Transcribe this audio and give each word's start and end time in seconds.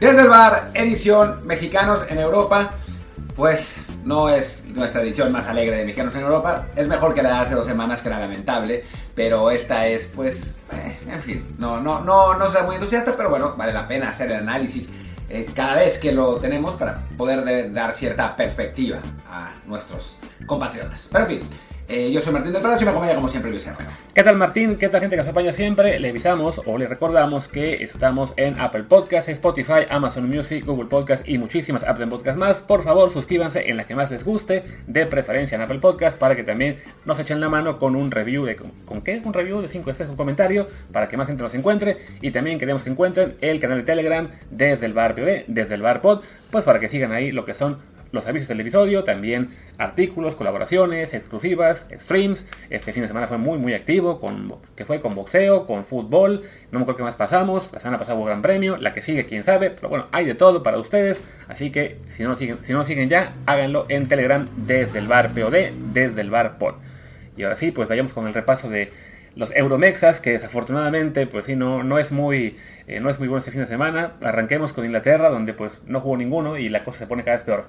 Desde 0.00 0.22
el 0.22 0.28
edición 0.74 1.46
Mexicanos 1.46 2.06
en 2.08 2.18
Europa. 2.18 2.72
Pues 3.36 3.78
no 4.04 4.28
es 4.28 4.64
nuestra 4.66 5.00
edición 5.02 5.30
más 5.32 5.46
alegre 5.46 5.76
de 5.76 5.84
Mexicanos 5.84 6.14
en 6.14 6.22
Europa. 6.22 6.66
Es 6.76 6.88
mejor 6.88 7.14
que 7.14 7.22
la 7.22 7.30
de 7.30 7.36
hace 7.36 7.54
dos 7.54 7.64
semanas, 7.64 8.00
que 8.02 8.08
era 8.08 8.18
lamentable. 8.18 8.84
Pero 9.14 9.50
esta 9.50 9.86
es, 9.86 10.08
pues, 10.08 10.58
eh, 10.72 10.98
en 11.08 11.20
fin, 11.22 11.54
no, 11.58 11.80
no, 11.80 12.00
no, 12.00 12.34
no 12.34 12.48
soy 12.50 12.64
muy 12.64 12.74
entusiasta, 12.74 13.14
pero 13.16 13.30
bueno, 13.30 13.54
vale 13.56 13.72
la 13.72 13.86
pena 13.86 14.08
hacer 14.08 14.30
el 14.32 14.38
análisis 14.38 14.88
eh, 15.28 15.46
cada 15.54 15.76
vez 15.76 15.98
que 15.98 16.12
lo 16.12 16.36
tenemos 16.36 16.74
para 16.74 17.06
poder 17.16 17.44
de- 17.44 17.70
dar 17.70 17.92
cierta 17.92 18.36
perspectiva 18.36 18.98
a 19.28 19.52
nuestros 19.66 20.16
compatriotas. 20.44 21.08
Pero 21.10 21.24
en 21.24 21.30
fin, 21.30 21.48
eh, 21.90 22.12
yo 22.12 22.20
soy 22.20 22.32
Martín 22.32 22.52
del 22.52 22.62
Palacio 22.62 22.84
y 22.84 22.86
me 22.86 22.90
acompaña 22.92 23.16
como 23.16 23.26
siempre 23.26 23.50
Luis 23.50 23.66
Herrero. 23.66 23.90
¿Qué 24.14 24.22
tal 24.22 24.36
Martín? 24.36 24.76
¿Qué 24.76 24.88
tal 24.88 25.00
gente 25.00 25.16
que 25.16 25.22
nos 25.22 25.26
acompaña 25.26 25.52
siempre? 25.52 25.98
Le 25.98 26.10
avisamos 26.10 26.60
o 26.64 26.78
le 26.78 26.86
recordamos 26.86 27.48
que 27.48 27.82
estamos 27.82 28.32
en 28.36 28.60
Apple 28.60 28.84
Podcasts, 28.84 29.28
Spotify, 29.28 29.86
Amazon 29.90 30.28
Music, 30.28 30.64
Google 30.64 30.88
Podcasts 30.88 31.28
y 31.28 31.38
muchísimas 31.38 31.82
apps 31.82 31.98
de 31.98 32.06
podcast 32.06 32.38
más. 32.38 32.60
Por 32.60 32.84
favor, 32.84 33.10
suscríbanse 33.10 33.68
en 33.68 33.76
la 33.76 33.86
que 33.88 33.96
más 33.96 34.08
les 34.08 34.24
guste, 34.24 34.62
de 34.86 35.06
preferencia 35.06 35.56
en 35.56 35.62
Apple 35.62 35.80
Podcasts, 35.80 36.16
para 36.16 36.36
que 36.36 36.44
también 36.44 36.76
nos 37.04 37.18
echen 37.18 37.40
la 37.40 37.48
mano 37.48 37.80
con 37.80 37.96
un 37.96 38.12
review 38.12 38.44
de... 38.44 38.54
¿Con, 38.54 39.02
qué? 39.02 39.20
Un 39.24 39.34
review 39.34 39.60
de 39.60 39.68
5 39.68 39.90
estrellas, 39.90 40.10
un 40.10 40.16
comentario, 40.16 40.68
para 40.92 41.08
que 41.08 41.16
más 41.16 41.26
gente 41.26 41.42
nos 41.42 41.54
encuentre. 41.54 41.96
Y 42.20 42.30
también 42.30 42.60
queremos 42.60 42.84
que 42.84 42.90
encuentren 42.90 43.36
el 43.40 43.58
canal 43.58 43.78
de 43.78 43.84
Telegram 43.84 44.28
desde 44.50 44.86
el 44.86 44.92
bar 44.92 45.16
POD, 45.16 45.44
desde 45.48 45.74
el 45.74 45.82
bar 45.82 46.00
Pod, 46.02 46.22
pues 46.52 46.62
para 46.62 46.78
que 46.78 46.88
sigan 46.88 47.10
ahí 47.10 47.32
lo 47.32 47.44
que 47.44 47.54
son 47.54 47.78
los 48.12 48.26
avisos 48.26 48.48
del 48.48 48.60
episodio, 48.60 49.04
también 49.04 49.50
artículos, 49.78 50.34
colaboraciones, 50.34 51.14
exclusivas, 51.14 51.86
streams. 51.92 52.46
Este 52.70 52.92
fin 52.92 53.02
de 53.02 53.08
semana 53.08 53.26
fue 53.26 53.38
muy 53.38 53.58
muy 53.58 53.74
activo, 53.74 54.20
con, 54.20 54.54
que 54.76 54.84
fue 54.84 55.00
con 55.00 55.14
boxeo, 55.14 55.66
con 55.66 55.84
fútbol, 55.84 56.42
no 56.72 56.78
me 56.78 56.82
acuerdo 56.82 56.98
qué 56.98 57.04
más 57.04 57.14
pasamos, 57.14 57.72
la 57.72 57.78
semana 57.78 57.98
pasada 57.98 58.18
hubo 58.18 58.26
gran 58.26 58.42
premio, 58.42 58.76
la 58.76 58.92
que 58.92 59.02
sigue 59.02 59.26
quién 59.26 59.44
sabe, 59.44 59.70
pero 59.70 59.88
bueno, 59.88 60.06
hay 60.12 60.26
de 60.26 60.34
todo 60.34 60.62
para 60.62 60.78
ustedes, 60.78 61.24
así 61.48 61.70
que 61.70 61.98
si 62.16 62.22
no 62.22 62.36
siguen, 62.36 62.58
si 62.62 62.72
no 62.72 62.84
siguen 62.84 63.08
ya, 63.08 63.34
háganlo 63.46 63.86
en 63.88 64.08
Telegram 64.08 64.48
desde 64.56 64.98
el 64.98 65.08
bar 65.08 65.32
POD, 65.32 65.72
desde 65.92 66.20
el 66.20 66.30
bar 66.30 66.58
POD. 66.58 66.74
Y 67.36 67.44
ahora 67.44 67.56
sí, 67.56 67.70
pues 67.70 67.88
vayamos 67.88 68.12
con 68.12 68.26
el 68.26 68.34
repaso 68.34 68.68
de 68.68 68.90
los 69.36 69.50
Euromexas, 69.54 70.20
que 70.20 70.30
desafortunadamente, 70.30 71.26
pues 71.26 71.46
sí, 71.46 71.56
no, 71.56 71.82
no, 71.82 71.98
es 71.98 72.12
muy, 72.12 72.56
eh, 72.86 73.00
no 73.00 73.10
es 73.10 73.18
muy 73.18 73.28
bueno 73.28 73.38
este 73.38 73.50
fin 73.50 73.60
de 73.60 73.66
semana. 73.66 74.12
Arranquemos 74.20 74.72
con 74.72 74.84
Inglaterra, 74.84 75.30
donde 75.30 75.54
pues 75.54 75.80
no 75.86 76.00
jugó 76.00 76.16
ninguno 76.16 76.58
y 76.58 76.68
la 76.68 76.84
cosa 76.84 77.00
se 77.00 77.06
pone 77.06 77.24
cada 77.24 77.36
vez 77.36 77.44
peor. 77.44 77.66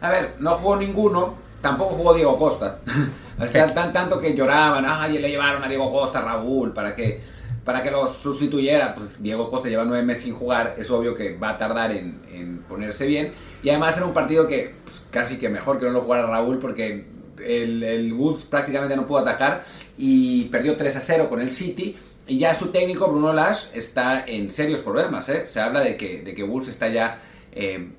A 0.00 0.10
ver, 0.10 0.34
no 0.38 0.54
jugó 0.56 0.76
ninguno, 0.76 1.34
tampoco 1.60 1.94
jugó 1.94 2.14
Diego 2.14 2.38
Costa. 2.38 2.80
sea, 3.50 3.74
tan, 3.74 3.92
tanto 3.92 4.20
que 4.20 4.34
lloraban, 4.34 4.84
ay, 4.86 5.18
le 5.18 5.30
llevaron 5.30 5.62
a 5.64 5.68
Diego 5.68 5.90
Costa, 5.90 6.20
Raúl, 6.20 6.72
para 6.72 6.94
que, 6.94 7.22
para 7.64 7.82
que 7.82 7.90
lo 7.90 8.06
sustituyera. 8.06 8.94
Pues 8.94 9.22
Diego 9.22 9.50
Costa 9.50 9.68
lleva 9.68 9.84
nueve 9.84 10.04
meses 10.04 10.24
sin 10.24 10.34
jugar, 10.34 10.74
es 10.78 10.90
obvio 10.90 11.14
que 11.14 11.36
va 11.36 11.50
a 11.50 11.58
tardar 11.58 11.92
en, 11.92 12.20
en 12.32 12.58
ponerse 12.68 13.06
bien. 13.06 13.32
Y 13.62 13.70
además 13.70 13.96
era 13.96 14.06
un 14.06 14.14
partido 14.14 14.46
que 14.46 14.74
pues, 14.84 15.02
casi 15.10 15.38
que 15.38 15.48
mejor 15.48 15.78
que 15.78 15.86
no 15.86 15.92
lo 15.92 16.02
jugara 16.02 16.26
Raúl 16.26 16.58
porque 16.58 17.06
el, 17.44 17.82
el 17.82 18.14
Wolves 18.14 18.44
prácticamente 18.44 18.96
no 18.96 19.06
pudo 19.06 19.18
atacar 19.18 19.64
y 19.98 20.44
perdió 20.44 20.76
3 20.76 20.96
a 20.96 21.00
0 21.00 21.28
con 21.28 21.40
el 21.40 21.50
City. 21.50 21.96
Y 22.28 22.38
ya 22.38 22.54
su 22.54 22.68
técnico, 22.68 23.08
Bruno 23.08 23.32
Lage, 23.32 23.68
está 23.78 24.24
en 24.26 24.50
serios 24.50 24.80
problemas. 24.80 25.28
¿eh? 25.28 25.44
Se 25.48 25.60
habla 25.60 25.80
de 25.80 25.96
que, 25.96 26.22
de 26.22 26.34
que 26.34 26.42
Wolves 26.42 26.68
está 26.68 26.88
ya... 26.88 27.20
Eh, 27.52 27.90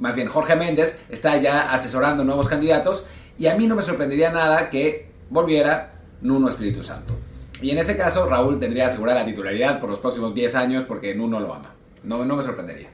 más 0.00 0.14
bien 0.14 0.28
Jorge 0.28 0.56
Méndez 0.56 0.98
está 1.08 1.36
ya 1.36 1.72
asesorando 1.72 2.24
nuevos 2.24 2.48
candidatos 2.48 3.04
y 3.38 3.46
a 3.46 3.54
mí 3.54 3.66
no 3.66 3.76
me 3.76 3.82
sorprendería 3.82 4.32
nada 4.32 4.70
que 4.70 5.10
volviera 5.28 5.92
Nuno 6.20 6.48
Espíritu 6.48 6.82
Santo. 6.82 7.16
Y 7.62 7.70
en 7.70 7.78
ese 7.78 7.96
caso 7.96 8.26
Raúl 8.26 8.58
tendría 8.58 8.86
asegurada 8.86 9.20
la 9.20 9.26
titularidad 9.26 9.78
por 9.78 9.90
los 9.90 9.98
próximos 9.98 10.34
10 10.34 10.54
años 10.56 10.84
porque 10.84 11.14
Nuno 11.14 11.38
lo 11.38 11.54
ama. 11.54 11.74
No, 12.02 12.24
no 12.24 12.34
me 12.34 12.42
sorprendería. 12.42 12.88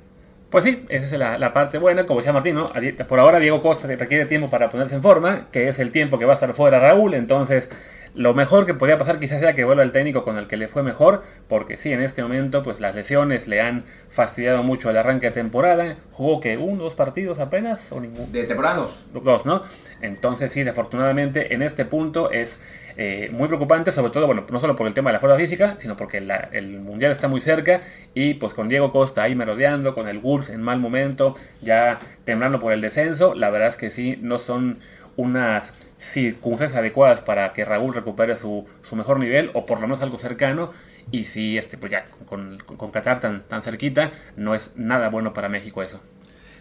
Pues 0.51 0.65
sí, 0.65 0.85
esa 0.89 1.07
es 1.07 1.13
la, 1.13 1.39
la, 1.39 1.53
parte 1.53 1.79
buena, 1.79 2.07
como 2.07 2.21
decía 2.21 2.33
Martín, 2.33 2.55
¿no? 2.55 2.71
Por 3.09 3.19
ahora 3.19 3.39
Diego 3.39 3.63
Costa 3.63 3.89
requiere 3.89 4.27
tiempo 4.27 4.49
para 4.49 4.69
ponerse 4.69 4.95
en 4.95 5.03
forma, 5.03 5.49
que 5.51 5.69
es 5.69 5.79
el 5.79 5.91
tiempo 5.91 6.19
que 6.19 6.25
va 6.25 6.33
a 6.33 6.35
estar 6.35 6.55
fuera 6.55 6.79
Raúl, 6.79 7.15
entonces 7.15 7.69
lo 8.17 8.33
mejor 8.33 8.65
que 8.65 8.73
podría 8.73 8.99
pasar 8.99 9.21
quizás 9.21 9.41
sea 9.41 9.55
que 9.55 9.65
vuelva 9.65 9.83
el 9.83 9.93
técnico 9.93 10.25
con 10.25 10.39
el 10.39 10.47
que 10.47 10.57
le 10.57 10.69
fue 10.69 10.83
mejor, 10.83 11.23
porque 11.49 11.77
sí, 11.77 11.93
en 11.93 12.01
este 12.01 12.23
momento 12.23 12.63
pues 12.63 12.81
las 12.81 12.95
lesiones 12.95 13.47
le 13.47 13.61
han 13.61 13.85
fastidiado 14.09 14.63
mucho 14.63 14.89
el 14.89 14.97
arranque 14.97 15.27
de 15.27 15.33
temporada. 15.33 15.97
Jugó 16.13 16.41
que 16.41 16.57
uno, 16.57 16.85
dos 16.85 16.95
partidos 16.95 17.39
apenas 17.39 17.93
o 17.93 18.01
ninguno. 18.01 18.27
De 18.33 18.45
temporadas. 18.45 19.07
Dos, 19.13 19.45
¿no? 19.45 19.63
Entonces 20.01 20.51
sí, 20.51 20.61
desafortunadamente 20.61 21.55
en 21.55 21.61
este 21.61 21.85
punto 21.85 22.31
es 22.31 22.63
eh, 22.97 23.29
muy 23.31 23.49
preocupante, 23.49 23.93
sobre 23.93 24.11
todo, 24.11 24.27
bueno, 24.27 24.47
no 24.51 24.61
solo 24.61 24.75
por 24.75 24.87
el 24.87 24.95
tema 24.95 25.11
de 25.11 25.15
la 25.15 25.21
fuerza 25.21 25.37
física, 25.37 25.77
sino 25.79 25.99
porque 25.99 26.23
la, 26.23 26.49
el 26.53 26.81
mundial 26.81 27.13
está 27.13 27.29
muy 27.29 27.43
cerca 27.43 27.83
y 28.15 28.35
pues 28.35 28.55
con 28.55 28.71
Diego 28.71 28.93
Costa 28.93 29.23
ahí 29.23 29.35
merodeando, 29.35 29.95
con 29.95 30.09
el 30.09 30.21
Wolves 30.21 30.49
en 30.49 30.63
mal 30.63 30.81
momento, 30.81 31.35
ya 31.61 31.99
temblando 32.25 32.59
por 32.61 32.73
el 32.73 32.81
descenso, 32.81 33.35
la 33.35 33.51
verdad 33.51 33.69
es 33.69 33.77
que 33.77 33.91
sí, 33.91 34.19
no 34.23 34.39
son 34.39 34.79
unas 35.17 35.73
circunstancias 36.07 36.79
adecuadas 36.79 37.21
para 37.21 37.53
que 37.53 37.65
Raúl 37.65 37.95
recupere 37.95 38.37
su, 38.37 38.67
su, 38.83 38.97
mejor 38.97 39.19
nivel 39.19 39.51
o 39.55 39.67
por 39.67 39.81
lo 39.81 39.87
menos 39.87 40.03
algo 40.03 40.19
cercano 40.19 40.73
y 41.11 41.25
si 41.25 41.59
este 41.59 41.77
pues 41.79 41.93
ya 41.93 42.05
con, 42.27 42.59
con, 42.59 42.91
Qatar 42.91 43.21
tan, 43.21 43.43
tan 43.43 43.63
cerquita 43.63 44.13
no 44.37 44.55
es 44.55 44.71
nada 44.77 45.09
bueno 45.09 45.33
para 45.33 45.49
México 45.49 45.83
eso. 45.83 46.01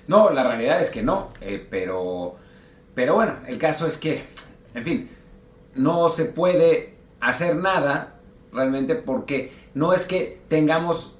No, 0.07 0.29
la 0.29 0.43
realidad 0.43 0.79
es 0.79 0.89
que 0.89 1.01
no, 1.01 1.31
eh, 1.41 1.65
pero, 1.69 2.35
pero 2.93 3.15
bueno, 3.15 3.33
el 3.47 3.57
caso 3.57 3.87
es 3.87 3.97
que, 3.97 4.23
en 4.75 4.83
fin, 4.83 5.09
no 5.73 6.09
se 6.09 6.25
puede 6.25 6.93
hacer 7.19 7.55
nada 7.55 8.15
realmente 8.51 8.95
porque 8.95 9.51
no 9.73 9.93
es 9.93 10.05
que 10.05 10.41
tengamos 10.47 11.15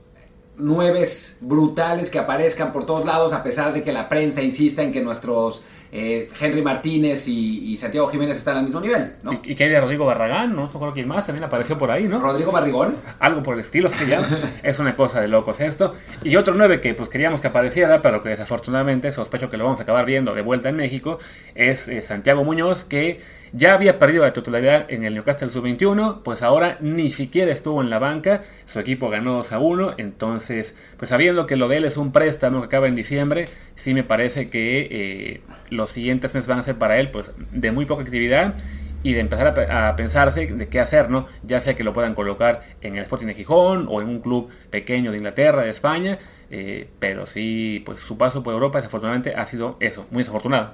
nueves 0.57 1.39
brutales 1.41 2.09
que 2.09 2.19
aparezcan 2.19 2.71
por 2.71 2.85
todos 2.85 3.05
lados 3.05 3.33
a 3.33 3.43
pesar 3.43 3.73
de 3.73 3.81
que 3.81 3.91
la 3.91 4.07
prensa 4.07 4.41
insista 4.41 4.83
en 4.83 4.91
que 4.91 5.01
nuestros 5.01 5.65
eh, 5.91 6.29
Henry 6.39 6.61
Martínez 6.61 7.27
y, 7.27 7.71
y, 7.71 7.77
Santiago 7.77 8.07
Jiménez 8.07 8.37
están 8.37 8.57
al 8.57 8.63
mismo 8.63 8.81
nivel, 8.81 9.13
¿no? 9.23 9.33
¿Y, 9.33 9.51
y 9.51 9.55
que 9.55 9.63
hay 9.63 9.69
de 9.69 9.79
Rodrigo 9.79 10.05
Barragán? 10.05 10.55
No 10.55 10.67
recuerdo 10.67 10.93
quién 10.93 11.07
más, 11.07 11.25
también 11.25 11.43
apareció 11.43 11.77
por 11.77 11.91
ahí, 11.91 12.07
¿no? 12.07 12.19
Rodrigo 12.19 12.51
Barrigón. 12.51 12.97
Algo 13.19 13.43
por 13.43 13.53
el 13.53 13.61
estilo 13.61 13.89
se 13.89 14.05
llama. 14.05 14.27
es 14.63 14.79
una 14.79 14.95
cosa 14.95 15.21
de 15.21 15.27
locos 15.27 15.59
esto. 15.59 15.93
Y 16.23 16.35
otro 16.35 16.53
9 16.53 16.81
que 16.81 16.93
pues 16.93 17.09
queríamos 17.09 17.39
que 17.39 17.47
apareciera, 17.47 18.01
pero 18.01 18.21
que 18.21 18.29
desafortunadamente 18.29 19.11
sospecho 19.11 19.49
que 19.49 19.57
lo 19.57 19.65
vamos 19.65 19.79
a 19.79 19.83
acabar 19.83 20.05
viendo 20.05 20.33
de 20.33 20.41
vuelta 20.41 20.69
en 20.69 20.75
México, 20.75 21.19
es 21.53 21.87
eh, 21.87 22.01
Santiago 22.01 22.43
Muñoz, 22.43 22.83
que 22.83 23.19
ya 23.53 23.73
había 23.73 23.99
perdido 23.99 24.25
la 24.25 24.33
titularidad 24.33 24.85
en 24.89 25.05
el 25.05 25.13
Newcastle 25.13 25.49
Sub-21, 25.49 26.23
pues 26.23 26.41
ahora 26.41 26.77
ni 26.81 27.09
siquiera 27.09 27.53
estuvo 27.53 27.81
en 27.81 27.89
la 27.89 27.99
banca, 27.99 28.43
su 28.65 28.79
equipo 28.79 29.09
ganó 29.09 29.33
2 29.35 29.51
a 29.53 29.59
1, 29.59 29.93
entonces, 29.97 30.75
pues 30.97 31.09
sabiendo 31.09 31.47
que 31.47 31.55
lo 31.55 31.69
de 31.69 31.77
él 31.77 31.85
es 31.85 31.95
un 31.95 32.11
préstamo 32.11 32.59
que 32.59 32.65
acaba 32.65 32.87
en 32.87 32.95
diciembre, 32.95 33.45
sí 33.75 33.93
me 33.93 34.03
parece 34.03 34.49
que 34.49 34.87
eh, 34.89 35.41
los 35.69 35.91
siguientes 35.91 36.33
meses 36.33 36.47
van 36.47 36.59
a 36.59 36.63
ser 36.63 36.77
para 36.77 36.97
él 36.99 37.11
pues 37.11 37.31
de 37.51 37.71
muy 37.71 37.85
poca 37.85 38.03
actividad 38.03 38.55
y 39.03 39.13
de 39.13 39.19
empezar 39.19 39.47
a, 39.47 39.89
a, 39.89 39.95
pensarse 39.95 40.47
de 40.47 40.67
qué 40.67 40.79
hacer, 40.79 41.11
¿no? 41.11 41.27
Ya 41.43 41.59
sea 41.59 41.75
que 41.75 41.83
lo 41.83 41.93
puedan 41.93 42.15
colocar 42.15 42.63
en 42.81 42.95
el 42.95 43.03
Sporting 43.03 43.27
de 43.27 43.35
Gijón 43.35 43.87
o 43.87 44.01
en 44.01 44.09
un 44.09 44.19
club 44.19 44.49
pequeño 44.71 45.11
de 45.11 45.17
Inglaterra, 45.17 45.61
de 45.61 45.69
España, 45.69 46.17
eh, 46.49 46.89
pero 46.99 47.25
sí, 47.25 47.83
pues 47.85 47.99
su 47.99 48.17
paso 48.17 48.41
por 48.41 48.53
Europa 48.53 48.79
desafortunadamente 48.79 49.35
ha 49.35 49.45
sido 49.45 49.77
eso, 49.79 50.07
muy 50.09 50.23
desafortunado. 50.23 50.73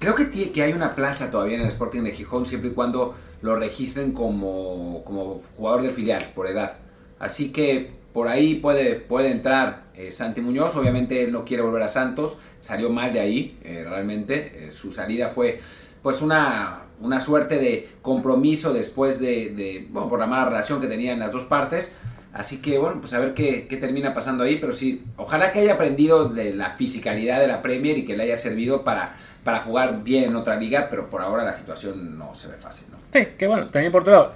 Creo 0.00 0.14
que, 0.14 0.30
que 0.30 0.62
hay 0.62 0.72
una 0.72 0.94
plaza 0.94 1.30
todavía 1.30 1.56
en 1.56 1.62
el 1.62 1.68
Sporting 1.68 2.02
de 2.02 2.12
Gijón 2.12 2.46
siempre 2.46 2.70
y 2.70 2.72
cuando 2.72 3.14
lo 3.42 3.54
registren 3.56 4.12
como, 4.12 5.04
como 5.04 5.40
jugador 5.56 5.82
del 5.82 5.92
filial, 5.92 6.32
por 6.34 6.46
edad. 6.46 6.78
Así 7.18 7.52
que 7.52 7.92
por 8.12 8.28
ahí 8.28 8.56
puede, 8.56 8.96
puede 8.96 9.30
entrar 9.30 9.89
eh, 10.00 10.10
Santi 10.10 10.40
Muñoz. 10.40 10.74
Obviamente 10.76 11.22
él 11.22 11.32
no 11.32 11.44
quiere 11.44 11.62
volver 11.62 11.82
a 11.82 11.88
Santos. 11.88 12.38
Salió 12.58 12.90
mal 12.90 13.12
de 13.12 13.20
ahí, 13.20 13.58
eh, 13.62 13.84
realmente. 13.88 14.66
Eh, 14.66 14.70
su 14.70 14.92
salida 14.92 15.28
fue 15.28 15.60
pues 16.02 16.22
una, 16.22 16.84
una 17.00 17.20
suerte 17.20 17.58
de 17.58 17.88
compromiso 18.00 18.72
después 18.72 19.20
de, 19.20 19.86
bueno, 19.90 20.08
por 20.08 20.18
la 20.18 20.26
mala 20.26 20.46
relación 20.46 20.80
que 20.80 20.86
tenían 20.86 21.18
las 21.18 21.32
dos 21.32 21.44
partes. 21.44 21.94
Así 22.32 22.62
que 22.62 22.78
bueno, 22.78 23.00
pues 23.00 23.12
a 23.12 23.18
ver 23.18 23.34
qué, 23.34 23.66
termina 23.80 24.14
pasando 24.14 24.44
ahí. 24.44 24.56
Pero 24.56 24.72
sí, 24.72 25.04
ojalá 25.16 25.52
que 25.52 25.60
haya 25.60 25.74
aprendido 25.74 26.28
de 26.28 26.54
la 26.54 26.70
fisicalidad 26.70 27.40
de 27.40 27.48
la 27.48 27.60
Premier 27.60 27.98
y 27.98 28.04
que 28.04 28.16
le 28.16 28.22
haya 28.22 28.36
servido 28.36 28.84
para 28.84 29.16
para 29.44 29.60
jugar 29.60 30.04
bien 30.04 30.24
en 30.24 30.36
otra 30.36 30.56
liga, 30.56 30.88
pero 30.90 31.08
por 31.08 31.22
ahora 31.22 31.44
la 31.44 31.54
situación 31.54 32.18
no 32.18 32.34
se 32.34 32.48
ve 32.48 32.58
fácil, 32.58 32.88
¿no? 32.90 32.98
Sí, 33.10 33.26
que 33.38 33.46
bueno, 33.46 33.68
también 33.68 33.90
por 33.90 34.02
otro 34.02 34.12
lado, 34.12 34.32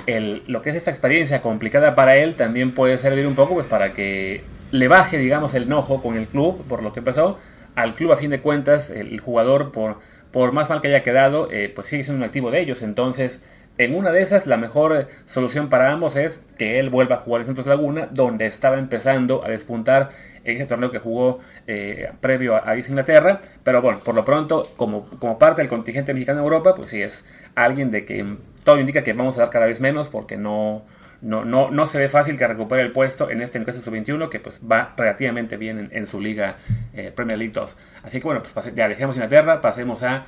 lo 0.47 0.63
que 0.63 0.71
es 0.71 0.77
esta 0.77 0.91
experiencia 0.91 1.43
complicada 1.43 1.95
para 1.95 2.17
él 2.17 2.37
también 2.37 2.75
puede 2.75 2.97
servir 2.97 3.27
un 3.27 3.35
poco 3.35 3.55
pues 3.55 3.67
para 3.67 3.93
que 3.93 4.43
le 4.75 4.89
baje, 4.89 5.19
digamos, 5.19 5.55
el 5.55 5.65
enojo 5.65 6.03
con 6.03 6.17
el 6.17 6.27
club 6.27 6.67
por 6.69 6.83
lo 6.83 6.93
que 6.93 7.01
pasó. 7.01 7.39
Al 7.77 7.95
club, 7.95 8.11
a 8.11 8.17
fin 8.17 8.31
de 8.31 8.41
cuentas, 8.41 8.91
el 8.91 9.21
jugador, 9.21 9.71
por, 9.71 10.01
por 10.33 10.51
más 10.51 10.69
mal 10.69 10.81
que 10.81 10.89
haya 10.89 11.05
quedado, 11.05 11.49
eh, 11.53 11.71
pues 11.73 11.87
sigue 11.87 12.03
siendo 12.03 12.19
un 12.19 12.25
activo 12.25 12.51
de 12.51 12.59
ellos. 12.59 12.83
Entonces, 12.83 13.41
en 13.79 13.95
una 13.95 14.11
de 14.11 14.21
esas, 14.21 14.49
la 14.49 14.57
mejor 14.57 15.07
solución 15.27 15.69
para 15.69 15.93
ambos 15.93 16.17
es 16.17 16.43
que 16.59 16.81
él 16.81 16.91
vuelva 16.91 17.15
a 17.15 17.19
jugar 17.21 17.43
en 17.43 17.47
Santos 17.47 17.67
Laguna, 17.67 18.09
donde 18.11 18.47
estaba 18.47 18.81
empezando 18.81 19.45
a 19.45 19.49
despuntar 19.49 20.11
en 20.43 20.57
ese 20.57 20.67
torneo 20.67 20.91
que 20.91 20.99
jugó 20.99 21.39
eh, 21.69 22.11
previo 22.21 22.57
a, 22.57 22.69
a 22.69 22.77
Inglaterra. 22.77 23.43
Pero 23.63 23.81
bueno, 23.81 24.01
por 24.01 24.17
lo 24.17 24.25
pronto, 24.25 24.69
como, 24.77 25.09
como 25.21 25.39
parte 25.39 25.63
del 25.63 25.69
contingente 25.69 26.15
mexicano 26.15 26.41
en 26.41 26.47
Europa, 26.47 26.75
pues 26.75 26.91
sí 26.91 27.01
es 27.01 27.25
alguien 27.55 27.93
de 27.93 28.05
que 28.05 28.27
todo 28.65 28.81
indica 28.81 29.05
que 29.05 29.13
vamos 29.13 29.37
a 29.37 29.43
dar 29.43 29.51
cada 29.51 29.67
vez 29.67 29.81
menos 29.81 30.09
porque 30.09 30.37
no, 30.37 30.83
no, 31.23 31.45
no, 31.45 31.71
no 31.71 31.87
se 31.87 31.99
ve 31.99 32.09
fácil 32.09 32.37
que 32.39 32.47
recupere 32.47 32.83
el 32.83 32.93
puesto 32.93 33.31
en 33.31 33.41
este 33.41 33.59
Newcastle 33.59 33.83
Sub-21 33.85 34.29
que 34.29 34.41
pues 34.41 34.59
va 34.61 34.93
relativamente 34.97 35.57
bien 35.57 35.79
en, 35.79 35.89
en 35.93 36.07
su 36.07 36.21
liga 36.21 36.57
eh, 36.95 37.13
Premier 37.15 37.39
League 37.39 37.53
2. 37.55 37.77
Así 38.03 38.19
que 38.21 38.25
bueno, 38.25 38.43
pues 38.43 38.75
ya 38.75 38.89
dejemos 38.89 39.17
Inglaterra, 39.17 39.61
pasemos 39.61 40.03
a... 40.03 40.27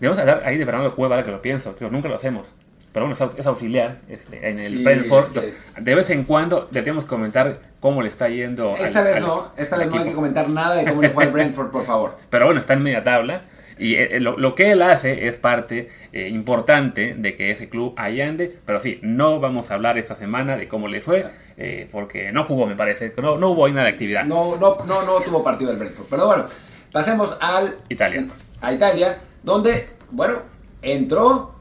Debemos 0.00 0.18
hablar 0.18 0.42
ahí 0.44 0.58
de 0.58 0.64
Fernando 0.64 0.94
Cueva, 0.94 1.16
ahora 1.16 1.24
que 1.24 1.32
lo 1.32 1.42
pienso, 1.42 1.72
tío, 1.72 1.90
nunca 1.90 2.08
lo 2.08 2.14
hacemos. 2.16 2.46
Pero 2.92 3.06
bueno, 3.06 3.32
es, 3.36 3.46
auxiliar 3.46 3.98
este, 4.08 4.48
en 4.48 4.58
el 4.58 4.66
Sí, 4.72 4.82
Brentford. 4.84 5.18
es 5.24 5.28
que- 5.30 5.38
Entonces, 5.40 5.84
de 5.84 5.94
vez 5.94 6.10
en 6.10 6.24
cuando 6.24 6.68
debemos 6.70 7.04
comentar 7.04 7.58
cómo 7.80 8.00
le 8.02 8.08
está 8.08 8.28
yendo. 8.28 8.76
Esta 8.76 9.00
al- 9.00 9.04
vez 9.04 9.16
al- 9.16 9.22
no, 9.22 9.52
esta 9.56 9.76
vez 9.76 9.88
no 9.88 9.98
hay 9.98 10.04
que 10.04 10.12
comentar 10.14 10.48
nada 10.48 10.74
de 10.76 10.84
cómo 10.86 11.02
le 11.02 11.10
fue 11.10 11.24
al 11.24 11.30
Brentford, 11.32 11.70
por 11.70 11.84
favor. 11.84 12.16
Pero 12.30 12.46
bueno, 12.46 12.60
está 12.60 12.72
en 12.74 12.82
media 12.82 13.02
tabla. 13.04 13.42
Y 13.78 13.94
eh, 13.94 14.20
lo, 14.20 14.36
lo 14.36 14.54
que 14.54 14.72
él 14.72 14.82
hace 14.82 15.28
es 15.28 15.36
parte 15.36 15.88
eh, 16.12 16.28
importante 16.28 17.14
de 17.16 17.36
que 17.36 17.50
ese 17.50 17.68
club 17.68 17.94
ahí 17.96 18.20
ande. 18.20 18.58
Pero 18.64 18.80
sí, 18.80 18.98
no 19.02 19.40
vamos 19.40 19.70
a 19.70 19.74
hablar 19.74 19.98
esta 19.98 20.14
semana 20.14 20.56
de 20.56 20.68
cómo 20.68 20.88
le 20.88 21.00
fue, 21.00 21.26
eh, 21.56 21.88
porque 21.90 22.32
no 22.32 22.44
jugó, 22.44 22.66
me 22.66 22.76
parece. 22.76 23.12
No, 23.16 23.38
no 23.38 23.50
hubo 23.50 23.66
ahí 23.66 23.72
nada 23.72 23.84
de 23.84 23.92
actividad. 23.92 24.24
No, 24.24 24.56
no, 24.56 24.84
no, 24.84 25.02
no 25.02 25.20
tuvo 25.20 25.42
partido 25.42 25.70
el 25.70 25.78
Brentford. 25.78 26.06
Pero 26.08 26.26
bueno, 26.26 26.44
pasemos 26.92 27.36
al 27.40 27.76
Italia. 27.88 28.26
A 28.60 28.72
Italia, 28.72 29.18
donde, 29.42 29.88
bueno, 30.10 30.42
entró, 30.82 31.54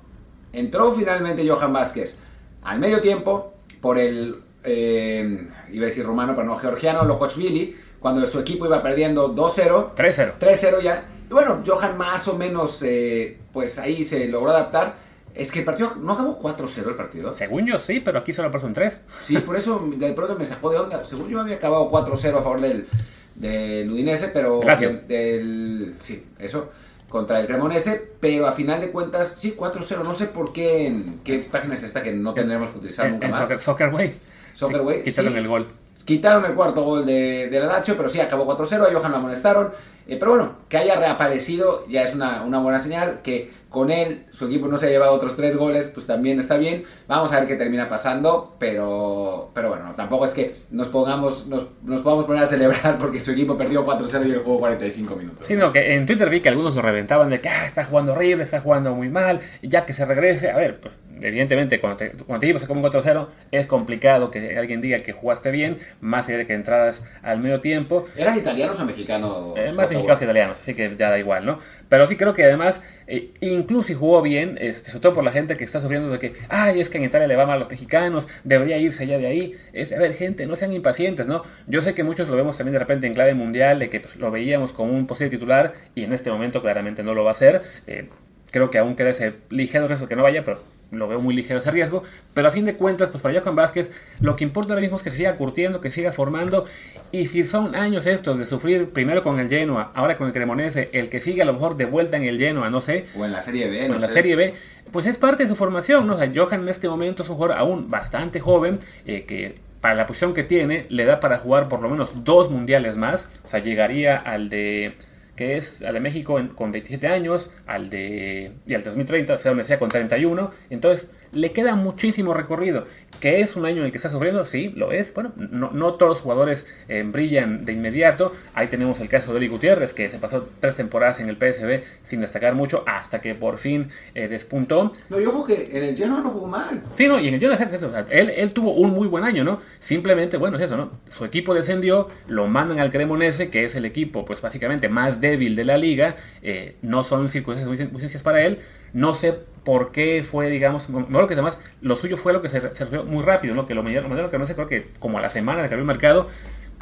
entró 0.54 0.92
finalmente 0.92 1.48
Johan 1.48 1.74
Vázquez 1.74 2.18
al 2.63 2.80
medio 2.80 3.00
tiempo 3.00 3.54
por 3.80 3.98
el, 3.98 4.42
eh, 4.63 5.48
iba 5.72 5.84
a 5.84 5.90
decir 5.90 6.06
rumano, 6.06 6.36
pero 6.36 6.48
no, 6.48 6.58
georgiano 6.58 7.06
Lokochvili, 7.06 7.75
cuando 8.00 8.25
su 8.28 8.40
equipo 8.40 8.66
iba 8.66 8.81
perdiendo 8.84 9.34
2-0. 9.34 9.96
3-0. 9.96 10.34
3-0 10.40 10.81
ya. 10.81 11.06
Y 11.29 11.33
bueno, 11.33 11.62
Johan 11.65 11.97
más 11.97 12.27
o 12.27 12.38
menos, 12.38 12.81
eh, 12.83 13.38
pues 13.53 13.79
ahí 13.79 14.03
se 14.03 14.27
logró 14.27 14.51
adaptar. 14.51 14.95
Es 15.35 15.51
que 15.51 15.59
el 15.59 15.65
partido, 15.65 15.94
¿no 16.01 16.13
acabó 16.13 16.39
4-0 16.39 16.88
el 16.88 16.95
partido? 16.95 17.35
Según 17.35 17.68
yo 17.68 17.79
sí, 17.79 18.00
pero 18.00 18.19
aquí 18.19 18.33
solo 18.33 18.50
pasó 18.50 18.65
un 18.65 18.74
3. 18.74 19.01
Sí, 19.21 19.38
por 19.38 19.56
eso 19.56 19.88
de 19.95 20.13
pronto 20.13 20.35
me 20.35 20.45
sacó 20.45 20.71
de 20.71 20.77
onda. 20.79 21.03
Según 21.03 21.29
yo 21.29 21.39
había 21.39 21.56
acabado 21.56 21.91
4-0 21.91 22.33
a 22.33 22.41
favor 22.41 22.59
del, 22.62 22.88
del 23.35 23.91
Udinese, 23.91 24.29
pero... 24.29 24.62
Del, 24.62 25.07
del- 25.07 25.95
sí, 26.00 26.25
eso, 26.39 26.71
contra 27.09 27.39
el 27.39 27.45
Cremonese, 27.45 28.13
pero 28.19 28.47
a 28.47 28.53
final 28.53 28.81
de 28.81 28.89
cuentas, 28.91 29.35
sí, 29.38 29.56
4-0. 29.56 30.03
No 30.03 30.13
sé 30.15 30.25
por 30.25 30.51
qué, 30.53 30.88
en 30.88 31.19
qué 31.24 31.38
página 31.51 31.75
es 31.75 31.83
esta 31.83 32.01
que 32.01 32.13
no 32.13 32.33
tendremos 32.33 32.71
que 32.71 32.77
utilizar 32.79 33.06
En, 33.06 33.12
nunca 33.13 33.25
en 33.27 33.31
más. 33.33 33.41
Soccer, 33.41 33.62
Soccer 33.62 33.89
Way. 33.94 34.15
Soccerway, 34.56 35.03
Quitaron 35.03 35.33
sí. 35.33 35.38
el 35.39 35.47
gol. 35.47 35.68
Quitaron 36.03 36.45
el 36.45 36.53
cuarto 36.56 36.83
gol 36.83 37.06
de, 37.06 37.47
de 37.50 37.59
la 37.59 37.68
Lazio, 37.68 37.95
pero 37.95 38.09
sí, 38.09 38.19
acabó 38.19 38.47
4-0, 38.57 38.88
a 38.89 38.94
Johan 38.94 39.12
lo 39.12 39.18
amonestaron. 39.18 39.71
Eh, 40.07 40.18
pero 40.18 40.31
bueno, 40.31 40.57
que 40.69 40.77
haya 40.77 40.95
reaparecido 40.95 41.86
ya 41.88 42.04
es 42.04 42.15
una, 42.15 42.44
una 42.44 42.59
buena 42.59 42.80
señal, 42.80 43.21
que 43.24 43.51
con 43.69 43.92
él 43.92 44.25
su 44.31 44.45
equipo 44.45 44.68
no 44.68 44.77
se 44.77 44.88
ha 44.88 44.89
llevado 44.89 45.13
otros 45.13 45.36
tres 45.36 45.56
goles, 45.56 45.88
pues 45.88 46.07
también 46.07 46.39
está 46.39 46.57
bien. 46.57 46.86
Vamos 47.07 47.33
a 47.33 47.39
ver 47.39 47.48
qué 47.48 47.56
termina 47.56 47.89
pasando, 47.89 48.56
pero, 48.59 49.51
pero 49.54 49.69
bueno, 49.69 49.94
tampoco 49.95 50.25
es 50.25 50.33
que 50.33 50.56
nos 50.71 50.88
pongamos, 50.88 51.48
nos, 51.48 51.68
nos 51.83 52.01
podamos 52.01 52.25
poner 52.25 52.44
a 52.44 52.48
celebrar 52.48 52.98
porque 53.00 53.19
su 53.19 53.31
equipo 53.31 53.57
perdió 53.57 53.86
4-0 53.86 54.27
y 54.27 54.31
el 54.31 54.39
juego 54.39 54.59
45 54.59 55.15
minutos. 55.15 55.48
Sino 55.48 55.71
que 55.71 55.94
en 55.94 56.06
Twitter 56.06 56.30
vi 56.30 56.39
que 56.39 56.50
algunos 56.50 56.75
lo 56.75 56.81
reventaban 56.81 57.30
de 57.30 57.42
que 57.42 57.50
ah, 57.50 57.65
está 57.65 57.83
jugando 57.83 58.13
horrible, 58.13 58.44
está 58.44 58.62
jugando 58.62 58.95
muy 58.95 59.10
mal, 59.10 59.42
ya 59.62 59.86
que 59.86 59.94
se 59.94 60.06
regrese. 60.06 60.50
A 60.50 60.56
ver, 60.56 60.80
pues, 60.80 60.94
evidentemente 61.22 61.80
cuando 61.80 61.98
te, 61.98 62.12
cuando 62.12 62.40
te 62.40 62.60
se 62.60 62.68
come 62.68 62.81
un 62.81 62.92
4-0 62.92 63.28
es 63.52 63.68
complicado 63.68 64.31
que 64.31 64.58
alguien 64.58 64.81
diga 64.81 65.00
que 65.00 65.14
jugaste 65.14 65.52
bien, 65.52 65.80
más 66.02 66.28
allá 66.28 66.40
de 66.40 66.46
que 66.46 66.54
entraras 66.54 67.02
al 67.22 67.40
medio 67.40 67.62
tiempo. 67.62 68.06
¿Eran 68.16 68.38
italianos 68.38 68.80
o 68.80 68.86
mexicanos? 68.86 69.58
Eh, 69.58 69.74
más 69.74 69.90
mexicanos 69.90 70.19
que 70.19 70.25
italianos, 70.25 70.58
así 70.60 70.74
que 70.74 70.96
ya 70.98 71.10
da 71.10 71.19
igual, 71.19 71.46
¿no? 71.46 71.60
Pero 71.90 72.08
sí 72.08 72.18
creo 72.18 72.34
que 72.34 72.44
además, 72.44 72.81
eh, 73.08 73.31
incluso 73.40 73.88
si 73.88 73.94
jugó 73.94 74.22
bien, 74.22 74.58
este, 74.60 74.92
sobre 74.92 75.02
todo 75.02 75.14
por 75.14 75.24
la 75.24 75.31
gente 75.31 75.56
que 75.56 75.64
está 75.64 75.81
sufriendo 75.81 76.10
de 76.10 76.19
que, 76.19 76.34
ay, 76.50 76.80
es 76.80 76.90
que 76.90 76.98
en 76.98 77.06
Italia 77.06 77.28
le 77.28 77.36
va 77.36 77.46
mal 77.46 77.56
a 77.56 77.60
los 77.60 77.70
mexicanos, 77.70 78.28
debería 78.44 78.78
irse 78.78 79.08
ya 79.08 79.18
de 79.18 79.28
ahí. 79.28 79.54
Es, 79.74 79.94
a 79.94 79.98
ver, 79.98 80.13
gente, 80.13 80.46
no 80.48 80.56
sean 80.56 80.74
impacientes, 80.74 81.28
¿no? 81.28 81.44
Yo 81.68 81.81
sé 81.81 81.94
que 81.94 82.04
muchos 82.04 82.28
lo 82.30 82.36
vemos 82.36 82.58
también 82.58 82.74
de 82.74 82.80
repente 82.80 83.08
en 83.08 83.13
clave 83.13 83.34
mundial, 83.34 83.80
de 83.80 83.90
que 83.90 84.00
pues, 84.00 84.18
lo 84.18 84.31
veíamos 84.31 84.72
como 84.74 84.94
un 84.94 85.08
posible 85.08 85.30
titular 85.30 85.74
y 85.96 86.04
en 86.04 86.13
este 86.13 86.30
momento 86.30 86.62
claramente 86.62 87.04
no 87.04 87.13
lo 87.13 87.24
va 87.24 87.31
a 87.31 87.34
hacer. 87.34 87.63
Eh, 87.88 88.10
creo 88.52 88.70
que 88.70 88.78
aún 88.78 88.96
queda 88.96 89.10
ese 89.10 89.34
ligero 89.50 89.88
riesgo 89.88 90.08
que 90.08 90.16
no 90.16 90.24
vaya, 90.24 90.44
pero 90.44 90.60
lo 90.92 91.07
veo 91.07 91.19
muy 91.19 91.36
ligero 91.36 91.60
ese 91.60 91.72
riesgo. 91.72 92.04
Pero 92.34 92.48
a 92.48 92.51
fin 92.51 92.66
de 92.66 92.75
cuentas, 92.75 93.10
pues 93.10 93.22
para 93.22 93.39
Johan 93.39 93.56
Vázquez, 93.56 93.92
lo 94.19 94.36
que 94.36 94.44
importa 94.44 94.74
ahora 94.74 94.81
mismo 94.81 94.98
es 94.98 95.04
que 95.04 95.10
se 95.10 95.18
siga 95.18 95.36
curtiendo, 95.36 95.81
que 95.81 95.92
siga 95.92 96.12
formando. 96.12 96.66
Y 97.12 97.28
si 97.28 97.44
son 97.45 97.75
años 97.75 98.06
estos 98.06 98.38
de 98.38 98.45
sufrir 98.45 98.89
primero 98.89 99.24
con 99.24 99.39
el 99.39 99.50
Genoa, 99.50 99.92
ahora 99.94 100.18
con 100.18 100.28
el 100.28 100.34
Cremonese, 100.34 100.89
el 100.94 101.10
que 101.10 101.19
sigue 101.19 101.42
a 101.42 101.45
lo 101.45 101.54
mejor 101.54 101.78
de 101.78 101.86
vuelta 101.86 102.18
en 102.18 102.24
el 102.24 102.38
Genoa, 102.38 102.69
no 102.69 102.81
sé, 102.81 103.06
O 103.18 103.25
en 103.25 103.31
la 103.31 103.42
Serie 103.42 103.69
B, 103.69 103.86
o 103.86 103.89
no 103.89 103.95
en 103.95 104.01
la. 104.01 104.07
Serie 104.10 104.36
B, 104.36 104.54
pues 104.92 105.06
es 105.06 105.18
parte 105.18 105.44
de 105.44 105.50
su 105.50 105.56
formación, 105.56 106.07
¿no? 106.07 106.16
O 106.16 106.18
sea, 106.18 106.31
Johan 106.34 106.62
en 106.62 106.69
este 106.69 106.88
momento 106.88 107.24
es 107.24 107.30
un 107.30 107.36
jugador 107.36 107.57
aún 107.57 107.89
bastante 107.89 108.39
joven, 108.39 108.80
eh, 109.06 109.25
que 109.25 109.56
para 109.81 109.95
la 109.95 110.07
posición 110.07 110.34
que 110.34 110.44
tiene 110.44 110.86
le 110.89 111.06
da 111.06 111.19
para 111.19 111.38
jugar 111.38 111.69
por 111.69 111.81
lo 111.81 111.89
menos 111.89 112.24
dos 112.24 112.50
mundiales 112.50 112.98
más, 112.98 113.30
o 113.45 113.48
sea, 113.48 113.60
llegaría 113.60 114.18
al 114.18 114.50
de 114.50 114.95
que 115.38 115.56
es 115.56 115.81
al 115.84 115.94
de 115.94 116.00
México 116.01 116.38
en- 116.39 116.50
con 116.50 116.72
27 116.74 117.07
años, 117.07 117.50
al 117.66 117.89
de 117.89 118.51
y 118.66 118.74
al 118.74 118.84
2030, 118.84 119.36
o 119.36 119.39
sea, 119.39 119.51
donde 119.51 119.63
sea 119.63 119.80
con 119.80 119.88
31, 119.88 120.51
entonces 120.69 121.07
le 121.31 121.51
queda 121.51 121.75
muchísimo 121.75 122.33
recorrido, 122.33 122.85
que 123.19 123.41
es 123.41 123.56
un 123.56 123.65
año 123.65 123.77
en 123.77 123.85
el 123.85 123.91
que 123.91 123.97
está 123.97 124.09
sufriendo, 124.09 124.45
sí, 124.45 124.71
lo 124.75 124.91
es, 124.91 125.13
bueno, 125.13 125.33
no, 125.35 125.71
no 125.71 125.94
todos 125.94 126.13
los 126.13 126.21
jugadores 126.21 126.68
eh, 126.88 127.03
brillan 127.06 127.65
de 127.65 127.74
inmediato, 127.74 128.33
ahí 128.53 128.68
tenemos 128.68 129.00
el 129.00 129.09
caso 129.09 129.31
de 129.31 129.39
Eli 129.39 129.47
Gutiérrez, 129.47 129.94
que 129.94 130.09
se 130.09 130.19
pasó 130.19 130.50
tres 130.59 130.75
temporadas 130.75 131.19
en 131.19 131.29
el 131.29 131.35
PSV 131.38 131.83
sin 132.03 132.21
destacar 132.21 132.56
mucho, 132.56 132.83
hasta 132.88 133.21
que 133.21 133.35
por 133.35 133.57
fin 133.57 133.89
eh, 134.13 134.27
despuntó, 134.27 134.91
No, 135.10 135.19
y 135.19 135.25
ojo 135.25 135.46
que 135.46 135.69
en 135.72 135.84
el 135.84 135.98
Genoa 135.98 136.22
no 136.22 136.29
jugó 136.31 136.48
mal. 136.48 136.84
Sí, 136.98 137.07
no, 137.07 137.19
y 137.19 137.27
en 137.27 137.34
el 137.36 137.43
eso, 137.43 137.88
o 137.88 137.91
sea, 137.91 138.05
él, 138.10 138.31
él 138.36 138.53
tuvo 138.53 138.74
un 138.74 138.91
muy 138.91 139.07
buen 139.07 139.24
año, 139.24 139.43
¿no? 139.43 139.62
Simplemente, 139.79 140.38
bueno, 140.38 140.57
es 140.57 140.63
eso, 140.63 140.77
¿no? 140.77 140.91
Su 141.10 141.25
equipo 141.25 141.53
descendió, 141.53 142.10
lo 142.27 142.48
mandan 142.48 142.79
al 142.79 142.91
Cremonese, 142.91 143.50
que 143.50 143.65
es 143.65 143.75
el 143.75 143.86
equipo, 143.86 144.25
pues 144.25 144.41
básicamente 144.41 144.89
más 144.89 145.22
débil 145.22 145.55
de 145.55 145.65
la 145.65 145.77
liga. 145.77 146.15
eh, 146.41 146.75
no 146.81 147.03
son 147.03 147.29
circunstancias 147.29 147.67
muy, 147.67 147.91
muy 147.91 148.01
sencillas 148.01 148.24
para 148.24 148.41
él. 148.43 148.60
No 148.94 149.15
sé 149.15 149.38
por 149.63 149.91
qué 149.91 150.24
fue, 150.24 150.50
digamos, 150.50 150.88
mejor 150.89 151.27
que 151.27 151.34
además, 151.34 151.58
lo 151.82 151.98
suyo 151.98 152.15
fue 152.17 152.32
lo 152.34 152.41
que 152.41 152.50
se, 152.50 152.62
se 152.62 152.70
resolvió 152.70 153.03
muy 153.03 153.24
rápido, 153.24 153.53
¿no? 153.53 153.67
Que 153.67 153.75
lo 153.75 153.84
mandaron 153.84 154.13
al 154.13 154.29
Cremonese, 154.29 154.56
creo 154.56 154.67
que 154.67 154.91
como 155.00 155.17
a 155.17 155.22
la 155.22 155.29
semana 155.29 155.62
de 155.62 155.67
que 155.67 155.74
abrió 155.74 155.82
el 155.84 155.88
mercado. 155.88 156.27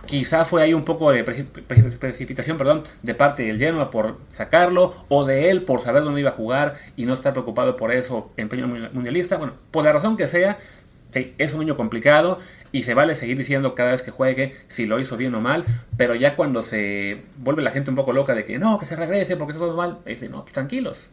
Quizá 0.05 0.45
fue 0.45 0.61
ahí 0.61 0.75
un 0.75 0.85
poco 0.85 1.11
de 1.11 1.23
pre- 1.23 1.45
pre- 1.45 1.81
precipitación 1.81 2.57
perdón, 2.57 2.83
de 3.01 3.15
parte 3.15 3.41
del 3.41 3.57
Genoa 3.57 3.89
por 3.89 4.17
sacarlo, 4.31 4.93
o 5.09 5.25
de 5.25 5.49
él 5.49 5.63
por 5.63 5.81
saber 5.81 6.03
dónde 6.03 6.19
iba 6.21 6.29
a 6.29 6.33
jugar 6.33 6.75
y 6.95 7.05
no 7.05 7.15
estar 7.15 7.33
preocupado 7.33 7.75
por 7.75 7.91
eso, 7.91 8.29
empeño 8.37 8.67
mundialista. 8.67 9.37
Bueno, 9.37 9.53
por 9.71 9.83
la 9.83 9.91
razón 9.91 10.15
que 10.15 10.27
sea, 10.27 10.59
es 11.39 11.53
un 11.55 11.61
año 11.61 11.75
complicado 11.75 12.37
y 12.71 12.83
se 12.83 12.93
vale 12.93 13.15
seguir 13.15 13.37
diciendo 13.37 13.73
cada 13.73 13.91
vez 13.93 14.03
que 14.03 14.11
juegue 14.11 14.53
si 14.67 14.85
lo 14.85 14.99
hizo 14.99 15.17
bien 15.17 15.33
o 15.33 15.41
mal, 15.41 15.65
pero 15.97 16.13
ya 16.13 16.35
cuando 16.35 16.61
se 16.61 17.23
vuelve 17.37 17.63
la 17.63 17.71
gente 17.71 17.89
un 17.89 17.95
poco 17.95 18.13
loca 18.13 18.35
de 18.35 18.45
que 18.45 18.59
no, 18.59 18.77
que 18.77 18.85
se 18.85 18.95
regrese 18.95 19.37
porque 19.37 19.53
está 19.53 19.65
todo 19.65 19.75
mal, 19.75 19.99
dice, 20.05 20.29
no, 20.29 20.43
tranquilos. 20.43 21.09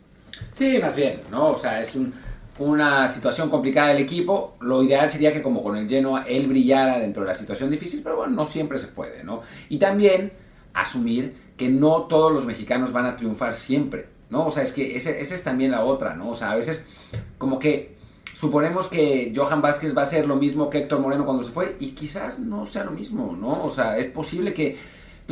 Sí, 0.50 0.78
más 0.80 0.94
bien, 0.96 1.20
¿no? 1.30 1.50
O 1.52 1.58
sea, 1.58 1.80
es 1.80 1.94
un- 1.94 2.12
una 2.58 3.08
situación 3.08 3.49
complicada 3.49 3.88
del 3.88 3.99
equipo. 3.99 4.56
Lo 4.61 4.82
ideal 4.82 5.08
sería 5.08 5.32
que 5.32 5.42
como 5.42 5.62
con 5.62 5.76
el 5.76 5.88
Genoa 5.88 6.25
él 6.28 6.46
brillara 6.49 6.99
dentro 6.99 7.22
de 7.22 7.28
la 7.28 7.34
situación 7.34 7.70
difícil, 7.70 8.00
pero 8.02 8.16
bueno, 8.16 8.32
no 8.34 8.46
siempre 8.46 8.78
se 8.78 8.88
puede, 8.88 9.25
¿no? 9.25 9.40
Y 9.68 9.78
también 9.78 10.32
asumir 10.75 11.37
que 11.56 11.68
no 11.68 12.02
todos 12.02 12.32
los 12.32 12.44
mexicanos 12.46 12.92
van 12.92 13.06
a 13.06 13.16
triunfar 13.16 13.54
siempre, 13.54 14.06
¿no? 14.30 14.46
O 14.46 14.52
sea, 14.52 14.62
es 14.62 14.72
que 14.72 14.96
esa 14.96 15.11
es 15.11 15.42
también 15.42 15.70
la 15.70 15.84
otra, 15.84 16.14
¿no? 16.14 16.30
O 16.30 16.34
sea, 16.34 16.50
a 16.50 16.54
veces 16.54 16.87
como 17.38 17.58
que 17.58 17.96
suponemos 18.34 18.88
que 18.88 19.32
Johan 19.34 19.62
Vázquez 19.62 19.96
va 19.96 20.02
a 20.02 20.06
ser 20.06 20.26
lo 20.26 20.37
mismo 20.37 20.68
que 20.70 20.78
Héctor 20.78 21.00
Moreno 21.00 21.25
cuando 21.25 21.42
se 21.44 21.52
fue 21.52 21.76
y 21.80 21.88
quizás 21.90 22.38
no 22.38 22.66
sea 22.66 22.84
lo 22.84 22.90
mismo, 22.90 23.37
¿no? 23.38 23.64
O 23.64 23.70
sea, 23.70 23.96
es 23.99 24.06
posible 24.06 24.52
que 24.54 24.76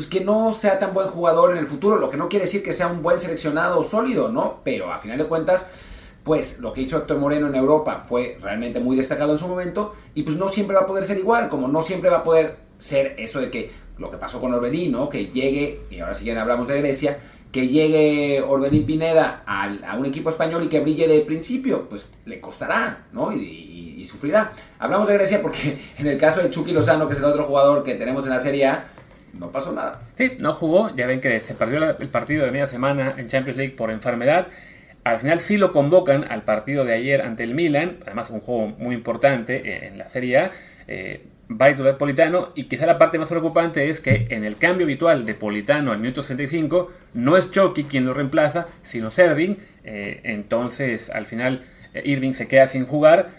pues 0.00 0.09
que 0.09 0.25
no 0.25 0.54
sea 0.54 0.78
tan 0.78 0.95
buen 0.95 1.09
jugador 1.09 1.50
en 1.52 1.59
el 1.59 1.66
futuro, 1.66 1.97
lo 1.97 2.09
que 2.09 2.16
no 2.16 2.30
quiere 2.30 2.47
decir 2.47 2.62
que 2.62 2.73
sea 2.73 2.87
un 2.87 3.02
buen 3.02 3.19
seleccionado 3.19 3.83
sólido, 3.85 4.30
¿no? 4.30 4.61
Pero 4.64 4.90
a 4.90 4.97
final 4.97 5.19
de 5.19 5.26
cuentas, 5.26 5.66
pues 6.25 6.59
lo 6.59 6.73
que 6.73 6.80
hizo 6.80 6.97
Héctor 6.97 7.19
Moreno 7.19 7.49
en 7.49 7.54
Europa 7.54 8.02
fue 8.09 8.38
realmente 8.40 8.80
muy 8.80 8.97
destacado 8.97 9.33
en 9.33 9.38
su 9.38 9.47
momento 9.47 9.92
y 10.14 10.23
pues 10.23 10.38
no 10.38 10.49
siempre 10.49 10.75
va 10.75 10.85
a 10.85 10.87
poder 10.87 11.04
ser 11.04 11.19
igual, 11.19 11.50
como 11.50 11.69
no 11.69 11.83
siempre 11.83 12.09
va 12.09 12.19
a 12.19 12.23
poder 12.23 12.57
ser 12.78 13.14
eso 13.19 13.40
de 13.40 13.50
que 13.50 13.73
lo 13.99 14.11
que 14.11 14.16
pasó 14.16 14.40
con 14.40 14.54
Orbelín, 14.54 14.92
¿no? 14.92 15.11
Que 15.11 15.26
llegue, 15.26 15.83
y 15.90 16.00
ahora 16.00 16.14
si 16.14 16.25
bien 16.25 16.38
hablamos 16.38 16.66
de 16.66 16.78
Grecia, 16.80 17.19
que 17.52 17.69
llegue 17.69 18.40
Orbelín 18.40 18.87
Pineda 18.87 19.42
al- 19.45 19.85
a, 19.85 19.97
un 19.99 20.07
equipo 20.07 20.30
español 20.30 20.62
y 20.64 20.69
que 20.69 20.80
brille 20.80 21.07
de 21.09 21.21
principio, 21.21 21.90
pues 21.90 22.09
le 22.25 22.40
costará, 22.40 23.04
¿no? 23.12 23.33
Y, 23.35 23.37
y- 23.37 24.00
y 24.00 24.04
sufrirá. 24.07 24.50
Hablamos 24.78 25.09
de 25.09 25.14
Grecia 25.14 25.42
porque 25.42 25.78
en 25.99 26.07
el 26.07 26.16
caso 26.16 26.40
de 26.40 26.49
Chucky 26.49 26.73
Lozano, 26.73 27.07
que 27.07 27.12
es 27.12 27.19
el 27.21 27.26
otro 27.26 27.45
jugador 27.45 27.83
que 27.83 27.97
tenemos 27.97 28.25
en 28.25 28.30
la 28.30 28.40
Serie 28.40 28.64
A, 28.66 28.88
no 29.39 29.51
pasó 29.51 29.73
nada. 29.73 30.03
Sí, 30.17 30.33
no 30.39 30.53
jugó, 30.53 30.95
ya 30.95 31.07
ven 31.07 31.21
que 31.21 31.41
se 31.41 31.55
perdió 31.55 31.99
el 31.99 32.09
partido 32.09 32.45
de 32.45 32.51
media 32.51 32.67
semana 32.67 33.15
en 33.17 33.29
Champions 33.29 33.57
League 33.57 33.75
por 33.75 33.91
enfermedad. 33.91 34.49
Al 35.05 35.19
final 35.19 35.41
sí 35.41 35.57
lo 35.57 35.73
convocan 35.73 36.25
al 36.25 36.43
partido 36.43 36.85
de 36.85 36.95
ayer 36.95 37.23
ante 37.23 37.45
el 37.45 37.55
Milan, 37.55 37.99
además 38.03 38.31
un 38.31 38.41
juego 38.41 38.69
muy 38.79 38.95
importante 38.95 39.87
en 39.87 39.99
la 39.99 40.09
Serie 40.09 40.39
A. 40.39 40.51
Eh, 40.89 41.23
va 41.51 41.67
a 41.67 41.99
Politano 41.99 42.51
y 42.55 42.65
quizá 42.65 42.87
la 42.87 42.99
parte 42.99 43.19
más 43.19 43.29
preocupante 43.29 43.89
es 43.89 44.01
que 44.01 44.27
en 44.31 44.45
el 44.45 44.57
cambio 44.57 44.85
habitual 44.85 45.27
de 45.27 45.35
Politano 45.35 45.91
al 45.91 45.99
minuto 45.99 46.23
65 46.23 46.91
no 47.15 47.37
es 47.37 47.51
Chucky 47.51 47.85
quien 47.85 48.07
lo 48.07 48.15
reemplaza, 48.15 48.69
sino 48.83 49.11
Serving. 49.11 49.59
Eh, 49.85 50.21
entonces 50.25 51.11
al 51.11 51.27
final 51.27 51.65
eh, 51.95 52.03
Irving 52.05 52.33
se 52.35 52.47
queda 52.47 52.67
sin 52.67 52.87
jugar 52.87 53.31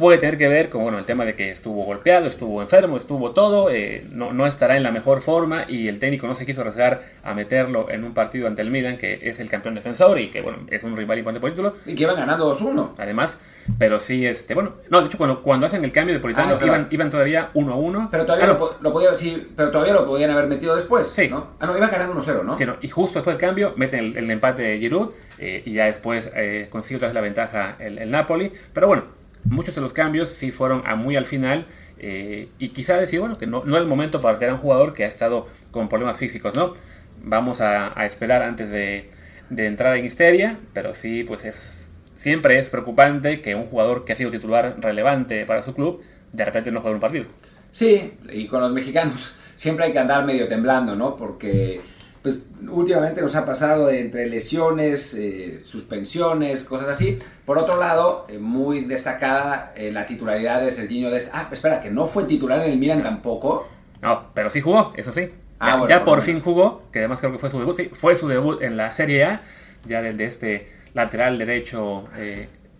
puede 0.00 0.18
tener 0.18 0.36
que 0.38 0.48
ver 0.48 0.68
con 0.70 0.82
bueno, 0.82 0.98
el 0.98 1.04
tema 1.04 1.24
de 1.24 1.34
que 1.36 1.50
estuvo 1.50 1.84
golpeado, 1.84 2.26
estuvo 2.26 2.62
enfermo, 2.62 2.96
estuvo 2.96 3.30
todo, 3.32 3.70
eh, 3.70 4.04
no, 4.10 4.32
no 4.32 4.46
estará 4.46 4.76
en 4.76 4.82
la 4.82 4.90
mejor 4.90 5.20
forma 5.20 5.64
y 5.68 5.86
el 5.88 5.98
técnico 5.98 6.26
no 6.26 6.34
se 6.34 6.46
quiso 6.46 6.62
arriesgar 6.62 7.02
a 7.22 7.34
meterlo 7.34 7.90
en 7.90 8.02
un 8.04 8.14
partido 8.14 8.48
ante 8.48 8.62
el 8.62 8.70
Milan, 8.70 8.96
que 8.96 9.20
es 9.22 9.38
el 9.38 9.48
campeón 9.50 9.74
defensor 9.74 10.18
y 10.18 10.30
que 10.30 10.40
bueno, 10.40 10.58
es 10.70 10.82
un 10.82 10.96
rival 10.96 11.18
importante 11.18 11.40
por 11.40 11.50
título. 11.50 11.74
Y 11.86 11.94
que 11.94 12.02
iban 12.04 12.16
ganando 12.16 12.50
2-1. 12.52 12.94
Además, 12.98 13.36
pero 13.78 14.00
sí, 14.00 14.26
este, 14.26 14.54
bueno, 14.54 14.72
no, 14.88 15.00
de 15.02 15.06
hecho, 15.08 15.18
cuando, 15.18 15.42
cuando 15.42 15.66
hacen 15.66 15.84
el 15.84 15.92
cambio 15.92 16.14
de 16.14 16.20
Politano 16.20 16.54
Ah, 16.58 16.64
iban, 16.64 16.88
iban 16.90 17.10
todavía 17.10 17.50
1 17.54 17.72
a 17.72 17.76
1. 17.76 18.08
Pero 18.10 18.24
todavía, 18.24 18.46
lo, 18.46 18.58
po- 18.58 18.76
lo 18.80 18.92
podía- 18.92 19.14
sí, 19.14 19.46
pero 19.54 19.70
todavía 19.70 19.92
lo 19.92 20.06
podían 20.06 20.30
haber 20.30 20.46
metido 20.46 20.74
después, 20.74 21.06
Sí. 21.08 21.28
¿no? 21.28 21.48
Ah, 21.60 21.66
no, 21.66 21.76
iban 21.76 21.90
ganando 21.90 22.14
1-0, 22.14 22.42
¿no? 22.42 22.56
Sí, 22.58 22.64
no, 22.64 22.76
Y 22.80 22.88
justo 22.88 23.18
después 23.20 23.36
del 23.36 23.46
cambio 23.46 23.74
meten 23.76 24.00
el, 24.00 24.16
el 24.16 24.30
empate 24.30 24.62
de 24.62 24.78
Giroud 24.78 25.10
eh, 25.38 25.62
y 25.66 25.72
ya 25.74 25.84
después 25.84 26.30
eh, 26.34 26.68
consigue 26.70 26.96
otra 26.96 27.08
vez 27.08 27.14
la 27.14 27.20
ventaja 27.20 27.76
el, 27.78 27.98
el 27.98 28.10
Napoli. 28.10 28.50
Pero 28.72 28.86
bueno, 28.86 29.04
muchos 29.44 29.74
de 29.74 29.80
los 29.80 29.92
cambios 29.92 30.28
sí 30.28 30.50
fueron 30.50 30.82
a 30.86 30.94
muy 30.96 31.16
al 31.16 31.26
final 31.26 31.66
eh, 31.98 32.48
y 32.58 32.68
quizá 32.68 32.96
decir, 32.98 33.20
bueno, 33.20 33.38
que 33.38 33.46
no, 33.46 33.62
no 33.64 33.76
es 33.76 33.82
el 33.82 33.88
momento 33.88 34.20
para 34.20 34.38
tener 34.38 34.52
a 34.52 34.54
un 34.54 34.60
jugador 34.60 34.92
que 34.92 35.04
ha 35.04 35.08
estado 35.08 35.46
con 35.70 35.88
problemas 35.88 36.16
físicos, 36.16 36.54
¿no? 36.54 36.74
Vamos 37.22 37.60
a, 37.60 37.92
esperar 38.06 38.42
antes 38.42 38.70
de, 38.70 39.10
de 39.50 39.66
entrar 39.66 39.96
en 39.96 40.06
histeria, 40.06 40.58
pero 40.72 40.94
sí, 40.94 41.24
pues 41.24 41.44
es 41.44 41.80
siempre 42.16 42.58
es 42.58 42.68
preocupante 42.68 43.40
que 43.40 43.54
un 43.54 43.64
jugador 43.64 44.04
que 44.04 44.12
ha 44.12 44.16
sido 44.16 44.30
titular 44.30 44.76
relevante 44.78 45.46
para 45.46 45.62
su 45.62 45.72
club 45.72 46.02
de 46.32 46.44
repente 46.44 46.70
no 46.70 46.80
juegue 46.80 46.94
un 46.94 47.00
partido. 47.00 47.24
Sí, 47.72 48.12
y 48.30 48.46
con 48.46 48.60
los 48.60 48.72
mexicanos 48.72 49.32
siempre 49.54 49.86
hay 49.86 49.92
que 49.92 49.98
andar 49.98 50.24
medio 50.24 50.48
temblando, 50.48 50.96
¿no? 50.96 51.16
Porque 51.16 51.80
pues 52.22 52.38
últimamente 52.68 53.22
nos 53.22 53.34
ha 53.34 53.44
pasado 53.44 53.90
entre 53.90 54.26
lesiones, 54.26 55.14
eh, 55.14 55.58
suspensiones, 55.60 56.64
cosas 56.64 56.88
así. 56.88 57.18
Por 57.46 57.56
otro 57.58 57.78
lado, 57.78 58.26
eh, 58.28 58.38
muy 58.38 58.80
destacada 58.80 59.72
eh, 59.74 59.90
la 59.90 60.04
titularidad 60.04 60.60
de 60.60 60.70
Serginho 60.70 61.10
Dest. 61.10 61.30
Ah, 61.32 61.48
espera, 61.50 61.80
que 61.80 61.90
no 61.90 62.06
fue 62.06 62.24
titular 62.24 62.62
en 62.62 62.72
el 62.72 62.78
Milan 62.78 63.02
tampoco. 63.02 63.68
No, 64.02 64.32
pero 64.34 64.50
sí 64.50 64.60
jugó, 64.60 64.92
eso 64.96 65.12
sí. 65.12 65.30
Ah, 65.58 65.68
ya 65.68 65.76
bueno, 65.76 65.88
ya 65.88 65.98
por 66.04 66.14
por 66.16 66.22
fin 66.22 66.40
jugó, 66.40 66.82
que 66.92 67.00
además 67.00 67.20
creo 67.20 67.32
que 67.32 67.38
fue 67.38 67.50
su 67.50 67.58
debut. 67.58 67.76
Sí, 67.76 67.90
fue 67.92 68.14
su 68.14 68.28
debut 68.28 68.62
en 68.62 68.76
la 68.76 68.94
Serie 68.94 69.24
A, 69.24 69.42
ya 69.86 70.02
desde 70.02 70.24
este 70.24 70.68
lateral 70.94 71.38
derecho, 71.38 72.04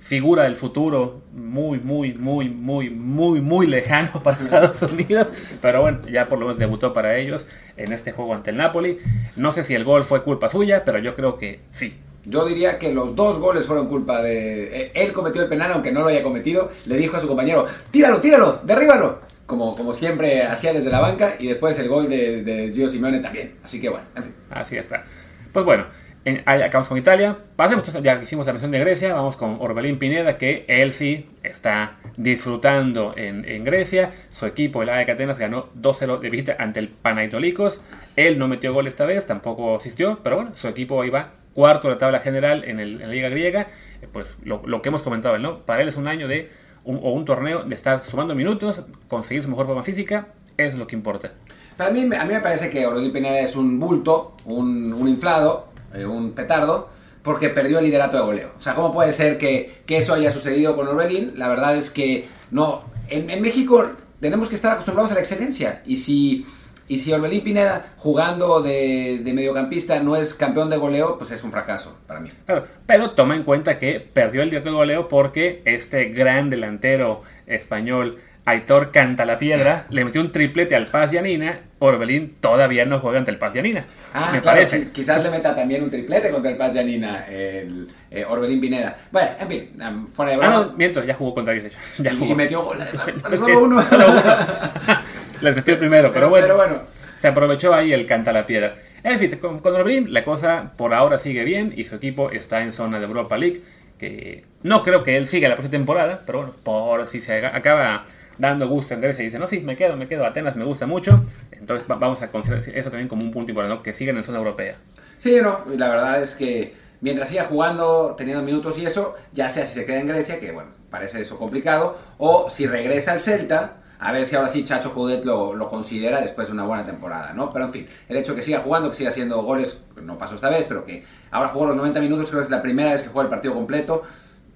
figura 0.01 0.45
del 0.45 0.57
futuro, 0.57 1.23
muy, 1.33 1.79
muy, 1.79 2.15
muy, 2.15 2.49
muy, 2.49 2.91
muy, 2.91 3.41
muy 3.41 3.67
lejano 3.67 4.23
para 4.23 4.39
Estados 4.41 4.83
Unidos. 4.83 5.29
Pero 5.63 5.83
bueno, 5.83 6.01
ya 6.09 6.29
por 6.29 6.39
lo 6.39 6.47
menos 6.47 6.59
debutó 6.59 6.93
para 6.93 7.17
ellos 7.17 7.47
en 7.77 7.93
este 7.93 8.13
juego 8.13 8.35
ante 8.35 8.51
el 8.51 8.57
Napoli. 8.57 8.99
No 9.37 9.53
sé 9.53 9.63
si 9.65 9.75
el 9.75 9.85
gol 9.85 10.05
fue 10.05 10.23
culpa 10.23 10.49
suya, 10.49 10.85
pero 10.85 10.99
yo 10.99 11.15
creo 11.15 11.39
que 11.39 11.61
sí. 11.71 11.97
Yo 12.25 12.45
diría 12.45 12.79
que 12.79 12.93
los 12.93 13.17
dos 13.17 13.39
goles 13.39 13.67
fueron 13.67 13.89
culpa 13.89 14.21
de... 14.21 14.83
eh, 14.83 14.93
Él 14.95 15.13
cometió 15.13 15.43
el 15.43 15.49
penal, 15.49 15.73
aunque 15.73 15.91
no 15.91 16.01
lo 16.01 16.09
haya 16.09 16.23
cometido. 16.23 16.71
Le 16.85 16.97
dijo 16.97 17.17
a 17.17 17.21
su 17.21 17.27
compañero, 17.27 17.67
tíralo, 17.91 18.21
tíralo, 18.21 18.61
derríbalo. 18.65 19.21
Como, 19.47 19.75
como 19.75 19.93
siempre 19.93 20.43
hacía 20.45 20.73
desde 20.73 20.91
la 20.91 21.01
banca. 21.01 21.37
Y 21.39 21.49
después 21.49 21.79
el 21.79 21.89
gol 21.89 22.09
de, 22.09 22.43
de 22.43 22.73
Gio 22.73 22.89
Simeone 22.89 23.21
también. 23.21 23.55
Así 23.65 23.81
que 23.81 23.89
bueno, 23.89 24.05
en 24.15 24.25
fin. 24.25 24.35
Así 24.51 24.77
está. 24.77 25.05
Pues 25.53 25.65
bueno, 25.65 25.87
ahí 26.25 26.63
acabamos 26.63 26.89
con 26.89 26.99
Italia. 26.99 27.37
Pasemos, 27.57 27.85
ya 28.03 28.21
hicimos 28.21 28.47
la 28.47 28.53
mención 28.53 28.71
de 28.71 28.79
Grecia, 28.79 29.15
vamos 29.15 29.37
con 29.37 29.57
Orbelín 29.61 29.99
Pineda, 29.99 30.37
que 30.39 30.65
él 30.69 30.93
sí 30.93 31.29
está 31.43 31.97
disfrutando 32.17 33.15
en, 33.17 33.65
Grecia. 33.65 34.13
Su 34.31 34.47
equipo, 34.47 34.83
el 34.83 34.89
AEK 34.91 35.11
Atenas, 35.11 35.39
ganó 35.39 35.69
2-0 35.81 36.21
de 36.21 36.31
visita 36.31 36.57
ante 36.59 36.81
el 36.81 36.89
Panathinaikos. 36.89 37.81
Él 38.17 38.39
no 38.39 38.49
metió 38.49 38.73
gol 38.75 38.87
esta 38.87 39.07
vez, 39.07 39.27
tampoco 39.27 39.77
asistió, 39.77 40.21
pero 40.23 40.37
bueno, 40.37 40.53
su 40.55 40.69
equipo 40.69 41.03
iba 41.05 41.33
cuarto 41.55 41.89
de 41.89 41.95
la 41.95 41.99
tabla 41.99 42.21
general 42.21 42.65
en, 42.65 42.81
el- 42.81 42.99
la 42.99 43.07
Liga 43.09 43.29
Griega. 43.29 43.67
Eh, 44.03 44.09
Pues 44.13 44.27
lo, 44.45 44.83
que 44.83 44.89
hemos 44.89 45.03
comentado, 45.03 45.39
¿no? 45.39 45.61
Para 45.61 45.83
él 45.83 45.89
es 45.89 45.97
un 45.97 46.07
año 46.09 46.29
de, 46.29 46.51
un- 46.85 47.01
o 47.03 47.13
un 47.13 47.25
torneo 47.25 47.63
de 47.65 47.75
estar 47.75 48.05
sumando 48.05 48.35
minutos, 48.35 48.83
conseguir 49.09 49.43
su 49.43 49.49
mejor 49.49 49.67
forma 49.67 49.83
física, 49.83 50.29
es 50.57 50.77
lo 50.77 50.87
que 50.87 50.97
importa. 50.97 51.33
Para 51.77 51.91
mí, 51.91 52.01
a 52.15 52.25
mí 52.25 52.35
me 52.35 52.41
parece 52.41 52.69
que 52.69 52.87
Orbelín 52.87 53.11
Pineda 53.13 53.41
es 53.41 53.57
un 53.57 53.81
bulto, 53.81 54.37
un 54.45 55.09
inflado, 55.09 55.70
eh, 55.95 56.07
un 56.07 56.33
petardo, 56.33 56.89
porque 57.23 57.49
perdió 57.49 57.79
el 57.79 57.85
liderato 57.85 58.17
de 58.17 58.23
goleo. 58.23 58.53
O 58.57 58.61
sea, 58.61 58.75
¿cómo 58.75 58.93
puede 58.93 59.13
ser 59.13 59.39
que, 59.39 59.83
que 59.87 59.99
eso 59.99 60.15
haya 60.15 60.31
sucedido 60.31 60.77
con 60.77 60.89
Orbelín? 60.89 61.33
La 61.37 61.49
verdad 61.49 61.77
es 61.77 61.91
que 61.91 62.29
no. 62.51 62.85
En, 63.09 63.29
en 63.31 63.43
México 63.43 63.91
tenemos 64.21 64.49
que 64.49 64.55
estar 64.55 64.73
acostumbrados 64.73 65.11
a 65.11 65.15
la 65.15 65.21
excelencia. 65.21 65.83
Y 65.87 65.97
si, 65.97 66.47
y 66.91 66.99
si 66.99 67.13
Orbelín 67.13 67.43
Pineda, 67.43 67.93
jugando 67.97 68.61
de, 68.63 69.23
mediocampista, 69.35 70.01
no 70.01 70.17
es 70.17 70.35
campeón 70.35 70.71
de 70.71 70.77
goleo, 70.77 71.19
pues 71.19 71.31
es 71.31 71.43
un 71.43 71.53
fracaso 71.53 71.99
para 72.07 72.21
mí. 72.21 72.31
Claro, 72.47 72.67
pero 72.87 73.11
toma 73.11 73.37
en 73.37 73.45
cuenta 73.45 73.79
que 73.79 74.01
perdió 74.01 74.43
el 74.43 74.51
día 74.51 74.61
de 74.61 74.71
goleo 74.71 75.09
porque 75.09 75.63
este 75.65 76.07
gran 76.07 76.51
delantero 76.51 77.23
español, 77.47 78.19
Aitor 78.45 78.91
Cantalapiedra, 78.91 79.87
le 79.91 80.05
metió 80.05 80.21
un 80.21 80.33
triplete 80.33 80.77
al 80.77 80.89
Paz 80.89 81.13
Yanina. 81.13 81.61
Orbelín 81.81 82.37
todavía 82.41 82.85
no 82.85 83.01
juega 83.01 83.19
ante 83.19 83.31
el 83.33 83.39
Paz 83.39 83.55
Yanina. 83.55 83.87
Ah, 84.15 84.31
me 84.33 84.41
claro, 84.41 84.59
parece. 84.59 84.83
qui- 84.83 84.93
quizás 84.93 85.23
le 85.25 85.31
meta 85.31 85.55
también 85.57 85.83
un 85.83 85.91
triplete 85.91 86.31
contra 86.31 86.51
el 86.51 86.57
Paz 86.57 86.75
Yanina, 86.75 87.25
el 87.27 87.89
eh, 88.11 88.25
Orbelín 88.25 88.61
Pineda. 88.61 88.97
Bueno, 89.11 89.31
en 89.41 89.49
fin, 89.49 89.71
fuera 90.13 90.31
de 90.33 90.37
Ah, 90.37 90.49
broma. 90.51 90.67
no, 90.67 90.73
miento, 90.77 91.03
ya 91.03 91.15
jugó 91.15 91.35
contra 91.35 91.55
ellos. 91.55 91.65
de 91.65 91.69
hecho. 91.71 91.79
Ya 92.03 92.13
y, 92.13 92.17
jugó. 92.19 92.33
y 92.33 92.35
metió 92.37 92.63
gol 92.63 92.79
solo 93.39 93.65
uno. 93.65 93.83
Les 95.41 95.57
metió 95.57 95.75
el 95.75 95.81
primero, 95.81 96.13
pero, 96.13 96.29
bueno, 96.29 96.45
Pero 96.47 96.57
bueno. 96.57 96.83
Se 97.19 97.29
aprovechó 97.29 97.75
ahí 97.75 97.93
el 97.93 98.07
Cantalapiedra. 98.07 98.77
En 99.03 99.19
fin, 99.19 99.31
con, 99.41 99.59
con 99.61 99.75
Orbelín 99.75 100.13
la 100.13 100.25
cosa 100.25 100.73
por 100.77 100.95
ahora 100.95 101.19
sigue 101.19 101.45
bien 101.45 101.73
y 101.77 101.85
su 101.85 101.95
equipo 101.97 102.31
está 102.31 102.63
en 102.63 102.73
zona 102.73 102.99
de 102.99 103.07
Europa 103.07 103.37
League. 103.37 103.61
Que 103.99 104.45
no 104.63 104.83
creo 104.83 105.03
que 105.03 105.17
él 105.19 105.27
siga 105.27 105.49
la 105.51 105.55
próxima 105.55 105.71
temporada, 105.73 106.23
pero 106.25 106.39
bueno, 106.39 106.55
por 106.63 107.07
si 107.07 107.21
se 107.21 107.45
acaba 107.45 108.07
dando 108.41 108.69
gusto 108.69 108.95
en 108.95 109.01
Grecia 109.01 109.23
y 109.23 109.27
dice, 109.27 109.39
no, 109.39 109.47
sí, 109.47 109.61
me 109.61 109.77
quedo, 109.77 109.97
me 109.97 110.09
quedo, 110.09 110.25
Atenas 110.27 110.57
me 110.57 110.65
gusta 110.65 110.87
mucho. 110.87 111.25
Entonces 111.53 111.87
va- 111.91 111.97
vamos 111.97 112.23
a 112.23 112.31
considerar 112.31 112.69
eso 112.69 112.91
también 112.91 113.09
como 113.09 113.23
un 113.23 113.31
punto 113.31 113.51
importante, 113.51 113.77
¿no? 113.77 113.83
que 113.83 113.93
sigan 113.93 114.17
en 114.17 114.25
zona 114.25 114.39
europea. 114.39 114.77
Sí, 115.19 115.39
no, 115.43 115.61
y 115.73 115.77
la 115.77 115.89
verdad 115.91 116.23
es 116.23 116.35
que 116.35 116.75
mientras 117.01 117.29
siga 117.29 117.45
jugando, 117.45 118.15
teniendo 118.17 118.43
minutos 118.43 118.79
y 118.79 118.87
eso, 118.87 119.15
ya 119.33 119.49
sea 119.51 119.65
si 119.65 119.75
se 119.75 119.85
queda 119.85 120.01
en 120.01 120.09
Grecia, 120.09 120.41
que 120.41 120.53
bueno, 120.53 120.71
parece 120.91 121.21
eso 121.21 121.39
complicado, 121.39 121.99
o 122.19 122.49
si 122.51 122.67
regresa 122.67 123.13
al 123.13 123.21
Celta, 123.21 123.77
a 123.99 124.13
ver 124.13 124.25
si 124.25 124.35
ahora 124.35 124.49
sí 124.49 124.65
Chacho 124.65 124.95
Coudet 124.95 125.27
lo, 125.27 125.55
lo 125.55 125.69
considera 125.69 126.23
después 126.23 126.47
de 126.47 126.55
una 126.55 126.65
buena 126.65 126.87
temporada, 126.87 127.35
¿no? 127.35 127.51
Pero 127.53 127.67
en 127.67 127.73
fin, 127.73 127.87
el 128.09 128.17
hecho 128.17 128.33
de 128.33 128.37
que 128.37 128.43
siga 128.43 128.61
jugando, 128.61 128.89
que 128.89 128.97
siga 128.97 129.11
haciendo 129.11 129.43
goles, 129.43 129.83
no 130.01 130.17
pasó 130.17 130.37
esta 130.37 130.49
vez, 130.49 130.65
pero 130.67 130.85
que 130.85 131.05
ahora 131.31 131.51
jugó 131.51 131.67
los 131.67 131.77
90 131.77 132.01
minutos, 132.01 132.29
creo 132.29 132.41
que 132.41 132.45
es 132.45 132.51
la 132.51 132.63
primera 132.63 132.93
vez 132.93 133.03
que 133.03 133.09
juega 133.11 133.27
el 133.27 133.31
partido 133.31 133.53
completo. 133.53 134.03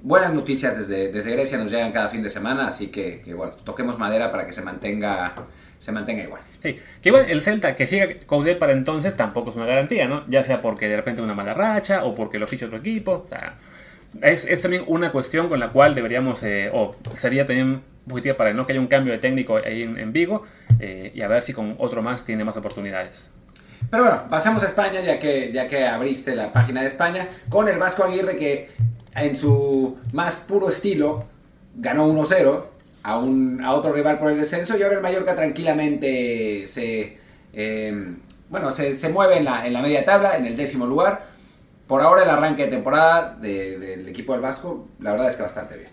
Buenas 0.04 0.34
noticias 0.34 0.76
desde, 0.76 1.10
desde 1.10 1.30
Grecia 1.30 1.56
nos 1.56 1.70
llegan 1.70 1.90
cada 1.90 2.10
fin 2.10 2.22
de 2.22 2.28
semana, 2.28 2.68
así 2.68 2.88
que, 2.88 3.22
que, 3.22 3.32
bueno, 3.32 3.54
toquemos 3.64 3.98
madera 3.98 4.30
para 4.30 4.46
que 4.46 4.52
se 4.52 4.60
mantenga, 4.60 5.34
se 5.78 5.92
mantenga 5.92 6.24
igual. 6.24 6.42
Sí, 6.62 6.76
que 7.00 7.08
igual 7.08 7.24
el 7.30 7.40
Celta 7.40 7.74
que 7.74 7.86
siga 7.86 8.06
Coudet 8.26 8.58
para 8.58 8.72
entonces 8.72 9.16
tampoco 9.16 9.48
es 9.48 9.56
una 9.56 9.64
garantía, 9.64 10.06
¿no? 10.06 10.22
Ya 10.26 10.44
sea 10.44 10.60
porque 10.60 10.88
de 10.88 10.96
repente 10.96 11.22
una 11.22 11.32
mala 11.32 11.54
racha 11.54 12.04
o 12.04 12.14
porque 12.14 12.38
lo 12.38 12.46
ficha 12.46 12.66
otro 12.66 12.76
equipo. 12.76 13.24
O 13.24 13.28
sea, 13.30 13.54
es, 14.20 14.44
es 14.44 14.60
también 14.60 14.84
una 14.88 15.10
cuestión 15.10 15.48
con 15.48 15.58
la 15.58 15.70
cual 15.70 15.94
deberíamos, 15.94 16.42
eh, 16.42 16.70
o 16.70 16.96
sería 17.14 17.46
también 17.46 17.80
positiva 18.06 18.36
para 18.36 18.52
no 18.52 18.66
que 18.66 18.74
haya 18.74 18.80
un 18.82 18.88
cambio 18.88 19.14
de 19.14 19.20
técnico 19.20 19.56
ahí 19.56 19.84
en, 19.84 19.96
en 19.96 20.12
Vigo 20.12 20.42
eh, 20.80 21.12
y 21.14 21.22
a 21.22 21.28
ver 21.28 21.42
si 21.42 21.54
con 21.54 21.76
otro 21.78 22.02
más 22.02 22.26
tiene 22.26 22.44
más 22.44 22.58
oportunidades. 22.58 23.30
Pero 23.90 24.02
bueno, 24.02 24.28
pasamos 24.28 24.62
a 24.62 24.66
España, 24.66 25.00
ya 25.00 25.18
que, 25.18 25.50
ya 25.50 25.66
que 25.66 25.86
abriste 25.86 26.36
la 26.36 26.52
página 26.52 26.82
de 26.82 26.88
España, 26.88 27.26
con 27.48 27.68
el 27.68 27.78
Vasco 27.78 28.04
Aguirre 28.04 28.36
que 28.36 28.70
en 29.16 29.36
su 29.36 29.96
más 30.12 30.36
puro 30.36 30.68
estilo 30.68 31.24
ganó 31.76 32.06
1-0 32.12 32.64
a, 33.02 33.18
un, 33.18 33.62
a 33.62 33.74
otro 33.74 33.92
rival 33.92 34.18
por 34.18 34.30
el 34.30 34.38
descenso 34.38 34.76
y 34.78 34.82
ahora 34.82 34.96
el 34.96 35.02
Mallorca 35.02 35.34
tranquilamente 35.36 36.66
se, 36.66 37.18
eh, 37.52 38.14
bueno, 38.48 38.70
se, 38.70 38.92
se 38.94 39.08
mueve 39.10 39.36
en 39.38 39.44
la, 39.44 39.66
en 39.66 39.72
la 39.72 39.82
media 39.82 40.04
tabla, 40.04 40.36
en 40.36 40.46
el 40.46 40.56
décimo 40.56 40.86
lugar. 40.86 41.26
Por 41.86 42.00
ahora 42.00 42.22
el 42.22 42.30
arranque 42.30 42.64
de 42.64 42.70
temporada 42.70 43.36
de- 43.40 43.78
del 43.78 44.08
equipo 44.08 44.32
del 44.32 44.40
Vasco, 44.40 44.88
la 45.00 45.12
verdad 45.12 45.28
es 45.28 45.36
que 45.36 45.42
bastante 45.42 45.76
bien. 45.76 45.90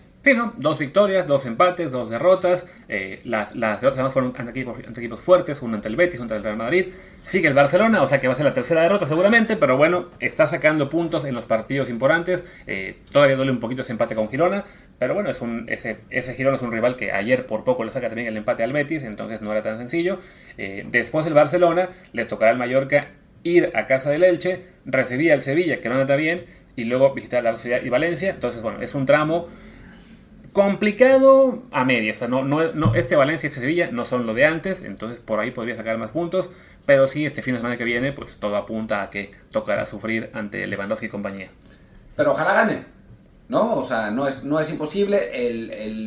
Dos 0.56 0.78
victorias, 0.78 1.26
dos 1.26 1.46
empates, 1.46 1.90
dos 1.90 2.08
derrotas. 2.08 2.64
Eh, 2.88 3.20
las, 3.24 3.56
las, 3.56 3.80
derrotas 3.80 3.98
además 3.98 4.12
fueron 4.12 4.32
ante 4.36 4.50
equipos, 4.50 4.78
ante 4.86 5.00
equipos 5.00 5.20
fuertes, 5.20 5.60
uno 5.62 5.74
ante 5.74 5.88
el 5.88 5.96
Betis, 5.96 6.20
ante 6.20 6.36
el 6.36 6.44
Real 6.44 6.56
Madrid. 6.56 6.92
Sigue 7.24 7.48
el 7.48 7.54
Barcelona, 7.54 8.02
o 8.02 8.06
sea 8.06 8.20
que 8.20 8.28
va 8.28 8.34
a 8.34 8.36
ser 8.36 8.46
la 8.46 8.52
tercera 8.52 8.82
derrota 8.82 9.06
seguramente, 9.08 9.56
pero 9.56 9.76
bueno, 9.76 10.10
está 10.20 10.46
sacando 10.46 10.88
puntos 10.88 11.24
en 11.24 11.34
los 11.34 11.46
partidos 11.46 11.90
importantes. 11.90 12.44
Eh, 12.68 12.98
todavía 13.10 13.34
duele 13.34 13.50
un 13.50 13.58
poquito 13.58 13.82
ese 13.82 13.90
empate 13.90 14.14
con 14.14 14.28
Girona, 14.28 14.64
pero 14.96 15.14
bueno, 15.14 15.28
es 15.28 15.40
un, 15.40 15.64
ese, 15.68 15.98
ese 16.10 16.34
Girona 16.34 16.56
es 16.56 16.62
un 16.62 16.70
rival 16.70 16.94
que 16.94 17.10
ayer 17.10 17.44
por 17.44 17.64
poco 17.64 17.82
le 17.82 17.90
saca 17.90 18.06
también 18.06 18.28
el 18.28 18.36
empate 18.36 18.62
al 18.62 18.72
Betis, 18.72 19.02
entonces 19.02 19.42
no 19.42 19.50
era 19.50 19.62
tan 19.62 19.78
sencillo. 19.78 20.20
Eh, 20.56 20.86
después 20.88 21.26
el 21.26 21.34
Barcelona 21.34 21.88
le 22.12 22.26
tocará 22.26 22.52
al 22.52 22.58
Mallorca 22.58 23.08
ir 23.42 23.72
a 23.74 23.88
casa 23.88 24.10
del 24.10 24.22
Elche, 24.22 24.66
recibir 24.84 25.32
al 25.32 25.42
Sevilla, 25.42 25.80
que 25.80 25.88
no 25.88 25.96
anda 25.96 26.14
bien, 26.14 26.44
y 26.76 26.84
luego 26.84 27.12
visitar 27.12 27.42
la 27.42 27.56
Ciudad 27.56 27.82
y 27.82 27.88
Valencia. 27.88 28.30
Entonces, 28.30 28.62
bueno, 28.62 28.80
es 28.80 28.94
un 28.94 29.04
tramo 29.04 29.48
complicado 30.52 31.62
a 31.70 31.84
medias. 31.84 32.20
no, 32.28 32.44
no, 32.44 32.72
no, 32.72 32.94
este 32.94 33.16
Valencia 33.16 33.46
y 33.46 33.48
este 33.48 33.60
Sevilla 33.60 33.90
no 33.90 34.04
son 34.04 34.26
lo 34.26 34.34
de 34.34 34.44
antes, 34.44 34.82
entonces 34.82 35.18
por 35.18 35.40
ahí 35.40 35.50
podría 35.50 35.76
sacar 35.76 35.98
más 35.98 36.10
puntos. 36.10 36.50
Pero 36.84 37.06
sí, 37.06 37.24
este 37.24 37.42
fin 37.42 37.54
de 37.54 37.60
semana 37.60 37.76
que 37.76 37.84
viene, 37.84 38.12
pues 38.12 38.38
todo 38.38 38.56
apunta 38.56 39.02
a 39.02 39.10
que 39.10 39.30
tocará 39.50 39.86
sufrir 39.86 40.30
ante 40.34 40.66
Lewandowski 40.66 41.06
y 41.06 41.08
compañía. 41.08 41.48
Pero 42.16 42.32
ojalá 42.32 42.54
gane, 42.54 42.84
¿no? 43.48 43.76
O 43.76 43.84
sea, 43.84 44.10
no 44.10 44.26
es, 44.26 44.42
no 44.44 44.58
es 44.58 44.68
imposible. 44.70 45.18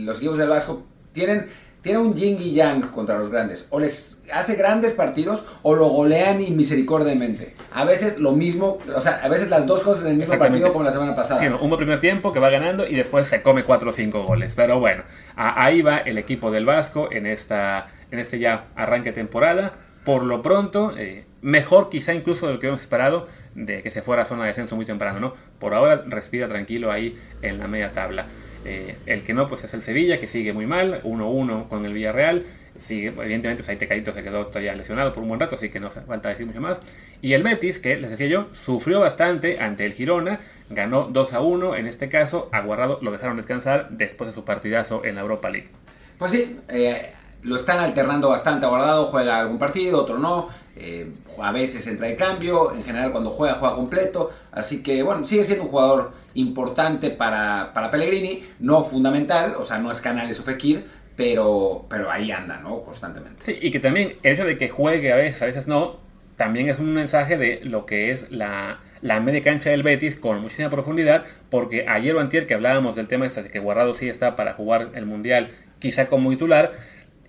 Los 0.04 0.18
equipos 0.18 0.38
del 0.38 0.50
Vasco 0.50 0.86
tienen 1.14 1.48
tiene 1.86 2.00
un 2.00 2.16
yin 2.16 2.42
y 2.42 2.52
yang 2.52 2.82
contra 2.82 3.16
los 3.16 3.30
grandes. 3.30 3.68
O 3.70 3.80
les 3.80 4.24
hace 4.34 4.56
grandes 4.56 4.94
partidos 4.94 5.46
o 5.62 5.76
lo 5.76 5.86
golean 5.86 6.42
inmisericordiamente. 6.42 7.54
A 7.72 7.86
veces 7.86 8.18
lo 8.18 8.32
mismo, 8.32 8.80
o 8.96 9.02
sea, 9.02 9.20
a 9.22 9.30
veces 9.30 9.52
las 9.52 9.68
dos 9.68 9.82
cosas 9.82 10.06
en 10.06 10.14
el 10.14 10.18
mismo 10.18 10.36
partido 10.40 10.74
como 10.74 10.84
la 10.84 10.90
semana 10.90 11.16
pasada. 11.16 11.40
Sí, 11.40 11.46
un 11.46 11.78
primer 11.78 12.00
tiempo 12.00 12.34
que 12.34 12.40
va 12.40 12.50
ganando 12.50 12.88
y 12.88 12.96
después 12.96 13.28
se 13.28 13.44
come 13.44 13.66
4 13.66 13.92
o 13.92 13.94
5 13.94 14.24
goles. 14.24 14.54
Pero 14.56 14.80
bueno, 14.80 15.04
ahí 15.36 15.84
va 15.84 16.00
el 16.00 16.18
equipo 16.18 16.50
del 16.50 16.66
Vasco 16.66 17.08
en, 17.12 17.28
esta, 17.28 17.86
en 18.10 18.18
este 18.18 18.40
ya 18.40 18.66
arranque 18.76 19.12
temporada. 19.12 19.74
Por 20.06 20.24
lo 20.24 20.42
pronto, 20.42 20.98
eh, 20.98 21.26
mejor 21.44 21.90
quizá 21.90 22.16
incluso 22.16 22.48
de 22.48 22.54
lo 22.54 22.60
que 22.60 22.66
hemos 22.66 22.82
esperado 22.82 23.28
de 23.54 23.84
que 23.84 23.92
se 23.92 24.02
fuera 24.02 24.24
a 24.24 24.26
zona 24.26 24.42
de 24.42 24.48
descenso 24.48 24.76
muy 24.76 24.86
temprano, 24.86 25.20
¿no? 25.20 25.34
Por 25.60 25.76
ahora 25.76 26.04
respira 26.08 26.48
tranquilo 26.48 26.92
ahí 26.92 27.16
en 27.44 27.60
la 27.60 27.68
media 27.68 27.92
tabla. 27.92 28.26
Eh, 28.66 28.98
el 29.06 29.24
que 29.24 29.34
no, 29.34 29.48
pues 29.48 29.64
es 29.64 29.74
el 29.74 29.82
Sevilla, 29.82 30.20
que 30.20 30.28
sigue 30.28 30.52
muy 30.52 30.66
mal, 30.66 31.02
1-1 31.04 31.68
con 31.68 31.86
el 31.86 31.94
Villarreal. 31.94 32.46
Evidentemente, 32.90 33.64
pues 33.64 33.70
ahí 33.70 33.78
Tecadito 33.78 34.12
se 34.12 34.22
quedó 34.22 34.48
todavía 34.48 34.76
lesionado 34.76 35.14
por 35.14 35.24
un 35.24 35.30
buen 35.30 35.40
rato, 35.40 35.56
así 35.56 35.70
que 35.70 35.80
no 35.80 35.90
falta 35.90 36.30
decir 36.30 36.46
mucho 36.46 36.60
más. 36.60 36.80
Y 37.22 37.34
el 37.34 37.44
Betis, 37.44 37.80
que 37.80 37.96
les 37.96 38.10
decía 38.10 38.28
yo, 38.28 38.48
sufrió 38.54 39.00
bastante 39.00 39.60
ante 39.60 39.86
el 39.86 39.94
Girona, 39.94 40.40
ganó 40.70 41.08
2-1. 41.10 41.78
En 41.78 41.88
este 41.88 42.10
caso, 42.10 42.50
Aguarrado 42.52 43.00
lo 43.02 43.12
dejaron 43.12 43.38
descansar 43.38 43.90
después 43.92 44.28
de 44.30 44.34
su 44.34 44.44
partidazo 44.44 45.06
en 45.06 45.16
la 45.16 45.22
Europa 45.22 45.50
League. 45.50 45.70
Pues 46.18 46.32
sí, 46.32 46.60
eh, 46.68 47.14
lo 47.44 47.56
están 47.56 47.80
alternando 47.80 48.30
bastante. 48.30 48.66
Aguardado 48.66 49.06
juega 49.08 49.40
algún 49.40 49.60
partido, 49.60 50.02
otro 50.02 50.18
no. 50.18 50.50
Eh, 50.76 51.14
a 51.42 51.52
veces 51.52 51.88
entra 51.88 52.08
de 52.08 52.16
cambio, 52.16 52.74
en 52.74 52.84
general 52.84 53.12
cuando 53.12 53.30
juega, 53.30 53.56
juega 53.56 53.76
completo. 53.76 54.32
Así 54.52 54.84
que 54.84 55.02
bueno, 55.04 55.24
sigue 55.24 55.44
siendo 55.44 55.64
un 55.64 55.70
jugador 55.70 56.25
importante 56.36 57.10
para, 57.10 57.72
para 57.74 57.90
Pellegrini, 57.90 58.44
no 58.60 58.84
fundamental, 58.84 59.56
o 59.58 59.66
sea, 59.66 59.78
no 59.78 59.92
es 59.92 60.00
Canales 60.00 60.40
o 60.40 60.44
Fekir, 60.44 60.86
pero, 61.16 61.86
pero 61.90 62.12
ahí 62.12 62.32
anda, 62.32 62.58
¿no? 62.58 62.84
Constantemente. 62.84 63.46
Sí, 63.46 63.58
y 63.62 63.72
que 63.72 63.80
también 63.80 64.16
el 64.22 64.34
hecho 64.34 64.46
de 64.46 64.58
que 64.58 64.70
juegue 64.70 65.12
a 65.12 65.16
veces, 65.16 65.42
a 65.42 65.46
veces 65.46 65.68
no, 65.68 66.00
también 66.36 66.70
es 66.70 66.80
un 66.80 66.94
mensaje 66.94 67.38
de 67.38 67.60
lo 67.64 67.86
que 67.86 68.12
es 68.12 68.32
la, 68.32 68.80
la 69.02 69.20
media 69.20 69.42
cancha 69.42 69.70
del 69.70 69.84
Betis 69.84 70.16
con 70.16 70.42
muchísima 70.42 70.70
profundidad, 70.70 71.26
porque 71.50 71.86
ayer 71.88 72.16
o 72.16 72.20
antier 72.20 72.48
que 72.48 72.54
hablábamos 72.54 72.96
del 72.96 73.08
tema 73.08 73.26
este 73.26 73.44
de 73.44 73.50
que 73.50 73.60
Guardado 73.60 73.94
sí 73.94 74.10
está 74.10 74.36
para 74.36 74.54
jugar 74.54 74.90
el 74.94 75.06
Mundial, 75.06 75.52
quizá 75.80 76.08
como 76.08 76.30
titular, 76.30 76.74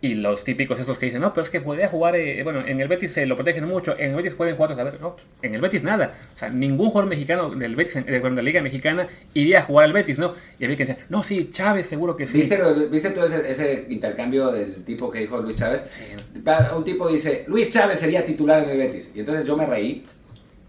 y 0.07 0.15
los 0.15 0.45
típicos 0.45 0.79
esos 0.79 0.99
que 0.99 1.07
dicen, 1.07 1.21
no, 1.21 1.33
pero 1.33 1.45
es 1.45 1.51
que 1.51 1.61
podría 1.61 1.89
jugar, 1.89 2.17
eh, 2.17 2.43
bueno, 2.43 2.61
en 2.67 2.81
el 2.81 2.89
Betis 2.89 3.13
se 3.13 3.27
lo 3.27 3.37
protegen 3.37 3.65
mucho, 3.65 3.97
en 3.99 4.11
el 4.11 4.17
Betis 4.17 4.35
pueden 4.35 4.57
jugar, 4.57 4.79
a 4.79 4.85
ver, 4.85 5.01
no, 5.01 5.17
en 5.43 5.55
el 5.55 5.61
Betis 5.61 5.83
nada. 5.83 6.15
O 6.35 6.39
sea, 6.39 6.49
ningún 6.49 6.91
jugador 6.91 7.09
mexicano 7.09 7.51
del 7.51 7.77
Betis, 7.77 7.95
de, 7.95 8.21
la 8.21 8.43
Liga 8.43 8.61
Mexicana, 8.61 9.09
iría 9.35 9.61
a 9.61 9.63
jugar 9.63 9.87
al 9.87 9.93
Betis, 9.93 10.19
¿no? 10.19 10.35
Y 10.59 10.65
había 10.65 10.77
que 10.77 10.87
decir, 10.87 11.05
no, 11.09 11.23
sí, 11.23 11.51
Chávez 11.53 11.87
seguro 11.87 12.17
que 12.17 12.27
sí. 12.27 12.39
¿Viste, 12.39 12.59
¿viste 12.91 13.11
todo 13.11 13.27
ese, 13.27 13.51
ese, 13.51 13.87
intercambio 13.89 14.51
del 14.51 14.85
tipo 14.85 15.11
que 15.11 15.21
dijo 15.21 15.39
Luis 15.39 15.57
Chávez? 15.57 15.85
Sí. 15.91 16.05
Un 16.77 16.85
tipo 16.85 17.09
dice, 17.09 17.45
Luis 17.49 17.73
Chávez 17.73 17.99
sería 17.99 18.25
titular 18.25 18.63
en 18.63 18.71
el 18.71 18.79
Betis. 18.79 19.11
Y 19.15 19.21
entonces 19.21 19.47
yo 19.47 19.57
me 19.57 19.67
reí 19.67 20.05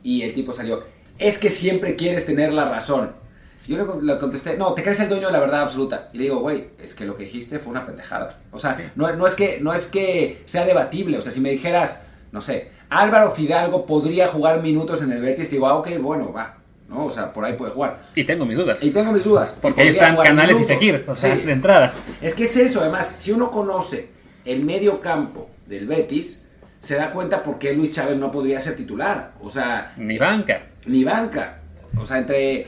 y 0.04 0.24
el 0.24 0.34
tipo 0.34 0.54
salió, 0.54 0.84
es 1.20 1.38
que 1.38 1.50
siempre 1.50 1.96
quieres 1.96 2.26
tener 2.26 2.52
la 2.54 2.70
razón. 2.70 3.27
Yo 3.68 4.00
le, 4.02 4.18
contesté, 4.18 4.58
no, 4.58 4.74
te 4.74 4.82
crees 4.82 5.00
el 5.02 5.10
dueño 5.10 5.28
de 5.28 5.34
la 5.34 5.40
verdad 5.40 5.62
absoluta. 5.62 6.10
Y 6.14 6.18
le 6.18 6.24
digo, 6.24 6.40
güey, 6.40 6.70
es 6.82 6.96
que 6.96 7.06
lo 7.06 7.18
que 7.18 7.26
dijiste 7.26 7.60
fue 7.60 7.72
una 7.72 7.86
pendejada. 7.86 8.40
O 8.52 8.60
sea, 8.60 8.92
no, 8.96 9.12
no, 9.14 9.28
es 9.28 9.36
que, 9.36 9.60
no 9.62 9.74
es 9.74 9.88
que 9.88 10.42
sea 10.46 10.66
debatible. 10.66 11.18
O 11.18 11.22
sea, 11.22 11.34
si 11.34 11.42
me 11.42 11.52
dijeras, 11.52 12.02
no 12.32 12.40
sé, 12.40 12.72
Álvaro 12.90 13.32
Fidalgo 13.32 13.86
podría 13.86 14.30
jugar 14.30 14.62
minutos 14.62 15.02
en 15.02 15.12
el 15.12 15.22
Betis, 15.22 15.52
digo, 15.52 15.68
ah, 15.68 15.76
ok, 15.76 15.90
bueno, 16.00 16.32
va. 16.32 16.58
¿no? 16.88 17.06
O 17.06 17.12
sea, 17.12 17.34
por 17.34 17.44
ahí 17.44 17.54
puede 17.54 17.72
jugar. 17.72 18.04
Y 18.16 18.24
tengo 18.24 18.46
mis 18.46 18.58
dudas. 18.58 18.78
Y 18.82 18.92
tengo 18.92 19.12
mis 19.12 19.24
dudas. 19.24 19.58
Porque 19.62 19.82
ahí 19.82 19.90
están 19.90 20.16
Canales 20.16 20.62
y 20.62 20.64
Fekir, 20.64 21.04
o 21.08 21.16
sea, 21.16 21.36
de 21.36 21.52
entrada. 21.52 21.94
Es 22.22 22.34
que 22.34 22.44
es 22.44 22.56
eso, 22.56 22.82
además, 22.82 23.08
si 23.08 23.32
uno 23.32 23.52
conoce 23.52 24.10
el 24.46 24.64
medio 24.64 25.02
campo 25.02 25.50
del 25.66 25.86
Betis, 25.88 26.48
se 26.80 26.96
da 26.96 27.12
cuenta 27.12 27.44
por 27.44 27.60
qué 27.60 27.74
Luis 27.74 27.92
Chávez 27.92 28.16
no 28.18 28.32
podría 28.32 28.60
ser 28.60 28.76
titular. 28.76 29.34
O 29.42 29.50
sea... 29.50 29.94
Ni 29.98 30.18
banca. 30.18 30.62
Ni 30.86 31.04
banca. 31.04 31.60
O 31.98 32.06
sea, 32.06 32.20
entre 32.20 32.68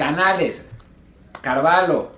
Canales, 0.00 0.70
Carvalho, 1.42 2.12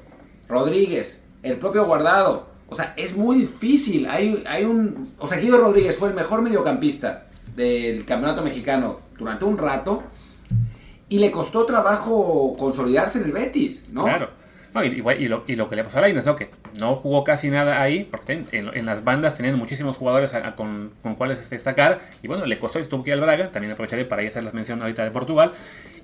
Rodríguez, 0.48 1.24
el 1.42 1.58
propio 1.58 1.84
Guardado. 1.84 2.46
O 2.68 2.76
sea, 2.76 2.94
es 2.96 3.16
muy 3.16 3.34
difícil. 3.34 4.06
Hay, 4.06 4.44
hay 4.46 4.64
un. 4.64 5.12
O 5.18 5.26
sea, 5.26 5.38
Guido 5.38 5.58
Rodríguez 5.58 5.98
fue 5.98 6.08
el 6.08 6.14
mejor 6.14 6.42
mediocampista 6.42 7.26
del 7.56 8.04
campeonato 8.04 8.40
mexicano 8.44 9.00
durante 9.18 9.46
un 9.46 9.58
rato. 9.58 10.04
Y 11.08 11.18
le 11.18 11.32
costó 11.32 11.66
trabajo 11.66 12.54
consolidarse 12.56 13.18
en 13.18 13.24
el 13.24 13.32
Betis, 13.32 13.88
¿no? 13.90 14.04
Claro. 14.04 14.30
y, 14.84 15.26
lo, 15.26 15.44
que 15.44 15.76
le 15.76 15.82
pasó 15.82 15.98
a 15.98 16.02
Lainez, 16.02 16.24
¿no? 16.24 16.36
Que 16.36 16.50
no 16.78 16.94
jugó 16.94 17.24
casi 17.24 17.50
nada 17.50 17.82
ahí, 17.82 18.04
porque 18.04 18.44
en, 18.52 18.86
las 18.86 19.02
bandas 19.02 19.34
tenían 19.34 19.58
muchísimos 19.58 19.96
jugadores 19.96 20.30
con, 20.56 20.92
con, 21.02 21.16
cuales 21.16 21.50
destacar. 21.50 21.98
Y 22.22 22.28
bueno, 22.28 22.46
le 22.46 22.60
costó 22.60 22.78
y 22.78 22.84
tuvo 22.84 23.02
que 23.02 23.10
ir 23.10 23.14
al 23.14 23.20
Braga. 23.22 23.50
También 23.50 23.72
aprovecharé 23.72 24.04
para 24.04 24.22
hacer 24.22 24.44
la 24.44 24.52
mención 24.52 24.80
ahorita 24.80 25.02
de 25.02 25.10
Portugal. 25.10 25.50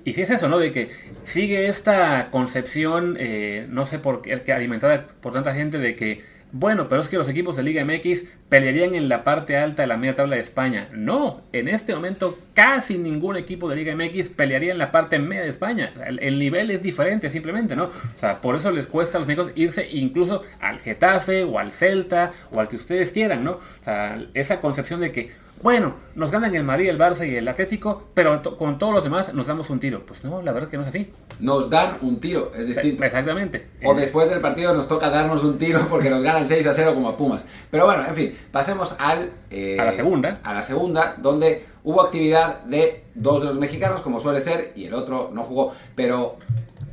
Y 0.05 0.13
si 0.13 0.21
es 0.21 0.29
eso, 0.29 0.47
¿no? 0.49 0.59
De 0.59 0.71
que 0.71 0.89
sigue 1.23 1.67
esta 1.67 2.29
concepción, 2.31 3.17
eh, 3.19 3.67
no 3.69 3.85
sé 3.85 3.99
por 3.99 4.21
qué, 4.21 4.53
alimentada 4.53 5.07
por 5.21 5.33
tanta 5.33 5.53
gente, 5.53 5.77
de 5.77 5.95
que, 5.95 6.21
bueno, 6.51 6.87
pero 6.87 7.01
es 7.01 7.09
que 7.09 7.17
los 7.17 7.29
equipos 7.29 7.57
de 7.57 7.63
Liga 7.63 7.85
MX 7.85 8.23
pelearían 8.49 8.95
en 8.95 9.07
la 9.07 9.23
parte 9.23 9.55
alta 9.55 9.83
de 9.83 9.87
la 9.87 9.97
media 9.97 10.15
tabla 10.15 10.35
de 10.35 10.41
España. 10.41 10.89
No, 10.91 11.41
en 11.53 11.67
este 11.67 11.93
momento 11.93 12.39
casi 12.55 12.97
ningún 12.97 13.37
equipo 13.37 13.69
de 13.69 13.75
Liga 13.75 13.95
MX 13.95 14.29
pelearía 14.29 14.71
en 14.71 14.79
la 14.79 14.91
parte 14.91 15.19
media 15.19 15.43
de 15.43 15.49
España. 15.49 15.93
El, 16.05 16.39
nivel 16.39 16.71
es 16.71 16.81
diferente, 16.81 17.29
simplemente, 17.29 17.75
¿no? 17.75 17.85
O 17.85 18.19
sea, 18.19 18.39
por 18.39 18.55
eso 18.55 18.71
les 18.71 18.87
cuesta 18.87 19.17
a 19.17 19.19
los 19.19 19.27
médicos 19.27 19.51
irse 19.55 19.87
incluso 19.91 20.41
al 20.59 20.79
Getafe 20.79 21.43
o 21.43 21.59
al 21.59 21.71
Celta 21.71 22.31
o 22.51 22.59
al 22.59 22.67
que 22.67 22.77
ustedes 22.77 23.11
quieran, 23.11 23.43
¿no? 23.43 23.51
O 23.51 23.83
sea, 23.83 24.19
esa 24.33 24.59
concepción 24.59 25.01
de 25.01 25.11
que 25.11 25.31
bueno, 25.61 25.93
nos 26.15 26.31
ganan 26.31 26.55
el 26.55 26.63
Madrid, 26.63 26.87
el 26.89 26.97
Barça 26.97 27.27
y 27.27 27.35
el 27.35 27.47
Atlético, 27.47 28.07
pero 28.13 28.41
con 28.57 28.77
todos 28.77 28.93
los 28.93 29.03
demás 29.03 29.33
nos 29.33 29.47
damos 29.47 29.69
un 29.69 29.79
tiro. 29.79 30.05
Pues 30.05 30.23
no, 30.23 30.41
la 30.41 30.53
verdad 30.53 30.67
es 30.67 30.71
que 30.71 30.77
no 30.77 30.83
es 30.83 30.89
así. 30.89 31.11
Nos 31.41 31.69
dan 31.69 31.97
un 32.01 32.19
tiro, 32.21 32.53
es 32.55 32.67
distinto. 32.67 33.03
Exactamente. 33.03 33.67
O 33.83 33.93
después 33.93 34.29
del 34.29 34.39
partido 34.39 34.73
nos 34.73 34.87
toca 34.87 35.09
darnos 35.09 35.43
un 35.43 35.57
tiro 35.57 35.85
porque 35.89 36.09
nos 36.09 36.23
ganan 36.23 36.47
6 36.47 36.65
a 36.65 36.73
0 36.73 36.93
como 36.93 37.09
a 37.09 37.17
Pumas. 37.17 37.45
Pero 37.69 37.85
bueno, 37.85 38.05
en 38.07 38.15
fin, 38.15 38.37
pasemos 38.51 38.95
al... 38.99 39.31
Eh, 39.49 39.77
a 39.79 39.85
la 39.85 39.91
segunda. 39.91 40.39
A 40.43 40.53
la 40.53 40.63
segunda, 40.63 41.15
donde 41.17 41.65
hubo 41.83 42.01
actividad 42.01 42.63
de 42.63 43.03
dos 43.15 43.41
de 43.41 43.47
los 43.47 43.57
mexicanos, 43.57 44.01
como 44.01 44.19
suele 44.19 44.39
ser, 44.39 44.71
y 44.75 44.85
el 44.85 44.93
otro 44.93 45.29
no 45.33 45.43
jugó. 45.43 45.73
Pero 45.95 46.37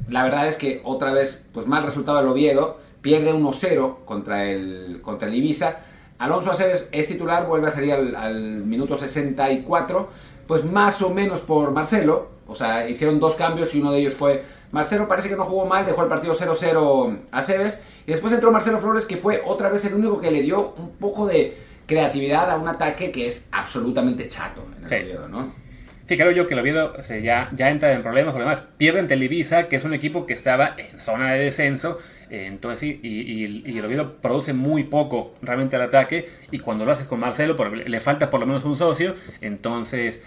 la 0.08 0.24
verdad 0.24 0.48
es 0.48 0.56
que 0.56 0.80
otra 0.84 1.12
vez, 1.12 1.46
pues 1.52 1.66
mal 1.66 1.84
resultado 1.84 2.18
del 2.18 2.26
Oviedo, 2.26 2.78
pierde 3.00 3.32
1-0 3.32 4.04
contra 4.04 4.44
el, 4.50 5.00
contra 5.02 5.28
el 5.28 5.34
Ibiza 5.34 5.78
Alonso 6.18 6.50
Aceves 6.50 6.88
es 6.92 7.08
titular, 7.08 7.46
vuelve 7.46 7.66
a 7.66 7.70
salir 7.70 7.92
al, 7.92 8.64
minuto 8.64 8.96
64, 8.96 10.08
pues 10.46 10.64
más 10.64 11.02
o 11.02 11.10
menos 11.10 11.40
por 11.40 11.72
Marcelo, 11.72 12.30
o 12.46 12.54
sea, 12.54 12.88
hicieron 12.88 13.20
dos 13.20 13.34
cambios 13.34 13.74
y 13.74 13.80
uno 13.80 13.92
de 13.92 14.00
ellos 14.00 14.14
fue 14.14 14.44
Marcelo, 14.70 15.08
parece 15.08 15.28
que 15.28 15.36
no 15.36 15.44
jugó 15.44 15.66
mal, 15.66 15.84
dejó 15.84 16.02
el 16.02 16.08
partido 16.08 16.34
0-0 16.34 17.18
a 17.30 17.38
Aceves, 17.38 17.82
y 18.06 18.10
después 18.10 18.32
entró 18.32 18.50
Marcelo 18.50 18.78
Flores, 18.78 19.04
que 19.04 19.16
fue 19.16 19.42
otra 19.44 19.68
vez 19.68 19.84
el 19.84 19.94
único 19.94 20.20
que 20.20 20.30
le 20.30 20.42
dio 20.42 20.74
un 20.78 20.92
poco 20.92 21.26
de 21.26 21.56
creatividad 21.86 22.50
a 22.50 22.56
un 22.56 22.68
ataque 22.68 23.10
que 23.10 23.26
es 23.26 23.48
absolutamente 23.52 24.28
chato 24.28 24.64
en 24.76 24.84
el 24.84 24.88
periodo, 24.88 25.28
¿no? 25.28 25.66
Sí, 26.06 26.16
creo 26.16 26.30
yo 26.30 26.46
que 26.46 26.54
el 26.54 26.60
Oviedo 26.60 26.96
ya, 27.22 27.50
ya 27.52 27.68
entra 27.68 27.92
en 27.92 28.02
problemas. 28.02 28.32
Además, 28.36 28.62
pierden 28.76 29.08
Televisa, 29.08 29.66
que 29.66 29.74
es 29.74 29.82
un 29.82 29.92
equipo 29.92 30.24
que 30.24 30.34
estaba 30.34 30.76
en 30.76 31.00
zona 31.00 31.32
de 31.32 31.40
descenso. 31.40 31.98
Eh, 32.30 32.46
entonces 32.46 32.80
sí, 32.80 33.00
y, 33.02 33.76
el 33.78 33.84
Oviedo 33.84 34.16
produce 34.16 34.52
muy 34.52 34.84
poco 34.84 35.34
realmente 35.42 35.76
al 35.76 35.82
ataque. 35.82 36.28
Y 36.50 36.58
cuando 36.58 36.84
lo 36.84 36.92
haces 36.92 37.06
con 37.06 37.20
Marcelo, 37.20 37.56
le 37.72 38.00
falta 38.00 38.30
por 38.30 38.40
lo 38.40 38.46
menos 38.46 38.64
un 38.64 38.76
socio. 38.76 39.14
Entonces 39.40 40.20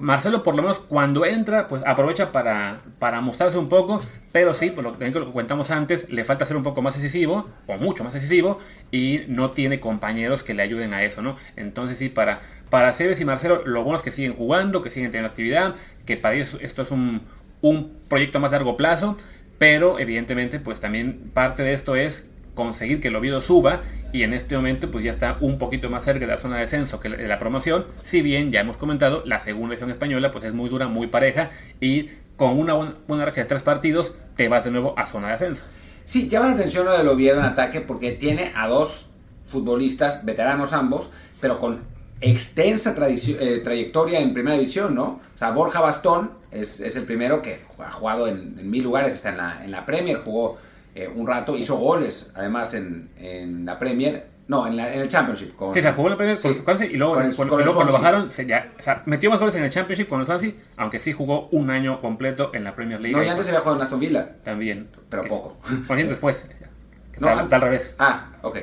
Marcelo 0.00 0.42
por 0.42 0.54
lo 0.54 0.62
menos 0.62 0.78
cuando 0.78 1.24
entra, 1.24 1.66
pues 1.66 1.82
aprovecha 1.84 2.30
para, 2.30 2.82
para 2.98 3.20
mostrarse 3.20 3.58
un 3.58 3.68
poco, 3.68 4.00
pero 4.30 4.54
sí, 4.54 4.70
por 4.70 4.84
lo 4.84 4.96
que 4.96 5.12
comentamos 5.12 5.70
antes, 5.70 6.10
le 6.10 6.24
falta 6.24 6.46
ser 6.46 6.56
un 6.56 6.62
poco 6.62 6.82
más 6.82 6.94
decisivo, 6.94 7.48
o 7.66 7.76
mucho 7.78 8.04
más 8.04 8.12
decisivo, 8.12 8.60
y 8.92 9.22
no 9.26 9.50
tiene 9.50 9.80
compañeros 9.80 10.42
que 10.44 10.54
le 10.54 10.62
ayuden 10.62 10.94
a 10.94 11.02
eso, 11.02 11.20
¿no? 11.20 11.36
Entonces 11.56 11.98
sí, 11.98 12.08
para, 12.08 12.40
para 12.70 12.92
Cebes 12.92 13.20
y 13.20 13.24
Marcelo, 13.24 13.62
lo 13.66 13.82
bueno 13.82 13.96
es 13.96 14.04
que 14.04 14.12
siguen 14.12 14.34
jugando, 14.34 14.82
que 14.82 14.90
siguen 14.90 15.10
teniendo 15.10 15.30
actividad, 15.30 15.74
que 16.06 16.16
para 16.16 16.36
ellos 16.36 16.56
esto 16.60 16.82
es 16.82 16.92
un, 16.92 17.22
un 17.60 17.92
proyecto 18.08 18.38
más 18.38 18.52
largo 18.52 18.76
plazo, 18.76 19.16
pero 19.62 20.00
evidentemente 20.00 20.58
pues 20.58 20.80
también 20.80 21.30
parte 21.32 21.62
de 21.62 21.72
esto 21.72 21.94
es 21.94 22.28
conseguir 22.56 23.00
que 23.00 23.06
el 23.06 23.14
Oviedo 23.14 23.40
suba 23.40 23.82
y 24.12 24.24
en 24.24 24.32
este 24.32 24.56
momento 24.56 24.90
pues 24.90 25.04
ya 25.04 25.12
está 25.12 25.36
un 25.40 25.56
poquito 25.56 25.88
más 25.88 26.04
cerca 26.04 26.26
de 26.26 26.32
la 26.32 26.36
zona 26.36 26.56
de 26.56 26.62
descenso 26.62 26.98
que 26.98 27.08
de 27.10 27.28
la 27.28 27.38
promoción, 27.38 27.86
si 28.02 28.22
bien 28.22 28.50
ya 28.50 28.62
hemos 28.62 28.76
comentado, 28.76 29.22
la 29.24 29.38
segunda 29.38 29.74
edición 29.74 29.92
española 29.92 30.32
pues 30.32 30.42
es 30.42 30.52
muy 30.52 30.68
dura, 30.68 30.88
muy 30.88 31.06
pareja 31.06 31.50
y 31.80 32.10
con 32.34 32.58
una 32.58 32.74
buena, 32.74 33.24
racha 33.24 33.42
de 33.42 33.46
tres 33.46 33.62
partidos 33.62 34.16
te 34.34 34.48
vas 34.48 34.64
de 34.64 34.72
nuevo 34.72 34.98
a 34.98 35.06
zona 35.06 35.28
de 35.28 35.34
ascenso. 35.34 35.62
Sí, 36.06 36.28
llama 36.28 36.48
la 36.48 36.54
atención 36.54 36.84
lo 36.84 36.98
del 36.98 37.06
Oviedo 37.06 37.38
en 37.38 37.44
ataque 37.44 37.82
porque 37.82 38.10
tiene 38.10 38.50
a 38.56 38.66
dos 38.66 39.10
futbolistas, 39.46 40.24
veteranos 40.24 40.72
ambos, 40.72 41.08
pero 41.40 41.60
con 41.60 41.78
extensa 42.22 42.94
eh, 42.98 43.60
trayectoria 43.62 44.20
en 44.20 44.32
primera 44.32 44.56
división, 44.56 44.94
¿no? 44.94 45.20
O 45.34 45.38
sea, 45.38 45.50
Borja 45.50 45.80
Bastón 45.80 46.32
es, 46.50 46.80
el 46.80 47.04
primero 47.04 47.42
que 47.42 47.60
ha 47.78 47.90
jugado 47.90 48.28
en, 48.28 48.70
mil 48.70 48.82
lugares, 48.82 49.12
está 49.12 49.30
en 49.30 49.36
la, 49.36 49.64
en 49.64 49.70
la 49.70 49.84
Premier, 49.84 50.18
jugó 50.18 50.58
eh, 50.94 51.08
un 51.08 51.26
rato, 51.26 51.56
hizo 51.56 51.76
goles 51.76 52.32
además 52.34 52.74
en, 52.74 53.10
en 53.16 53.64
la 53.64 53.78
Premier, 53.78 54.26
no, 54.48 54.66
en, 54.66 54.78
en, 54.78 55.00
el 55.00 55.08
Championship. 55.08 55.54
Con, 55.56 55.74
sí, 55.74 55.82
se 55.82 55.92
jugó 55.92 56.08
en 56.08 56.10
la 56.12 56.16
Premier 56.16 56.38
con 56.40 56.54
Swansea 56.54 56.86
y 56.86 56.96
luego, 56.96 57.14
cuando, 57.36 57.92
bajaron, 57.92 58.30
se 58.30 58.46
ya, 58.46 58.72
o 58.78 58.82
sea, 58.82 59.02
metió 59.06 59.30
más 59.30 59.40
goles 59.40 59.54
en 59.56 59.64
el 59.64 59.70
Championship 59.70 60.08
con 60.08 60.20
el 60.20 60.26
Swansea, 60.26 60.52
aunque 60.76 60.98
sí 60.98 61.12
jugó 61.12 61.48
un 61.48 61.70
año 61.70 62.00
completo 62.00 62.50
en 62.54 62.64
la 62.64 62.74
Premier 62.74 63.00
League. 63.00 63.16
No, 63.16 63.22
y 63.22 63.28
antes 63.28 63.48
había 63.48 63.60
jugado 63.60 63.78
en 63.78 63.82
Aston 63.82 64.00
Villa. 64.00 64.36
También. 64.42 64.88
Pero 65.08 65.24
poco. 65.24 65.56
Por 65.86 65.96
después. 65.96 66.46
no, 67.18 67.28
al, 67.28 67.48
revés. 67.48 67.94
Ah, 67.98 68.30
ok. 68.42 68.58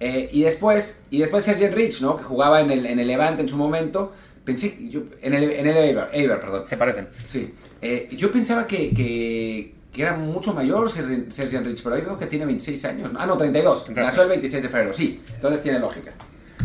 Eh, 0.00 0.28
y 0.32 0.42
después, 0.42 1.02
y 1.10 1.18
después 1.18 1.44
Sergio 1.44 1.70
Rich, 1.70 2.00
¿no? 2.02 2.16
Que 2.16 2.22
jugaba 2.22 2.60
en 2.60 2.70
el, 2.70 2.86
en 2.86 2.98
el 2.98 3.06
Levante 3.06 3.42
en 3.42 3.48
su 3.48 3.56
momento. 3.56 4.12
Pensé, 4.44 4.78
yo, 4.88 5.02
en 5.20 5.34
el, 5.34 5.50
en 5.50 5.66
el 5.66 5.76
Eibar, 5.76 6.10
Eibar, 6.12 6.40
perdón. 6.40 6.64
Se 6.66 6.76
parecen. 6.76 7.08
Sí. 7.24 7.54
Eh, 7.82 8.08
yo 8.12 8.30
pensaba 8.30 8.66
que, 8.66 8.94
que, 8.94 9.74
que 9.92 10.02
era 10.02 10.14
mucho 10.14 10.54
mayor 10.54 10.90
Sergio 10.90 11.60
Rich, 11.60 11.82
pero 11.82 11.96
hoy 11.96 12.02
veo 12.02 12.18
que 12.18 12.26
tiene 12.26 12.46
26 12.46 12.84
años. 12.84 13.10
Ah, 13.16 13.26
no, 13.26 13.36
32. 13.36 13.90
Nació 13.90 14.22
el 14.22 14.28
26 14.28 14.62
de 14.62 14.68
febrero, 14.68 14.92
sí. 14.92 15.20
Entonces 15.34 15.62
tiene 15.62 15.78
lógica. 15.78 16.12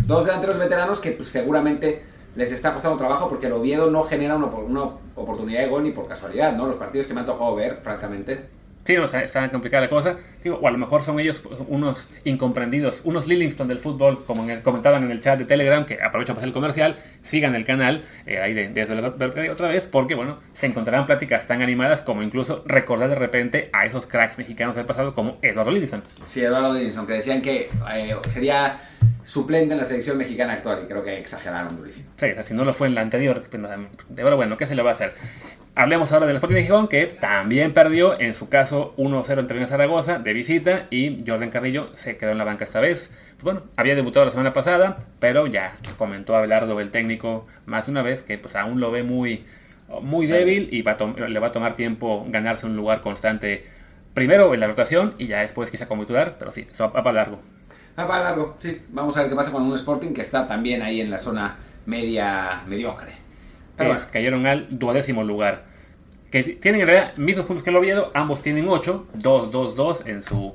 Dos 0.05 0.25
delanteros 0.25 0.57
veteranos 0.57 0.99
que 0.99 1.11
pues, 1.11 1.29
seguramente 1.29 2.03
les 2.35 2.51
está 2.51 2.73
costando 2.73 2.97
trabajo 2.97 3.29
porque 3.29 3.47
el 3.47 3.53
Oviedo 3.53 3.91
no 3.91 4.03
genera 4.03 4.35
una, 4.35 4.47
una 4.47 4.83
oportunidad 5.15 5.61
de 5.61 5.67
gol 5.67 5.83
ni 5.83 5.91
por 5.91 6.07
casualidad, 6.07 6.55
¿no? 6.55 6.67
Los 6.67 6.77
partidos 6.77 7.07
que 7.07 7.13
me 7.13 7.19
han 7.19 7.25
tocado 7.25 7.55
ver, 7.55 7.79
francamente, 7.81 8.45
Sí, 8.85 8.95
no, 8.95 9.05
está 9.05 9.49
complicada 9.49 9.83
la 9.83 9.89
cosa. 9.89 10.17
o 10.45 10.67
a 10.67 10.71
lo 10.71 10.77
mejor 10.77 11.03
son 11.03 11.19
ellos 11.19 11.41
unos 11.67 12.09
incomprendidos, 12.25 12.99
unos 13.05 13.27
Lillingston 13.27 13.67
del 13.67 13.79
fútbol, 13.79 14.25
como 14.25 14.45
comentaban 14.61 15.03
en 15.03 15.11
el 15.11 15.21
chat 15.21 15.39
de 15.39 15.45
Telegram, 15.45 15.85
que 15.85 15.99
aprovecho 16.03 16.33
para 16.33 16.39
hacer 16.39 16.49
el 16.49 16.53
comercial, 16.53 16.97
sigan 17.23 17.55
el 17.55 17.63
canal, 17.63 18.03
eh, 18.25 18.39
ahí 18.39 18.53
desde 18.53 18.95
de, 18.95 19.49
otra 19.49 19.69
vez, 19.69 19.87
porque 19.87 20.15
bueno, 20.15 20.39
se 20.53 20.67
encontrarán 20.67 21.05
pláticas 21.05 21.47
tan 21.47 21.61
animadas 21.61 22.01
como 22.01 22.23
incluso 22.23 22.63
recordar 22.65 23.09
de 23.09 23.15
repente 23.15 23.69
a 23.71 23.85
esos 23.85 24.05
cracks 24.05 24.37
mexicanos 24.37 24.75
del 24.75 24.85
pasado 24.85 25.13
como 25.13 25.37
Eduardo 25.41 25.71
Lillingston. 25.71 26.03
Sí, 26.25 26.41
Eduardo 26.41 26.73
Lillingston, 26.73 27.07
que 27.07 27.13
decían 27.13 27.41
que 27.41 27.69
eh, 27.93 28.15
sería 28.25 28.81
suplente 29.23 29.73
en 29.73 29.79
la 29.79 29.85
selección 29.85 30.17
mexicana 30.17 30.53
actual, 30.53 30.81
y 30.83 30.87
creo 30.87 31.03
que 31.03 31.17
exageraron 31.19 31.77
durísimo. 31.77 32.09
Sí, 32.17 32.27
si 32.43 32.53
no 32.53 32.65
lo 32.65 32.73
fue 32.73 32.87
en 32.87 32.95
la 32.95 33.01
anterior, 33.01 33.41
pues, 33.49 33.61
de 33.61 34.23
verdad, 34.23 34.35
bueno, 34.35 34.57
¿qué 34.57 34.67
se 34.67 34.75
le 34.75 34.83
va 34.83 34.89
a 34.89 34.93
hacer? 34.93 35.13
Hablemos 35.75 36.11
ahora 36.11 36.27
del 36.27 36.35
Sporting 36.35 36.57
de 36.57 36.63
Gijón, 36.63 36.87
que 36.87 37.07
también 37.07 37.73
perdió, 37.73 38.19
en 38.19 38.35
su 38.35 38.47
caso 38.47 38.93
1-0 38.97 39.39
entre 39.39 39.65
Zaragoza 39.65 40.19
de 40.19 40.31
visita 40.31 40.85
y 40.91 41.23
Jordan 41.25 41.49
Carrillo 41.49 41.89
se 41.95 42.15
quedó 42.15 42.29
en 42.29 42.37
la 42.37 42.43
banca 42.43 42.65
esta 42.65 42.79
vez. 42.79 43.11
Pues 43.37 43.43
bueno, 43.43 43.63
había 43.75 43.95
debutado 43.95 44.23
la 44.23 44.29
semana 44.29 44.53
pasada, 44.53 44.99
pero 45.19 45.47
ya 45.47 45.75
comentó 45.97 46.35
Abelardo, 46.35 46.79
el 46.79 46.91
técnico, 46.91 47.47
más 47.65 47.87
de 47.87 47.91
una 47.91 48.03
vez 48.03 48.21
que 48.21 48.37
pues 48.37 48.55
aún 48.55 48.79
lo 48.79 48.91
ve 48.91 49.01
muy, 49.01 49.45
muy 50.03 50.27
débil 50.27 50.69
y 50.71 50.83
le 50.83 51.39
va 51.39 51.47
a 51.47 51.51
tomar 51.51 51.73
tiempo 51.73 52.23
ganarse 52.29 52.67
un 52.67 52.75
lugar 52.75 53.01
constante 53.01 53.65
primero 54.13 54.53
en 54.53 54.59
la 54.59 54.67
rotación 54.67 55.15
y 55.17 55.25
ya 55.25 55.41
después 55.41 55.71
quizá 55.71 55.87
como 55.87 56.03
titular, 56.03 56.35
pero 56.37 56.51
sí, 56.51 56.67
eso 56.71 56.91
va 56.91 57.01
para 57.01 57.13
largo. 57.13 57.39
Va 57.97 58.07
para 58.07 58.25
largo, 58.25 58.57
sí. 58.59 58.79
Vamos 58.89 59.17
a 59.17 59.21
ver 59.21 59.29
qué 59.31 59.35
pasa 59.35 59.51
con 59.51 59.63
un 59.63 59.73
Sporting 59.73 60.13
que 60.13 60.21
está 60.21 60.45
también 60.45 60.83
ahí 60.83 61.01
en 61.01 61.09
la 61.09 61.17
zona 61.17 61.57
media 61.87 62.61
mediocre 62.67 63.22
cayeron 64.11 64.45
al 64.45 64.67
duodécimo 64.69 65.23
lugar. 65.23 65.65
Que 66.31 66.43
tienen 66.43 66.81
en 66.81 66.87
realidad 66.87 67.15
mismos 67.17 67.45
puntos 67.45 67.63
que 67.63 67.69
el 67.69 67.75
Oviedo, 67.75 68.11
ambos 68.13 68.41
tienen 68.41 68.67
8, 68.67 69.07
2, 69.13 69.51
2, 69.51 69.75
2 69.75 70.03
en 70.05 70.23
su, 70.23 70.53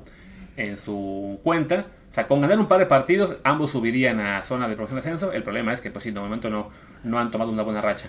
en 0.57 0.77
su 0.77 1.39
cuenta. 1.43 1.87
O 2.11 2.15
sea, 2.15 2.27
con 2.27 2.41
ganar 2.41 2.59
un 2.59 2.67
par 2.67 2.81
de 2.81 2.87
partidos, 2.87 3.37
ambos 3.45 3.71
subirían 3.71 4.19
a 4.19 4.43
zona 4.43 4.67
de 4.69 4.75
promoción 4.75 4.97
de 4.97 5.01
ascenso. 5.01 5.33
El 5.33 5.43
problema 5.43 5.73
es 5.73 5.81
que, 5.81 5.91
pues 5.91 6.03
sí, 6.03 6.11
de 6.11 6.19
momento 6.19 6.51
no, 6.51 6.71
no 7.05 7.19
han 7.19 7.31
tomado 7.31 7.53
una 7.53 7.63
buena 7.63 7.81
racha. 7.81 8.09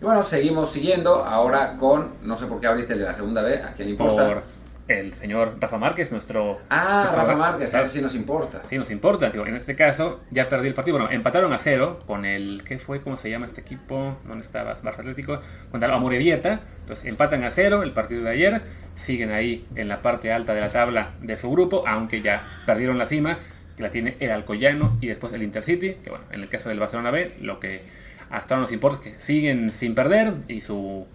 Y 0.00 0.04
bueno, 0.04 0.22
seguimos 0.22 0.70
siguiendo 0.70 1.24
ahora 1.24 1.76
con, 1.76 2.14
no 2.22 2.36
sé 2.36 2.46
por 2.46 2.60
qué 2.60 2.66
abriste 2.66 2.92
el 2.92 2.98
de 2.98 3.04
la 3.06 3.14
segunda 3.14 3.42
vez, 3.42 3.64
a 3.64 3.72
quién 3.72 3.88
importa 3.88 4.42
el 4.88 5.12
señor 5.12 5.56
Rafa 5.60 5.78
Márquez, 5.78 6.12
nuestro... 6.12 6.60
Ah, 6.70 7.12
Rafa 7.14 7.34
Márquez, 7.34 7.74
a 7.74 7.80
ver 7.80 7.88
si 7.88 8.00
nos 8.00 8.14
importa. 8.14 8.62
Sí, 8.68 8.78
nos 8.78 8.90
importa. 8.90 9.30
en 9.34 9.56
este 9.56 9.74
caso 9.74 10.20
ya 10.30 10.48
perdió 10.48 10.68
el 10.68 10.74
partido. 10.74 10.98
Bueno, 10.98 11.12
empataron 11.12 11.52
a 11.52 11.58
cero 11.58 11.98
con 12.06 12.24
el... 12.24 12.62
¿Qué 12.64 12.78
fue? 12.78 13.00
¿Cómo 13.00 13.16
se 13.16 13.30
llama 13.30 13.46
este 13.46 13.60
equipo? 13.60 14.16
¿Dónde 14.24 14.44
estaba? 14.44 14.76
Barça 14.76 15.00
Atlético. 15.00 15.40
Contra 15.70 15.88
la 15.88 15.96
Amorebieta. 15.96 16.60
Entonces 16.80 17.04
empatan 17.06 17.42
a 17.44 17.50
cero 17.50 17.82
el 17.82 17.92
partido 17.92 18.22
de 18.22 18.30
ayer. 18.30 18.62
Siguen 18.94 19.32
ahí 19.32 19.66
en 19.74 19.88
la 19.88 20.02
parte 20.02 20.32
alta 20.32 20.54
de 20.54 20.60
la 20.60 20.70
tabla 20.70 21.10
de 21.20 21.36
su 21.36 21.50
grupo, 21.50 21.84
aunque 21.86 22.22
ya 22.22 22.62
perdieron 22.64 22.96
la 22.96 23.06
cima, 23.06 23.38
que 23.76 23.82
la 23.82 23.90
tiene 23.90 24.16
el 24.20 24.30
Alcoyano 24.30 24.96
y 25.00 25.08
después 25.08 25.32
el 25.32 25.42
Intercity. 25.42 25.94
Que 25.94 26.10
bueno, 26.10 26.24
en 26.30 26.42
el 26.42 26.48
caso 26.48 26.68
del 26.68 26.78
Barcelona 26.78 27.10
B, 27.10 27.34
lo 27.40 27.58
que 27.58 27.82
hasta 28.30 28.54
ahora 28.54 28.62
nos 28.62 28.72
importa 28.72 29.08
es 29.08 29.14
que 29.14 29.20
siguen 29.20 29.72
sin 29.72 29.94
perder 29.94 30.34
y 30.48 30.60
su 30.60 31.06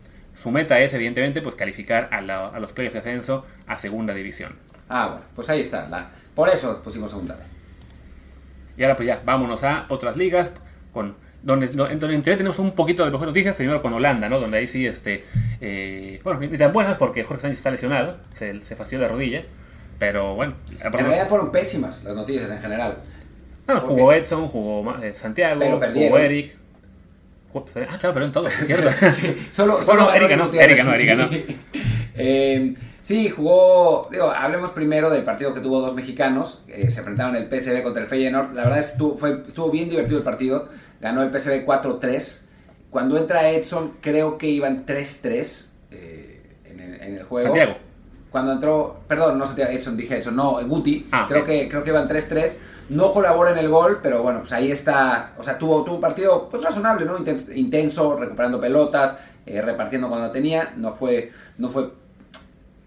su 0.41 0.49
meta 0.49 0.80
es, 0.80 0.93
evidentemente, 0.93 1.41
pues 1.41 1.56
calificar 1.56 2.10
a, 2.12 2.21
los 2.60 2.73
playoffs 2.73 2.93
de 2.93 2.99
ascenso 2.99 3.45
a 3.67 3.77
segunda 3.77 4.13
división. 4.13 4.56
Ah, 4.89 5.08
bueno, 5.08 5.25
pues 5.36 5.49
ahí 5.49 5.62
está. 5.62 5.88
La, 5.88 6.10
por 6.34 6.49
eso 6.49 6.82
pusimos 6.82 7.12
segunda 7.12 7.38
Y 8.75 8.84
ahora 8.84 8.95
pues 8.95 9.08
ya, 9.08 9.21
vámonos 9.23 9.63
a 9.63 9.86
otras 9.89 10.17
ligas 10.17 10.51
con 10.91 11.15
donde, 11.43 11.67
en 11.67 12.21
tenemos 12.21 12.60
un 12.60 12.71
poquito 12.71 13.04
de 13.04 13.12
mejores 13.12 13.30
noticias, 13.30 13.56
primero 13.56 13.82
con 13.82 13.93
Holanda, 13.93 14.30
¿no? 14.30 14.39
Donde 14.39 14.60
ahí 14.60 14.67
sí, 14.67 14.86
este, 14.86 15.23
eh, 15.60 16.19
bueno, 16.23 16.39
ni 16.39 16.58
tan 16.58 16.71
buenas 16.71 16.97
porque 16.97 17.23
Jorge 17.23 17.41
Sánchez 17.41 17.60
está 17.60 17.71
lesionado, 17.71 18.17
se, 18.36 18.62
se 18.62 18.75
fastidió 18.75 19.01
la 19.01 19.08
rodilla, 19.08 19.43
pero 19.97 20.36
bueno. 20.36 20.56
En 20.80 20.91
realidad 20.91 21.27
fueron 21.27 21.51
pésimas 21.51 22.04
las 22.04 22.15
noticias 22.15 22.49
en 22.51 22.62
general. 22.62 22.97
Bueno, 23.65 23.82
jugó 23.82 24.13
Edson, 24.13 24.47
jugó 24.49 24.97
eh, 25.04 25.13
Santiago, 25.15 25.62
jugó 25.93 26.17
Eric. 26.17 26.61
Ah, 27.53 27.97
claro, 27.99 28.13
pero 28.13 28.25
en 28.25 28.31
todo, 28.31 28.49
¿cierto? 28.65 28.89
sí, 29.15 29.47
solo, 29.51 29.83
solo 29.83 30.13
Erika 30.13 30.35
no, 30.37 30.53
Erika 30.53 30.83
no, 30.83 30.93
Erika 30.93 31.15
no. 31.15 31.29
Eh, 32.15 32.75
sí, 33.01 33.29
jugó, 33.29 34.07
digo, 34.11 34.31
hablemos 34.31 34.71
primero 34.71 35.09
del 35.09 35.23
partido 35.23 35.53
que 35.53 35.59
tuvo 35.59 35.81
dos 35.81 35.95
mexicanos, 35.95 36.63
se 36.67 36.99
enfrentaron 36.99 37.35
el 37.35 37.49
PSV 37.49 37.83
contra 37.83 38.01
el 38.01 38.07
Feyenoord, 38.07 38.53
la 38.53 38.63
verdad 38.63 38.79
es 38.79 38.85
que 38.85 38.91
estuvo, 38.93 39.17
fue, 39.17 39.43
estuvo 39.45 39.69
bien 39.69 39.89
divertido 39.89 40.17
el 40.17 40.23
partido, 40.23 40.69
ganó 40.99 41.23
el 41.23 41.31
PSV 41.31 41.65
4-3, 41.65 42.41
cuando 42.89 43.17
entra 43.17 43.49
Edson 43.49 43.93
creo 44.01 44.37
que 44.37 44.47
iban 44.47 44.85
3-3 44.85 45.69
eh, 45.91 46.41
en, 46.65 46.79
en, 46.79 47.15
el 47.15 47.23
juego. 47.23 47.47
Santiago. 47.47 47.77
Cuando 48.29 48.53
entró, 48.53 49.01
perdón, 49.07 49.37
no 49.37 49.45
Santiago 49.45 49.71
Edson, 49.71 49.97
dije 49.97 50.17
Edson, 50.17 50.35
no, 50.35 50.65
Guti, 50.65 51.07
ah, 51.11 51.25
creo, 51.27 51.43
que, 51.43 51.67
creo 51.67 51.83
que 51.83 51.89
iban 51.89 52.07
3-3 52.07 52.57
no 52.91 53.13
colabora 53.13 53.51
en 53.51 53.58
el 53.58 53.69
gol, 53.69 53.99
pero 54.04 54.21
bueno, 54.21 54.39
pues 54.39 54.51
ahí 54.51 54.69
está. 54.69 55.32
O 55.38 55.43
sea, 55.43 55.58
tuvo, 55.58 55.84
tuvo 55.86 55.95
un 55.95 56.01
partido 56.01 56.49
pues 56.49 56.62
razonable, 56.62 57.06
¿no? 57.06 57.17
Intenso, 57.56 58.17
recuperando 58.17 58.60
pelotas, 58.60 59.17
eh, 59.45 59.62
repartiendo 59.62 60.10
cuando 60.10 60.27
la 60.27 60.34
tenía. 60.34 60.73
No 60.75 60.91
fue, 60.91 61.32
no 61.58 61.69
fue 61.69 61.89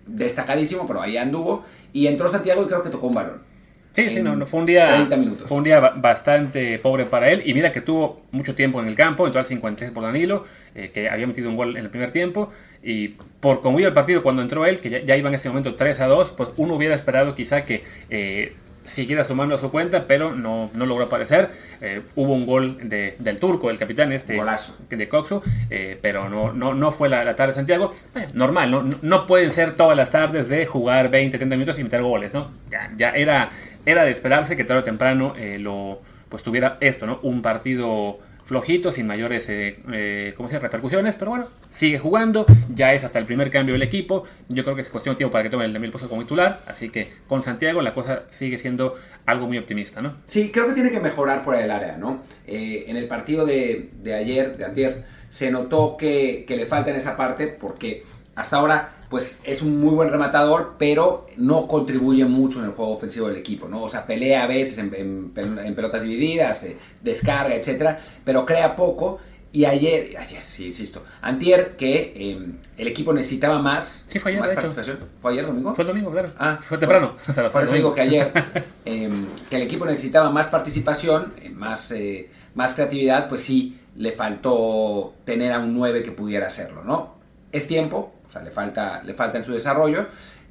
destacadísimo, 0.06 0.86
pero 0.86 1.00
ahí 1.00 1.16
anduvo. 1.16 1.64
Y 1.94 2.06
entró 2.06 2.28
Santiago 2.28 2.62
y 2.62 2.66
creo 2.66 2.82
que 2.82 2.90
tocó 2.90 3.06
un 3.06 3.14
balón. 3.14 3.54
Sí, 3.92 4.10
sí, 4.10 4.22
no, 4.22 4.44
fue 4.46 4.60
un 4.60 4.66
día 4.66 4.88
30 4.88 5.16
minutos. 5.16 5.48
Fue 5.48 5.56
un 5.56 5.64
día 5.64 5.78
bastante 5.78 6.78
pobre 6.80 7.06
para 7.06 7.30
él 7.30 7.42
y 7.46 7.54
mira 7.54 7.72
que 7.72 7.80
tuvo 7.80 8.22
mucho 8.32 8.54
tiempo 8.56 8.80
en 8.80 8.88
el 8.88 8.96
campo, 8.96 9.24
entró 9.24 9.38
al 9.38 9.46
56 9.46 9.92
por 9.92 10.02
Danilo, 10.02 10.44
eh, 10.74 10.90
que 10.92 11.08
había 11.08 11.28
metido 11.28 11.48
un 11.48 11.54
gol 11.54 11.76
en 11.76 11.84
el 11.84 11.90
primer 11.90 12.10
tiempo 12.10 12.50
y 12.82 13.10
por 13.38 13.60
como 13.60 13.78
iba 13.78 13.86
el 13.86 13.94
partido 13.94 14.24
cuando 14.24 14.42
entró 14.42 14.66
él, 14.66 14.80
que 14.80 14.90
ya, 14.90 15.04
ya 15.04 15.16
iba 15.16 15.28
en 15.28 15.36
ese 15.36 15.48
momento 15.48 15.76
3 15.76 16.00
a 16.00 16.06
2, 16.08 16.30
pues 16.36 16.48
uno 16.56 16.74
hubiera 16.74 16.96
esperado 16.96 17.36
quizá 17.36 17.62
que 17.62 17.84
eh, 18.10 18.56
siguiera 18.84 19.24
sumando 19.24 19.54
a 19.54 19.58
su 19.58 19.70
cuenta, 19.70 20.06
pero 20.06 20.34
no, 20.34 20.70
no 20.74 20.86
logró 20.86 21.04
aparecer. 21.04 21.50
Eh, 21.80 22.02
hubo 22.14 22.32
un 22.34 22.46
gol 22.46 22.78
de, 22.88 23.16
del 23.18 23.40
turco, 23.40 23.70
el 23.70 23.78
capitán 23.78 24.12
este 24.12 24.40
de 24.90 25.08
Coxo, 25.08 25.42
eh, 25.70 25.98
pero 26.00 26.28
no, 26.28 26.52
no, 26.52 26.74
no 26.74 26.92
fue 26.92 27.08
la, 27.08 27.34
tarde 27.34 27.52
de 27.52 27.56
Santiago. 27.56 27.92
Eh, 28.14 28.28
normal, 28.34 28.70
¿no? 28.70 28.82
no 29.02 29.26
pueden 29.26 29.50
ser 29.52 29.76
todas 29.76 29.96
las 29.96 30.10
tardes 30.10 30.48
de 30.48 30.66
jugar 30.66 31.10
20, 31.10 31.36
30 31.36 31.56
minutos 31.56 31.78
y 31.78 31.84
meter 31.84 32.02
goles, 32.02 32.34
¿no? 32.34 32.50
Ya, 32.70 32.92
ya 32.96 33.10
era, 33.10 33.50
era 33.86 34.04
de 34.04 34.10
esperarse 34.10 34.56
que 34.56 34.64
tarde 34.64 34.80
o 34.80 34.84
temprano 34.84 35.34
lo 35.58 36.00
pues 36.28 36.42
tuviera 36.42 36.78
esto, 36.80 37.06
¿no? 37.06 37.20
Un 37.22 37.42
partido 37.42 38.18
flojito, 38.44 38.92
sin 38.92 39.06
mayores 39.06 39.48
eh, 39.48 39.78
eh, 39.92 40.34
¿cómo 40.36 40.48
se 40.48 40.58
repercusiones, 40.58 41.16
pero 41.16 41.30
bueno, 41.30 41.48
sigue 41.70 41.98
jugando, 41.98 42.46
ya 42.74 42.92
es 42.92 43.04
hasta 43.04 43.18
el 43.18 43.24
primer 43.24 43.50
cambio 43.50 43.74
del 43.74 43.82
equipo, 43.82 44.24
yo 44.48 44.62
creo 44.64 44.76
que 44.76 44.82
es 44.82 44.90
cuestión 44.90 45.14
de 45.14 45.18
tiempo 45.18 45.32
para 45.32 45.44
que 45.44 45.50
tome 45.50 45.64
el 45.64 45.74
Emil 45.74 45.90
puesto 45.90 46.08
como 46.08 46.22
titular, 46.22 46.62
así 46.66 46.90
que 46.90 47.10
con 47.26 47.42
Santiago 47.42 47.82
la 47.82 47.94
cosa 47.94 48.24
sigue 48.30 48.58
siendo 48.58 48.94
algo 49.26 49.46
muy 49.46 49.58
optimista, 49.58 50.02
¿no? 50.02 50.14
Sí, 50.26 50.50
creo 50.52 50.66
que 50.66 50.74
tiene 50.74 50.90
que 50.90 51.00
mejorar 51.00 51.42
fuera 51.42 51.60
del 51.60 51.70
área, 51.70 51.96
¿no? 51.96 52.22
Eh, 52.46 52.84
en 52.88 52.96
el 52.96 53.08
partido 53.08 53.46
de, 53.46 53.90
de, 54.02 54.14
ayer, 54.14 54.56
de 54.56 54.64
antier, 54.64 55.04
se 55.28 55.50
notó 55.50 55.96
que, 55.96 56.44
que 56.46 56.56
le 56.56 56.66
falta 56.66 56.90
en 56.90 56.96
esa 56.96 57.16
parte 57.16 57.48
porque 57.48 58.02
hasta 58.34 58.56
ahora 58.56 58.94
pues 59.14 59.42
es 59.44 59.62
un 59.62 59.78
muy 59.78 59.94
buen 59.94 60.10
rematador, 60.10 60.74
pero 60.76 61.26
no 61.36 61.68
contribuye 61.68 62.24
mucho 62.24 62.58
en 62.58 62.64
el 62.64 62.72
juego 62.72 62.92
ofensivo 62.94 63.28
del 63.28 63.36
equipo, 63.36 63.68
¿no? 63.68 63.82
O 63.82 63.88
sea, 63.88 64.04
pelea 64.06 64.42
a 64.42 64.48
veces 64.48 64.76
en, 64.78 65.30
pelotas 65.30 66.02
divididas, 66.02 66.64
eh, 66.64 66.76
descarga, 67.00 67.54
etcétera, 67.54 68.00
pero 68.24 68.44
crea 68.44 68.74
poco. 68.74 69.20
Y 69.52 69.66
ayer, 69.66 70.16
ayer, 70.18 70.44
sí, 70.44 70.66
insisto, 70.66 71.04
antier 71.22 71.76
que 71.76 72.12
em, 72.16 72.56
el 72.76 72.88
equipo 72.88 73.12
necesitaba 73.12 73.60
más, 73.60 74.04
sí, 74.08 74.18
fue 74.18 74.32
ayer, 74.32 74.40
más 74.40 74.50
participación. 74.50 74.98
¿Fue 75.22 75.30
ayer 75.30 75.46
domingo? 75.46 75.76
Fue 75.76 75.82
el 75.82 75.88
domingo, 75.88 76.10
claro. 76.10 76.30
Ah, 76.36 76.58
fue 76.60 76.76
temprano. 76.76 77.14
por 77.52 77.62
eso 77.62 77.74
digo 77.74 77.94
que 77.94 78.00
ayer, 78.00 78.32
em, 78.84 79.26
que 79.48 79.54
el 79.54 79.62
equipo 79.62 79.86
necesitaba 79.86 80.28
más 80.30 80.48
participación, 80.48 81.34
eh, 81.40 81.50
más, 81.50 81.92
eh, 81.92 82.28
más 82.56 82.74
creatividad, 82.74 83.28
pues 83.28 83.42
sí, 83.42 83.78
le 83.94 84.10
faltó 84.10 85.14
tener 85.24 85.52
a 85.52 85.60
un 85.60 85.72
9 85.72 86.02
que 86.02 86.10
pudiera 86.10 86.48
hacerlo, 86.48 86.82
¿no? 86.82 87.14
Es 87.52 87.68
tiempo, 87.68 88.12
sea, 88.34 88.42
le 88.42 88.50
falta, 88.50 89.02
le 89.04 89.14
falta 89.14 89.38
en 89.38 89.44
su 89.44 89.52
desarrollo, 89.52 90.06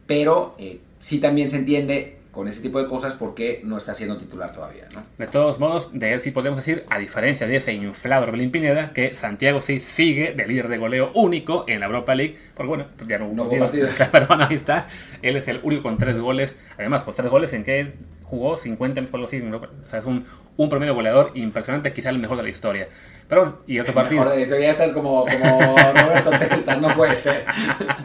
pero 0.08 0.56
eh, 0.58 0.80
sí 1.00 1.20
también 1.20 1.50
se 1.50 1.58
entiende 1.58 2.24
con 2.34 2.48
ese 2.48 2.62
tipo 2.62 2.82
de 2.82 2.88
cosas 2.88 3.14
porque 3.14 3.62
no 3.64 3.78
está 3.78 3.94
siendo 3.94 4.18
titular 4.18 4.52
todavía. 4.52 4.88
¿no? 4.96 5.04
De 5.20 5.28
todos 5.28 5.60
modos, 5.60 5.90
de 5.94 6.14
él 6.14 6.20
sí 6.20 6.32
podemos 6.32 6.58
decir, 6.58 6.84
a 6.90 6.98
diferencia 6.98 7.46
de 7.46 7.58
ese 7.58 7.74
inflado 7.74 8.30
Belín 8.32 8.52
Pineda, 8.52 8.92
que 8.92 9.16
Santiago 9.16 9.62
sí 9.62 9.80
sigue 9.80 10.34
de 10.34 10.48
líder 10.48 10.68
de 10.68 10.80
goleo 10.80 11.12
único 11.14 11.64
en 11.68 11.80
la 11.80 11.86
Europa 11.86 12.16
League, 12.16 12.36
porque 12.56 12.68
bueno, 12.68 12.88
pues 12.98 13.08
ya 13.08 13.20
no 13.20 13.28
hubo 13.28 13.48
partidos, 13.60 13.92
pero 14.12 14.26
bueno, 14.26 14.48
ahí 14.50 14.56
está, 14.56 14.88
él 15.22 15.38
es 15.38 15.48
el 15.48 15.60
único 15.62 15.84
con 15.84 16.00
tres 16.00 16.20
goles, 16.20 16.56
además, 16.76 17.04
pues 17.04 17.18
tres 17.18 17.30
goles 17.30 17.54
en 17.54 17.64
que 17.64 17.94
jugó 18.34 18.58
50 18.58 19.02
minutos 19.02 19.14
algo 19.14 19.28
así, 19.28 19.42
o 19.42 19.90
sea, 19.90 20.00
es 20.00 20.06
un, 20.06 20.26
un 20.58 20.70
promedio 20.70 20.96
goleador 20.96 21.32
impresionante, 21.36 21.94
quizá 21.94 22.10
el 22.10 22.18
mejor 22.18 22.38
de 22.38 22.44
la 22.44 22.50
historia. 22.50 22.88
Pero, 23.30 23.62
y 23.68 23.80
otro 23.80 23.94
partido. 23.94 24.24
Joder, 24.24 24.40
eso 24.40 24.60
ya 24.60 24.72
estás 24.72 24.92
como, 24.92 25.26
como 25.26 25.76
Roberto 25.78 26.32
Testas, 26.32 26.82
no 26.82 26.96
puede 26.96 27.16
ser. 27.16 27.46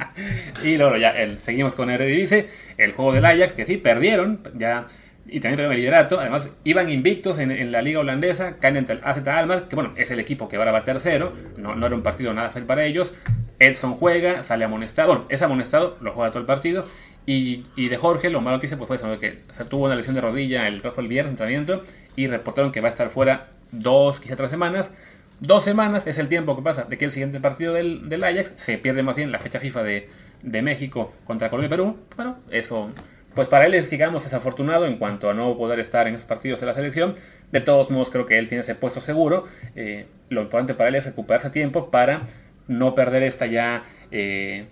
y 0.62 0.76
luego 0.76 0.96
ya 0.96 1.10
el, 1.10 1.38
seguimos 1.38 1.74
con 1.74 1.88
Eredivisie, 1.88 2.46
el 2.76 2.92
juego 2.92 3.12
del 3.12 3.24
Ajax, 3.24 3.54
que 3.54 3.64
sí, 3.64 3.78
perdieron, 3.78 4.40
ya 4.54 4.86
y 5.30 5.40
también 5.40 5.56
tuvieron 5.56 5.72
el 5.72 5.80
liderato. 5.80 6.20
Además, 6.20 6.48
iban 6.64 6.90
invictos 6.90 7.38
en, 7.38 7.50
en, 7.50 7.72
la 7.72 7.82
liga 7.82 8.00
holandesa, 8.00 8.56
caen 8.58 8.78
ante 8.78 8.94
el 8.94 9.00
AZ 9.02 9.26
Almar, 9.26 9.68
que 9.68 9.76
bueno, 9.76 9.92
es 9.96 10.10
el 10.10 10.20
equipo 10.20 10.48
que 10.48 10.56
ahora 10.56 10.72
va 10.72 10.84
tercero, 10.84 11.32
no, 11.56 11.74
no 11.74 11.86
era 11.86 11.94
un 11.94 12.02
partido 12.02 12.32
nada 12.34 12.48
fácil 12.48 12.66
para 12.66 12.84
ellos. 12.84 13.12
Edson 13.58 13.94
juega, 13.94 14.42
sale 14.44 14.64
amonestado, 14.64 15.08
bueno, 15.08 15.26
es 15.28 15.42
amonestado, 15.42 15.96
lo 16.00 16.12
juega 16.12 16.30
todo 16.30 16.40
el 16.40 16.46
partido. 16.46 16.86
Y, 17.30 17.66
y 17.76 17.90
de 17.90 17.98
Jorge, 17.98 18.30
lo 18.30 18.40
malo 18.40 18.56
noticia 18.56 18.78
pues 18.78 19.02
fue 19.02 19.18
que 19.18 19.40
se 19.50 19.64
tuvo 19.66 19.84
una 19.84 19.94
lesión 19.94 20.14
de 20.14 20.22
rodilla 20.22 20.66
el, 20.66 20.80
el 20.96 21.08
viernes 21.08 21.32
entrenamiento 21.32 21.82
y 22.16 22.26
reportaron 22.26 22.72
que 22.72 22.80
va 22.80 22.88
a 22.88 22.90
estar 22.90 23.10
fuera 23.10 23.48
dos, 23.70 24.18
quizá 24.18 24.34
tres 24.34 24.48
semanas. 24.48 24.94
Dos 25.38 25.62
semanas 25.62 26.06
es 26.06 26.16
el 26.16 26.28
tiempo 26.28 26.56
que 26.56 26.62
pasa 26.62 26.84
de 26.84 26.96
que 26.96 27.04
el 27.04 27.12
siguiente 27.12 27.38
partido 27.38 27.74
del, 27.74 28.08
del 28.08 28.24
Ajax 28.24 28.54
se 28.56 28.78
pierde 28.78 29.02
más 29.02 29.14
bien 29.14 29.30
la 29.30 29.40
fecha 29.40 29.60
FIFA 29.60 29.82
de, 29.82 30.08
de 30.42 30.62
México 30.62 31.12
contra 31.26 31.50
Colombia 31.50 31.66
y 31.66 31.68
Perú. 31.68 31.98
Bueno, 32.16 32.38
eso, 32.50 32.92
pues 33.34 33.46
para 33.46 33.66
él 33.66 33.74
es, 33.74 33.90
digamos, 33.90 34.24
desafortunado 34.24 34.86
en 34.86 34.96
cuanto 34.96 35.28
a 35.28 35.34
no 35.34 35.54
poder 35.58 35.80
estar 35.80 36.08
en 36.08 36.14
esos 36.14 36.24
partidos 36.24 36.60
de 36.60 36.66
la 36.66 36.72
selección. 36.72 37.14
De 37.52 37.60
todos 37.60 37.90
modos, 37.90 38.08
creo 38.08 38.24
que 38.24 38.38
él 38.38 38.48
tiene 38.48 38.62
ese 38.62 38.74
puesto 38.74 39.02
seguro. 39.02 39.44
Eh, 39.76 40.06
lo 40.30 40.40
importante 40.40 40.72
para 40.72 40.88
él 40.88 40.94
es 40.94 41.04
recuperarse 41.04 41.48
a 41.48 41.52
tiempo 41.52 41.90
para 41.90 42.22
no 42.68 42.94
perder 42.94 43.22
esta 43.22 43.44
ya, 43.44 43.84
eh, 44.10 44.66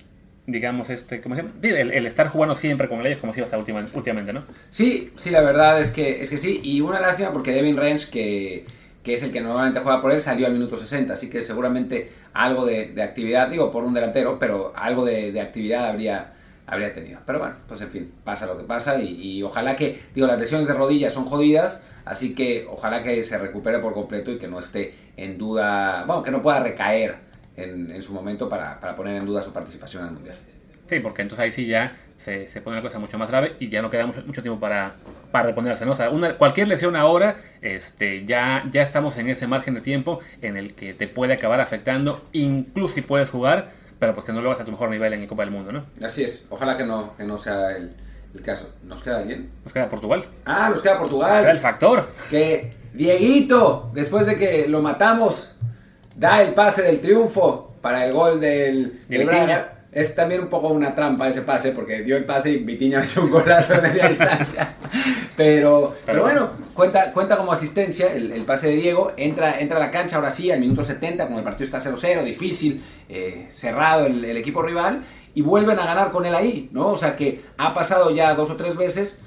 digamos, 0.47 0.91
este, 0.91 1.21
¿cómo 1.21 1.35
se 1.35 1.43
llama? 1.43 1.55
El, 1.63 1.93
el, 1.93 2.07
estar 2.07 2.29
jugando 2.29 2.55
siempre 2.55 2.89
con 2.89 3.01
el 3.01 3.07
Ajax 3.07 3.21
como 3.21 3.33
si 3.33 3.41
hasta 3.41 3.59
últimamente, 3.59 4.33
¿no? 4.33 4.45
Sí, 4.71 5.13
sí, 5.17 5.31
la 5.31 5.41
verdad 5.41 5.81
es 5.81 5.91
que, 5.91 6.23
es 6.23 6.31
que 6.31 6.39
sí. 6.39 6.61
Y 6.63 6.81
una 6.81 7.01
lástima 7.01 7.33
porque 7.33 7.53
Devin 7.53 7.77
Range, 7.77 8.11
que 8.11 8.65
que 9.07 9.15
es 9.15 9.23
el 9.23 9.31
que 9.31 9.41
normalmente 9.41 9.79
juega 9.79 10.03
por 10.03 10.11
él, 10.11 10.19
salió 10.19 10.49
al 10.49 10.53
minuto 10.53 10.77
60, 10.77 11.13
así 11.13 11.31
que 11.31 11.41
seguramente 11.41 12.11
algo 12.33 12.67
de, 12.67 13.01
actividad, 13.01 13.47
digo, 13.47 13.71
por 13.71 13.85
un 13.85 13.95
delantero, 13.95 14.37
pero 14.41 14.73
algo 14.75 15.05
de, 15.05 15.41
actividad 15.41 15.87
habría, 15.87 16.33
habría 16.67 16.93
tenido. 16.93 17.21
Pero 17.25 17.39
bueno, 17.39 17.55
pues 17.69 17.81
en 17.83 17.91
fin, 17.91 18.13
pasa 18.25 18.47
lo 18.47 18.59
que 18.59 18.65
pasa 18.65 18.99
y, 19.01 19.45
ojalá 19.45 19.77
que, 19.77 20.03
digo, 20.13 20.27
las 20.27 20.41
lesiones 20.41 20.67
de 20.67 20.75
rodillas 20.75 21.13
son 21.13 21.27
jodidas, 21.27 21.87
así 22.05 22.35
que 22.35 22.67
ojalá 22.69 23.05
que 23.05 23.23
se 23.23 23.39
recupere 23.39 23.79
por 23.79 23.95
completo 23.95 24.33
y 24.33 24.39
que 24.39 24.49
no 24.49 24.59
esté 24.59 24.95
en 25.17 25.39
duda, 25.39 26.03
bueno, 26.05 26.25
que 26.25 26.33
no 26.33 26.43
pueda 26.43 26.59
recaer 26.59 27.19
en, 27.57 28.03
su 28.03 28.12
momento 28.12 28.49
para, 28.49 28.79
para 28.81 28.95
poner 28.95 29.16
en 29.16 29.27
duda 29.27 29.42
su 29.42 29.53
participación 29.53 30.03
en 30.03 30.09
el 30.09 30.14
Mundial. 30.14 30.38
Sí, 30.88 31.01
porque 31.01 31.23
entonces 31.23 31.45
ahí 31.45 31.53
sí 31.53 31.66
ya 31.66 31.97
se, 32.16 32.49
se, 32.49 32.61
pone 32.61 32.77
la 32.77 32.83
cosa 32.83 32.99
mucho 32.99 33.19
más 33.19 33.29
grave 33.29 33.57
y 33.59 33.69
ya 33.69 33.83
no 33.83 33.90
queda 33.90 34.07
mucho, 34.07 34.23
mucho 34.25 34.42
tiempo 34.42 34.61
para, 34.61 34.95
para 35.33 35.49
reponerse. 35.49 35.85
¿no? 35.85 35.92
O 35.92 35.97
sea, 35.97 36.11
una, 36.11 36.37
cualquier 36.37 36.69
lesión 36.69 36.95
ahora, 36.95 37.37
este, 37.61 38.25
ya, 38.25 38.64
ya 38.71 38.83
estamos 38.83 39.16
en 39.19 39.29
ese 39.29 39.47
margen 39.47 39.75
de 39.75 39.81
tiempo 39.81 40.21
en 40.42 40.57
el 40.57 40.75
que 40.75 40.95
te 40.95 41.09
puede 41.09 41.35
acabar 41.35 41.61
afectando, 41.61 42.25
incluso 42.33 42.95
si 42.95 43.03
puedes 43.03 43.31
jugar, 43.31 43.71
pero 43.99 44.14
pues 44.14 44.25
que 44.27 44.33
no 44.33 44.40
lo 44.40 44.49
vas 44.49 44.61
a 44.61 44.64
tu 44.64 44.71
mejor 44.71 44.90
nivel 44.90 45.12
en 45.12 45.23
el 45.23 45.29
Copa 45.29 45.42
del 45.42 45.51
Mundo, 45.51 45.73
¿no? 45.73 45.87
Así 46.05 46.23
es, 46.23 46.47
ojalá 46.51 46.77
que 46.77 46.85
no, 46.85 47.16
que 47.16 47.25
no 47.25 47.37
sea 47.37 47.73
el, 47.73 47.92
el 48.35 48.42
caso. 48.42 48.73
¿Nos 48.85 49.03
queda 49.03 49.23
bien? 49.23 49.51
Nos 49.64 49.73
queda 49.73 49.88
Portugal. 49.88 50.25
Ah, 50.45 50.69
nos 50.71 50.83
queda 50.83 50.99
Portugal. 50.99 51.40
Queda 51.42 51.51
el 51.51 51.59
factor. 51.59 52.09
Que 52.31 52.75
Dieguito, 52.97 53.90
después 53.92 54.27
de 54.27 54.37
que 54.37 54.69
lo 54.69 54.81
matamos, 54.81 55.57
da 56.17 56.43
el 56.43 56.55
pase 56.55 56.83
del 56.83 57.01
triunfo 57.01 57.75
para 57.81 58.05
el 58.05 58.13
gol 58.13 58.41
del, 58.41 59.03
del 59.07 59.27
Braga 59.27 59.77
es 59.97 60.15
también 60.15 60.43
un 60.43 60.49
poco 60.49 60.69
una 60.69 60.95
trampa 60.95 61.27
ese 61.27 61.41
pase, 61.41 61.73
porque 61.73 62.03
dio 62.03 62.19
el 62.19 62.27
pase 62.27 62.51
y 62.51 62.59
Vitiña 62.59 63.01
metió 63.01 63.23
un 63.23 63.31
golazo 63.31 63.77
a 63.77 63.79
media 63.79 64.07
distancia. 64.07 64.75
Pero, 65.35 65.95
pero, 66.05 66.21
bueno, 66.21 66.51
cuenta, 66.75 67.13
cuenta 67.13 67.39
como 67.39 67.51
asistencia 67.51 68.13
el, 68.13 68.45
pase 68.45 68.69
de 68.69 68.77
Diego. 68.77 69.13
Entra, 69.17 69.59
entra 69.59 69.79
a 69.79 69.81
la 69.81 69.91
cancha 69.91 70.17
ahora 70.17 70.31
sí, 70.31 70.51
al 70.51 70.61
minuto 70.61 70.85
70, 70.85 71.27
como 71.27 71.39
el 71.39 71.45
partido 71.45 71.65
está 71.65 71.79
0-0, 71.79 72.25
difícil, 72.25 72.85
eh, 73.09 73.47
cerrado 73.49 74.05
el, 74.05 74.23
el 74.23 74.37
equipo 74.37 74.63
rival, 74.63 75.03
y 75.35 75.41
vuelven 75.41 75.79
a 75.79 75.87
ganar 75.87 76.11
con 76.11 76.27
él 76.27 76.35
ahí, 76.35 76.69
¿no? 76.73 76.89
O 76.89 76.97
sea 76.99 77.17
que 77.17 77.43
ha 77.57 77.73
pasado 77.73 78.11
ya 78.11 78.35
dos 78.35 78.51
o 78.51 78.57
tres 78.57 78.77
veces 78.77 79.23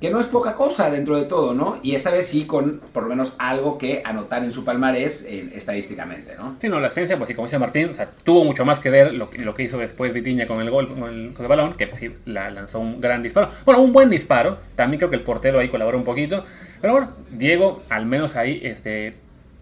que 0.00 0.10
no 0.10 0.20
es 0.20 0.26
poca 0.26 0.54
cosa 0.54 0.90
dentro 0.90 1.16
de 1.16 1.24
todo, 1.24 1.54
¿no? 1.54 1.78
Y 1.82 1.94
esta 1.94 2.10
vez 2.10 2.26
sí 2.26 2.44
con 2.44 2.80
por 2.92 3.04
lo 3.04 3.08
menos 3.08 3.34
algo 3.38 3.78
que 3.78 4.02
anotar 4.04 4.44
en 4.44 4.52
su 4.52 4.64
palmarés 4.64 5.24
eh, 5.24 5.50
estadísticamente, 5.54 6.36
¿no? 6.36 6.56
Sí, 6.60 6.68
no, 6.68 6.80
la 6.80 6.88
esencia, 6.88 7.16
pues 7.16 7.28
sí, 7.28 7.34
como 7.34 7.46
dice 7.46 7.58
Martín, 7.58 7.90
o 7.90 7.94
sea, 7.94 8.10
tuvo 8.22 8.44
mucho 8.44 8.64
más 8.64 8.78
que 8.78 8.90
ver 8.90 9.14
lo, 9.14 9.30
lo 9.36 9.54
que 9.54 9.62
hizo 9.62 9.78
después 9.78 10.12
Vitiña 10.12 10.46
con 10.46 10.60
el 10.60 10.70
gol, 10.70 10.88
con 10.88 11.08
el, 11.08 11.32
con 11.32 11.44
el 11.44 11.48
balón, 11.48 11.74
que 11.74 11.86
pues, 11.86 12.00
sí, 12.00 12.14
la 12.26 12.50
lanzó 12.50 12.78
un 12.78 13.00
gran 13.00 13.22
disparo. 13.22 13.50
Bueno, 13.64 13.80
un 13.80 13.92
buen 13.92 14.10
disparo, 14.10 14.58
también 14.74 14.98
creo 14.98 15.10
que 15.10 15.16
el 15.16 15.22
portero 15.22 15.58
ahí 15.58 15.68
colaboró 15.68 15.96
un 15.96 16.04
poquito, 16.04 16.44
pero 16.80 16.92
bueno, 16.92 17.10
Diego, 17.30 17.82
al 17.88 18.04
menos 18.04 18.36
ahí, 18.36 18.60
este, 18.62 19.14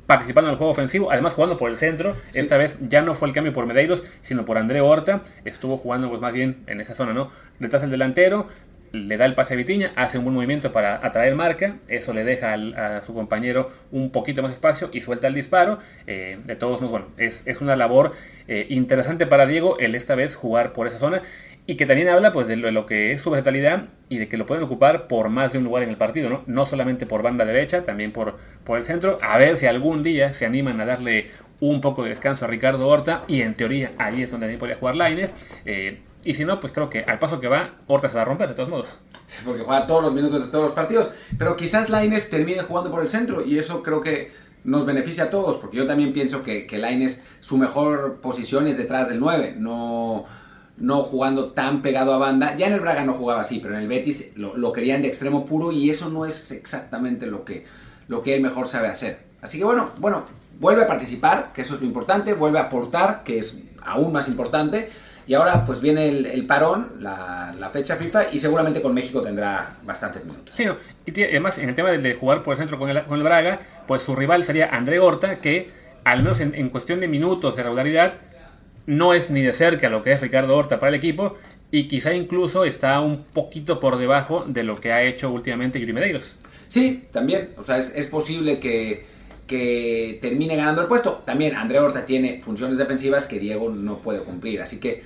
participando 0.07 0.49
en 0.49 0.53
el 0.53 0.59
juego 0.59 0.73
ofensivo, 0.73 1.11
además 1.11 1.35
jugando 1.35 1.57
por 1.57 1.71
el 1.71 1.77
centro. 1.77 2.15
Sí. 2.33 2.41
Esta 2.41 2.57
vez 2.57 2.77
ya 2.81 3.03
no 3.03 3.15
fue 3.15 3.29
el 3.29 3.35
cambio 3.35 3.53
por 3.53 3.67
Medeiros, 3.67 4.03
sino 4.21 4.45
por 4.45 4.59
André 4.59 4.81
Horta. 4.81 5.23
Estuvo 5.45 5.79
jugando 5.79 6.09
pues 6.09 6.21
más 6.21 6.33
bien 6.33 6.63
en 6.67 6.81
esa 6.81 6.95
zona, 6.95 7.13
¿no? 7.13 7.31
Detrás 7.59 7.83
del 7.83 7.91
delantero, 7.91 8.49
le 8.95 9.17
da 9.17 9.27
el 9.27 9.35
pase 9.35 9.55
a 9.55 9.57
Vitiña, 9.57 9.93
hace 9.97 10.19
un 10.19 10.25
buen 10.25 10.35
movimiento 10.35 10.71
para 10.71 11.05
atraer 11.05 11.35
marca, 11.35 11.77
eso 11.89 12.15
le 12.15 12.25
deja 12.25 12.55
a 12.55 13.03
su 13.03 13.13
compañero 13.13 13.71
un 13.91 14.11
poquito 14.11 14.43
más 14.43 14.53
espacio 14.53 14.89
y 14.93 15.01
suelta 15.01 15.27
el 15.27 15.35
disparo. 15.35 15.79
Eh, 16.07 16.39
de 16.45 16.57
todos 16.57 16.81
modos, 16.81 16.91
bueno, 16.91 17.07
es, 17.19 17.43
es 17.47 17.61
una 17.61 17.75
labor 17.75 18.13
eh, 18.47 18.67
interesante 18.71 19.27
para 19.27 19.47
Diego 19.47 19.79
el 19.81 19.95
esta 19.95 20.15
vez 20.15 20.37
jugar 20.37 20.73
por 20.73 20.87
esa 20.87 20.99
zona 20.99 21.23
y 21.67 21.77
que 21.77 21.87
también 21.87 22.09
habla 22.09 22.31
pues 22.31 22.47
de 22.47 22.57
lo, 22.57 22.87
que 22.87 23.13
es 23.13 23.23
su 23.23 23.31
versatilidad 23.31 23.87
y 24.09 24.19
de 24.19 24.29
que 24.29 24.37
lo 24.37 24.47
pueden 24.47 24.63
ocupar 24.63 25.09
por 25.09 25.29
más 25.29 25.53
de 25.53 25.59
un 25.59 25.65
lugar 25.65 25.83
en 25.83 25.89
el 25.89 25.97
partido, 25.97 26.29
¿no? 26.29 26.43
No 26.47 26.67
solamente 26.67 27.07
por 27.07 27.23
banda 27.23 27.45
derecha, 27.45 27.85
también 27.85 28.13
por, 28.13 28.37
por 28.65 28.79
el 28.79 28.85
centro. 28.85 29.19
A 29.23 29.39
ver 29.39 29.57
si 29.57 29.67
algún 29.67 30.03
día 30.03 30.33
se 30.35 30.47
animan 30.47 30.81
a 30.81 30.85
darle 30.85 31.31
un 31.61 31.81
poco 31.81 32.03
de 32.03 32.11
descanso 32.11 32.45
a 32.45 32.49
Ricardo 32.49 32.87
Horta 32.87 33.25
y 33.29 33.41
en 33.41 33.55
teoría 33.55 33.93
ahí 33.99 34.23
es 34.23 34.31
donde 34.31 34.45
también 34.45 34.59
podría 34.59 34.77
jugar 34.77 34.97
Laines. 34.97 35.35
Eh, 35.65 36.01
y 36.25 36.35
si 36.35 36.45
no, 36.45 36.59
pues 36.59 36.73
creo 36.73 36.89
que 36.89 37.01
al 37.01 37.19
paso 37.19 37.39
que 37.39 37.49
va, 37.49 37.75
Horta 37.87 38.09
se 38.09 38.15
va 38.15 38.23
a 38.23 38.25
romper 38.25 38.49
de 38.49 38.55
todos 38.55 38.71
modos. 38.71 38.99
Porque 39.45 39.63
juega 39.63 39.87
todos 39.87 40.03
los 40.03 40.15
minutos 40.15 40.41
de 40.41 40.49
todos 40.49 40.65
los 40.65 40.73
partidos. 40.73 41.11
Pero 41.39 41.57
quizás 41.57 41.91
Laines 41.91 42.31
termine 42.31 42.63
jugando 42.63 42.91
por 42.91 43.03
el 43.03 43.09
centro 43.09 43.45
y 43.45 43.59
eso 43.59 43.83
creo 43.83 44.01
que 44.01 44.33
nos 44.65 44.87
beneficia 44.87 45.25
a 45.25 45.31
todos. 45.31 45.59
Porque 45.59 45.77
yo 45.77 45.87
también 45.87 46.15
pienso 46.15 46.43
que, 46.43 46.67
que 46.67 46.79
Laines, 46.79 47.25
su 47.41 47.59
mejor 47.59 48.21
posición 48.23 48.67
es 48.67 48.79
detrás 48.79 49.11
del 49.11 49.21
9. 49.21 49.57
No, 49.59 50.25
no 50.79 51.05
jugando 51.05 51.53
tan 51.53 51.83
pegado 51.83 52.15
a 52.15 52.19
banda. 52.19 52.57
Ya 52.57 52.69
en 52.69 52.73
el 52.73 52.81
Braga 52.81 53.05
no 53.05 53.13
jugaba 53.13 53.43
así, 53.43 53.59
pero 53.59 53.75
en 53.75 53.83
el 53.83 53.89
Betis 53.89 54.31
lo, 54.35 54.57
lo 54.57 54.73
querían 54.73 55.03
de 55.03 55.09
extremo 55.09 55.45
puro 55.45 55.73
y 55.73 55.91
eso 55.91 56.09
no 56.09 56.25
es 56.25 56.53
exactamente 56.53 57.27
lo 57.27 57.45
que, 57.45 57.67
lo 58.09 58.23
que 58.23 58.35
él 58.35 58.41
mejor 58.41 58.67
sabe 58.67 58.89
hacer. 58.89 59.27
Así 59.43 59.59
que 59.59 59.65
bueno, 59.65 59.91
bueno, 59.99 60.25
vuelve 60.59 60.85
a 60.85 60.87
participar, 60.87 61.53
que 61.53 61.61
eso 61.61 61.75
es 61.75 61.83
lo 61.83 61.87
importante. 61.87 62.33
Vuelve 62.33 62.59
a 62.59 62.63
aportar, 62.63 63.25
que 63.25 63.39
es 63.39 63.59
aún 63.83 64.11
más 64.11 64.27
importante 64.27 64.91
Y 65.27 65.35
ahora 65.35 65.65
pues 65.65 65.81
viene 65.81 66.07
el, 66.07 66.47
parón, 66.47 66.93
la, 67.01 67.55
la, 67.59 67.71
fecha 67.71 67.97
FIFA, 67.97 68.27
y 68.33 68.39
seguramente 68.39 68.83
con 68.83 68.93
México 68.93 69.23
tendrá 69.23 69.77
bastantes 69.83 70.25
minutos. 70.25 70.55
Sí, 70.55 70.67
y 71.07 71.23
además 71.23 71.57
en 71.59 71.71
el 71.71 71.75
tema 71.75 71.91
de 71.91 72.15
jugar 72.15 72.43
por 72.43 72.55
el 72.55 72.59
centro 72.59 72.79
con 72.79 72.91
el, 72.91 73.03
con 73.03 73.17
el 73.17 73.25
Braga, 73.25 73.59
pues 73.87 74.03
su 74.03 74.15
rival 74.15 74.45
sería 74.45 74.69
André 74.69 75.01
Horta, 75.01 75.37
que 75.37 75.71
al 76.05 76.23
menos 76.23 76.41
en, 76.41 76.69
cuestión 76.69 77.01
de 77.01 77.09
minutos 77.09 77.57
de 77.57 77.63
regularidad, 77.63 78.17
no 78.87 79.15
es 79.15 79.31
ni 79.31 79.41
de 79.41 79.55
cerca 79.55 79.89
lo 79.89 80.03
que 80.03 80.13
es 80.13 80.21
Ricardo 80.21 80.55
Horta 80.55 80.79
para 80.79 80.91
el 80.91 80.97
equipo, 80.97 81.39
y 81.71 81.89
quizá 81.89 82.13
incluso 82.13 82.67
está 82.67 83.01
un 83.01 83.25
poquito 83.25 83.81
por 83.81 83.97
debajo 83.97 84.45
de 84.47 84.63
lo 84.63 84.77
que 84.77 84.93
ha 84.93 85.03
hecho 85.03 85.31
últimamente 85.31 85.81
Yuri 85.81 85.95
Medeiros. 85.95 86.37
Sí, 86.69 87.05
también, 87.13 87.51
o 87.57 87.63
sea, 87.63 87.79
es, 87.79 87.95
es 87.97 88.07
posible 88.07 88.61
que 88.61 89.07
que 89.47 90.19
termine 90.23 90.57
ganando 90.57 90.83
el 90.83 90.89
puesto. 90.89 91.23
También 91.25 91.55
André 91.55 91.79
Horta 91.79 92.05
tiene 92.07 92.41
funciones 92.43 92.79
defensivas 92.79 93.27
que 93.27 93.39
Diego 93.39 93.69
no 93.69 93.99
puede 93.99 94.21
cumplir. 94.21 94.61
Así 94.61 94.79
que, 94.81 95.03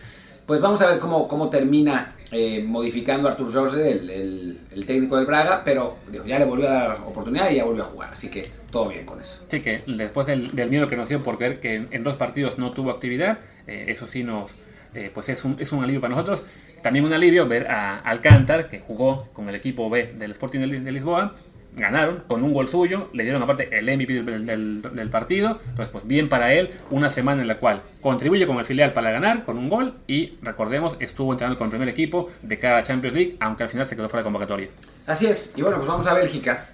pues 0.46 0.60
vamos 0.60 0.80
a 0.82 0.86
ver 0.86 0.98
cómo, 0.98 1.28
cómo 1.28 1.50
termina 1.50 2.16
eh, 2.30 2.62
modificando 2.62 3.28
Artur 3.28 3.52
Jorge, 3.52 3.90
el, 3.90 4.58
el, 4.70 4.86
técnico 4.86 5.16
del 5.16 5.26
Braga, 5.26 5.62
pero 5.64 5.96
ya 6.26 6.38
le 6.38 6.44
volvió 6.44 6.68
a 6.68 6.72
dar 6.72 6.96
oportunidad 7.06 7.50
y 7.50 7.56
ya 7.56 7.64
volvió 7.64 7.82
a 7.82 7.86
jugar. 7.86 8.10
Así 8.12 8.28
que 8.28 8.50
todo 8.70 8.88
bien 8.88 9.04
con 9.04 9.20
eso. 9.20 9.42
Sí, 9.50 9.60
que 9.60 9.82
después 9.86 10.26
del, 10.26 10.52
miedo 10.68 10.88
que 10.88 10.96
nos 10.96 11.08
dio 11.08 11.22
por 11.22 11.38
ver 11.38 11.60
que 11.60 11.86
en, 11.90 12.02
dos 12.04 12.16
partidos 12.16 12.58
no 12.58 12.70
tuvo 12.72 12.90
actividad, 12.90 13.38
eh, 13.66 13.86
eso 13.88 14.06
sí 14.06 14.22
nos, 14.22 14.52
eh, 14.94 15.10
pues 15.12 15.28
es 15.28 15.44
un, 15.44 15.56
es 15.58 15.72
un 15.72 15.82
alivio 15.82 16.00
para 16.00 16.14
nosotros. 16.14 16.44
También 16.82 17.04
un 17.04 17.12
alivio 17.12 17.48
ver 17.48 17.66
a 17.68 17.98
Alcántar, 17.98 18.68
que 18.68 18.78
jugó 18.78 19.28
con 19.32 19.48
el 19.48 19.54
equipo 19.54 19.90
B 19.90 20.14
del 20.16 20.30
Sporting 20.30 20.60
de 20.60 20.92
Lisboa, 20.92 21.34
ganaron 21.78 22.24
con 22.26 22.42
un 22.42 22.52
gol 22.52 22.68
suyo, 22.68 23.08
le 23.12 23.22
dieron 23.24 23.42
aparte 23.42 23.68
el 23.76 23.84
MVP 23.84 24.22
del, 24.22 25.08
partido, 25.10 25.60
entonces 25.68 25.88
pues 25.90 26.06
bien 26.06 26.28
para 26.28 26.52
él, 26.52 26.70
una 26.90 27.10
semana 27.10 27.42
en 27.42 27.48
la 27.48 27.58
cual 27.58 27.82
contribuye 28.00 28.46
con 28.46 28.58
el 28.58 28.64
filial 28.64 28.92
para 28.92 29.10
ganar 29.10 29.44
con 29.44 29.58
un 29.58 29.68
gol 29.68 29.94
y 30.06 30.34
recordemos 30.42 30.96
estuvo 31.00 31.32
entrenando 31.32 31.58
con 31.58 31.66
el 31.66 31.70
primer 31.70 31.88
equipo 31.88 32.28
de 32.42 32.58
cada 32.58 32.82
Champions 32.82 33.16
League, 33.16 33.36
aunque 33.40 33.62
al 33.62 33.68
final 33.68 33.86
se 33.86 33.96
quedó 33.96 34.08
fuera 34.08 34.22
de 34.22 34.24
convocatoria. 34.24 34.68
Así 35.06 35.26
es, 35.26 35.54
y 35.56 35.62
bueno 35.62 35.78
pues 35.78 35.88
vamos 35.88 36.06
a 36.06 36.14
Bélgica. 36.14 36.66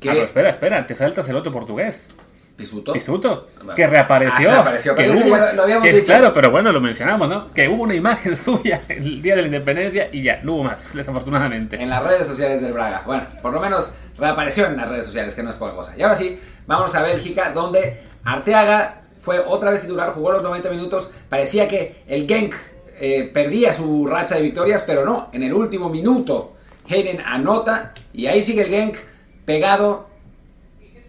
Que... 0.00 0.10
Ah, 0.10 0.14
espera, 0.14 0.50
espera, 0.50 0.86
te 0.86 0.94
saltas 0.94 1.28
el 1.28 1.36
otro 1.36 1.52
portugués. 1.52 2.08
Pisuto. 2.56 2.92
Pisuto, 2.92 3.48
que 3.74 3.84
reapareció. 3.84 4.48
Ah, 4.48 4.54
reapareció 4.54 4.94
que 4.94 5.08
lo 5.08 5.62
habíamos 5.62 5.84
dicho. 5.84 6.04
Claro, 6.04 6.32
pero 6.32 6.52
bueno, 6.52 6.70
lo 6.70 6.80
mencionamos, 6.80 7.28
¿no? 7.28 7.52
Que 7.52 7.68
hubo 7.68 7.82
una 7.82 7.94
imagen 7.94 8.36
suya 8.44 8.80
el 8.88 9.20
día 9.20 9.34
de 9.34 9.42
la 9.42 9.46
independencia 9.48 10.08
y 10.12 10.22
ya, 10.22 10.40
no 10.44 10.54
hubo 10.54 10.64
más, 10.64 10.94
desafortunadamente. 10.94 11.82
En 11.82 11.90
las 11.90 12.04
redes 12.04 12.28
sociales 12.28 12.62
del 12.62 12.72
Braga. 12.72 13.02
Bueno, 13.04 13.24
por 13.42 13.52
lo 13.52 13.60
menos 13.60 13.92
reapareció 14.16 14.66
en 14.66 14.76
las 14.76 14.88
redes 14.88 15.04
sociales, 15.04 15.34
que 15.34 15.42
no 15.42 15.50
es 15.50 15.56
poca 15.56 15.74
cosa. 15.74 15.94
Y 15.96 16.02
ahora 16.02 16.14
sí, 16.14 16.38
vamos 16.66 16.94
a 16.94 17.02
Bélgica, 17.02 17.50
donde 17.50 18.02
Arteaga 18.24 19.02
fue 19.18 19.38
otra 19.38 19.70
vez 19.70 19.82
titular, 19.82 20.12
jugó 20.12 20.32
los 20.32 20.42
90 20.42 20.70
minutos. 20.70 21.10
Parecía 21.28 21.66
que 21.68 22.02
el 22.06 22.26
Genk 22.26 22.54
eh, 23.00 23.30
perdía 23.32 23.72
su 23.72 24.06
racha 24.06 24.36
de 24.36 24.42
victorias, 24.42 24.82
pero 24.86 25.04
no. 25.04 25.30
En 25.32 25.42
el 25.42 25.52
último 25.52 25.88
minuto, 25.88 26.54
Hayden 26.88 27.20
anota 27.20 27.94
y 28.12 28.26
ahí 28.26 28.42
sigue 28.42 28.62
el 28.62 28.68
Genk 28.68 28.96
pegado 29.44 30.08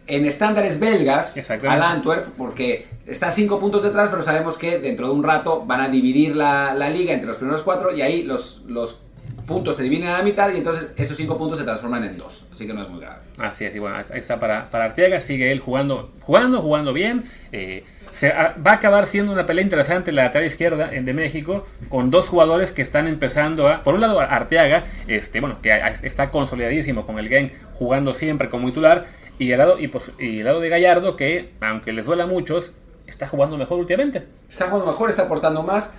en 0.07 0.25
estándares 0.25 0.79
belgas 0.79 1.35
al 1.49 1.81
Antwerp, 1.81 2.27
porque 2.37 2.87
está 3.05 3.31
cinco 3.31 3.59
puntos 3.59 3.83
detrás, 3.83 4.09
pero 4.09 4.21
sabemos 4.21 4.57
que 4.57 4.79
dentro 4.79 5.07
de 5.07 5.13
un 5.13 5.23
rato 5.23 5.63
van 5.65 5.81
a 5.81 5.89
dividir 5.89 6.35
la, 6.35 6.73
la 6.75 6.89
liga 6.89 7.13
entre 7.13 7.27
los 7.27 7.37
primeros 7.37 7.63
cuatro 7.63 7.95
y 7.95 8.01
ahí 8.01 8.23
los, 8.23 8.61
los 8.67 9.01
puntos 9.45 9.77
se 9.77 9.83
dividen 9.83 10.07
a 10.07 10.17
la 10.17 10.23
mitad 10.23 10.51
y 10.53 10.57
entonces 10.57 10.91
esos 10.97 11.15
cinco 11.17 11.37
puntos 11.37 11.59
se 11.59 11.63
transforman 11.63 12.03
en 12.03 12.17
dos. 12.17 12.47
Así 12.51 12.65
que 12.65 12.73
no 12.73 12.81
es 12.81 12.89
muy 12.89 13.01
grave. 13.01 13.21
Así 13.37 13.65
es, 13.65 13.75
y 13.75 13.79
bueno, 13.79 13.95
ahí 13.97 14.19
está 14.19 14.39
para, 14.39 14.69
para 14.69 14.85
Arteaga, 14.85 15.21
sigue 15.21 15.51
él 15.51 15.59
jugando, 15.59 16.11
jugando, 16.21 16.61
jugando 16.61 16.93
bien. 16.93 17.25
Eh, 17.51 17.83
se, 18.11 18.29
va 18.29 18.71
a 18.71 18.73
acabar 18.73 19.07
siendo 19.07 19.33
una 19.33 19.45
pelea 19.45 19.63
interesante 19.63 20.11
la 20.11 20.23
lateral 20.23 20.47
izquierda 20.47 20.87
de 20.87 21.13
México 21.13 21.65
con 21.89 22.09
dos 22.11 22.29
jugadores 22.29 22.71
que 22.71 22.81
están 22.81 23.07
empezando 23.07 23.67
a, 23.67 23.83
por 23.83 23.93
un 23.93 24.01
lado 24.01 24.19
Arteaga, 24.21 24.85
este, 25.07 25.41
bueno, 25.41 25.61
que 25.61 25.77
está 26.03 26.31
consolidadísimo 26.31 27.05
con 27.05 27.19
el 27.19 27.27
game 27.27 27.51
jugando 27.73 28.13
siempre 28.13 28.47
como 28.49 28.67
titular 28.69 29.05
y 29.37 29.51
el 29.51 29.57
lado 29.57 29.77
y, 29.77 29.89
pues, 29.89 30.11
y 30.17 30.39
el 30.39 30.45
lado 30.45 30.61
de 30.61 30.69
Gallardo 30.69 31.17
que 31.17 31.51
aunque 31.59 31.91
les 31.91 32.05
duela 32.05 32.23
a 32.23 32.27
muchos 32.27 32.73
está 33.05 33.27
jugando 33.27 33.57
mejor 33.57 33.79
últimamente. 33.79 34.25
Está 34.49 34.67
jugando 34.67 34.91
mejor, 34.91 35.09
está 35.09 35.23
aportando 35.23 35.61
más, 35.61 35.93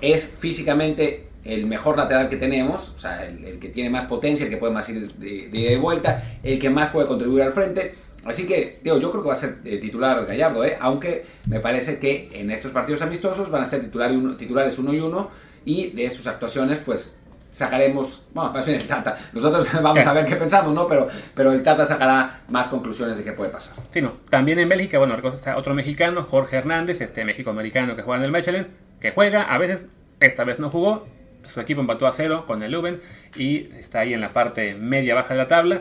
es 0.00 0.26
físicamente 0.26 1.27
el 1.44 1.66
mejor 1.66 1.96
lateral 1.96 2.28
que 2.28 2.36
tenemos, 2.36 2.94
o 2.96 2.98
sea, 2.98 3.24
el, 3.26 3.58
que 3.58 3.68
tiene 3.68 3.90
más 3.90 4.06
potencia, 4.06 4.44
el 4.44 4.50
que 4.50 4.56
puede 4.56 4.72
más 4.72 4.88
ir 4.88 5.12
de, 5.12 5.78
vuelta, 5.80 6.38
el 6.42 6.58
que 6.58 6.70
más 6.70 6.90
puede 6.90 7.06
contribuir 7.06 7.42
al 7.42 7.52
frente. 7.52 7.94
Así 8.24 8.46
que, 8.46 8.80
digo, 8.82 8.98
yo 8.98 9.10
creo 9.10 9.22
que 9.22 9.28
va 9.28 9.34
a 9.34 9.36
ser 9.36 9.58
eh, 9.64 9.78
titular 9.78 10.26
Gallardo, 10.26 10.64
¿eh? 10.64 10.76
aunque 10.80 11.24
me 11.46 11.60
parece 11.60 11.98
que 11.98 12.28
en 12.32 12.50
estos 12.50 12.72
partidos 12.72 13.00
amistosos 13.00 13.50
van 13.50 13.62
a 13.62 13.64
ser 13.64 13.80
titular 13.80 14.10
uno, 14.10 14.36
titulares 14.36 14.78
uno 14.78 14.92
y 14.92 15.00
uno, 15.00 15.30
y 15.64 15.90
de 15.90 16.10
sus 16.10 16.26
actuaciones, 16.26 16.78
pues 16.78 17.16
sacaremos, 17.50 18.26
bueno, 18.34 18.52
más 18.52 18.66
bien 18.66 18.78
el 18.78 18.86
Tata, 18.86 19.18
nosotros 19.32 19.68
vamos 19.82 20.04
a 20.04 20.12
ver 20.12 20.26
qué 20.26 20.36
pensamos, 20.36 20.74
¿no? 20.74 20.86
Pero, 20.86 21.08
pero 21.34 21.52
el 21.52 21.62
Tata 21.62 21.86
sacará 21.86 22.40
más 22.48 22.68
conclusiones 22.68 23.16
de 23.16 23.24
qué 23.24 23.32
puede 23.32 23.50
pasar. 23.50 23.74
Sí, 23.90 24.02
no. 24.02 24.12
También 24.28 24.58
en 24.58 24.68
Bélgica, 24.68 24.98
bueno, 24.98 25.16
está 25.16 25.56
otro 25.56 25.74
mexicano, 25.74 26.24
Jorge 26.24 26.56
Hernández, 26.56 27.00
este 27.00 27.24
México-americano 27.24 27.96
que 27.96 28.02
juega 28.02 28.18
en 28.18 28.26
el 28.26 28.32
Mechelen, 28.32 28.68
que 29.00 29.12
juega, 29.12 29.42
a 29.42 29.58
veces, 29.58 29.86
esta 30.20 30.44
vez 30.44 30.58
no 30.58 30.68
jugó, 30.70 31.06
su 31.52 31.60
equipo 31.60 31.80
empató 31.80 32.06
a 32.06 32.12
cero 32.12 32.44
con 32.46 32.62
el 32.62 32.70
Leuven 32.70 33.00
y 33.36 33.70
está 33.78 34.00
ahí 34.00 34.14
en 34.14 34.20
la 34.20 34.32
parte 34.32 34.74
media-baja 34.74 35.34
de 35.34 35.38
la 35.38 35.48
tabla. 35.48 35.80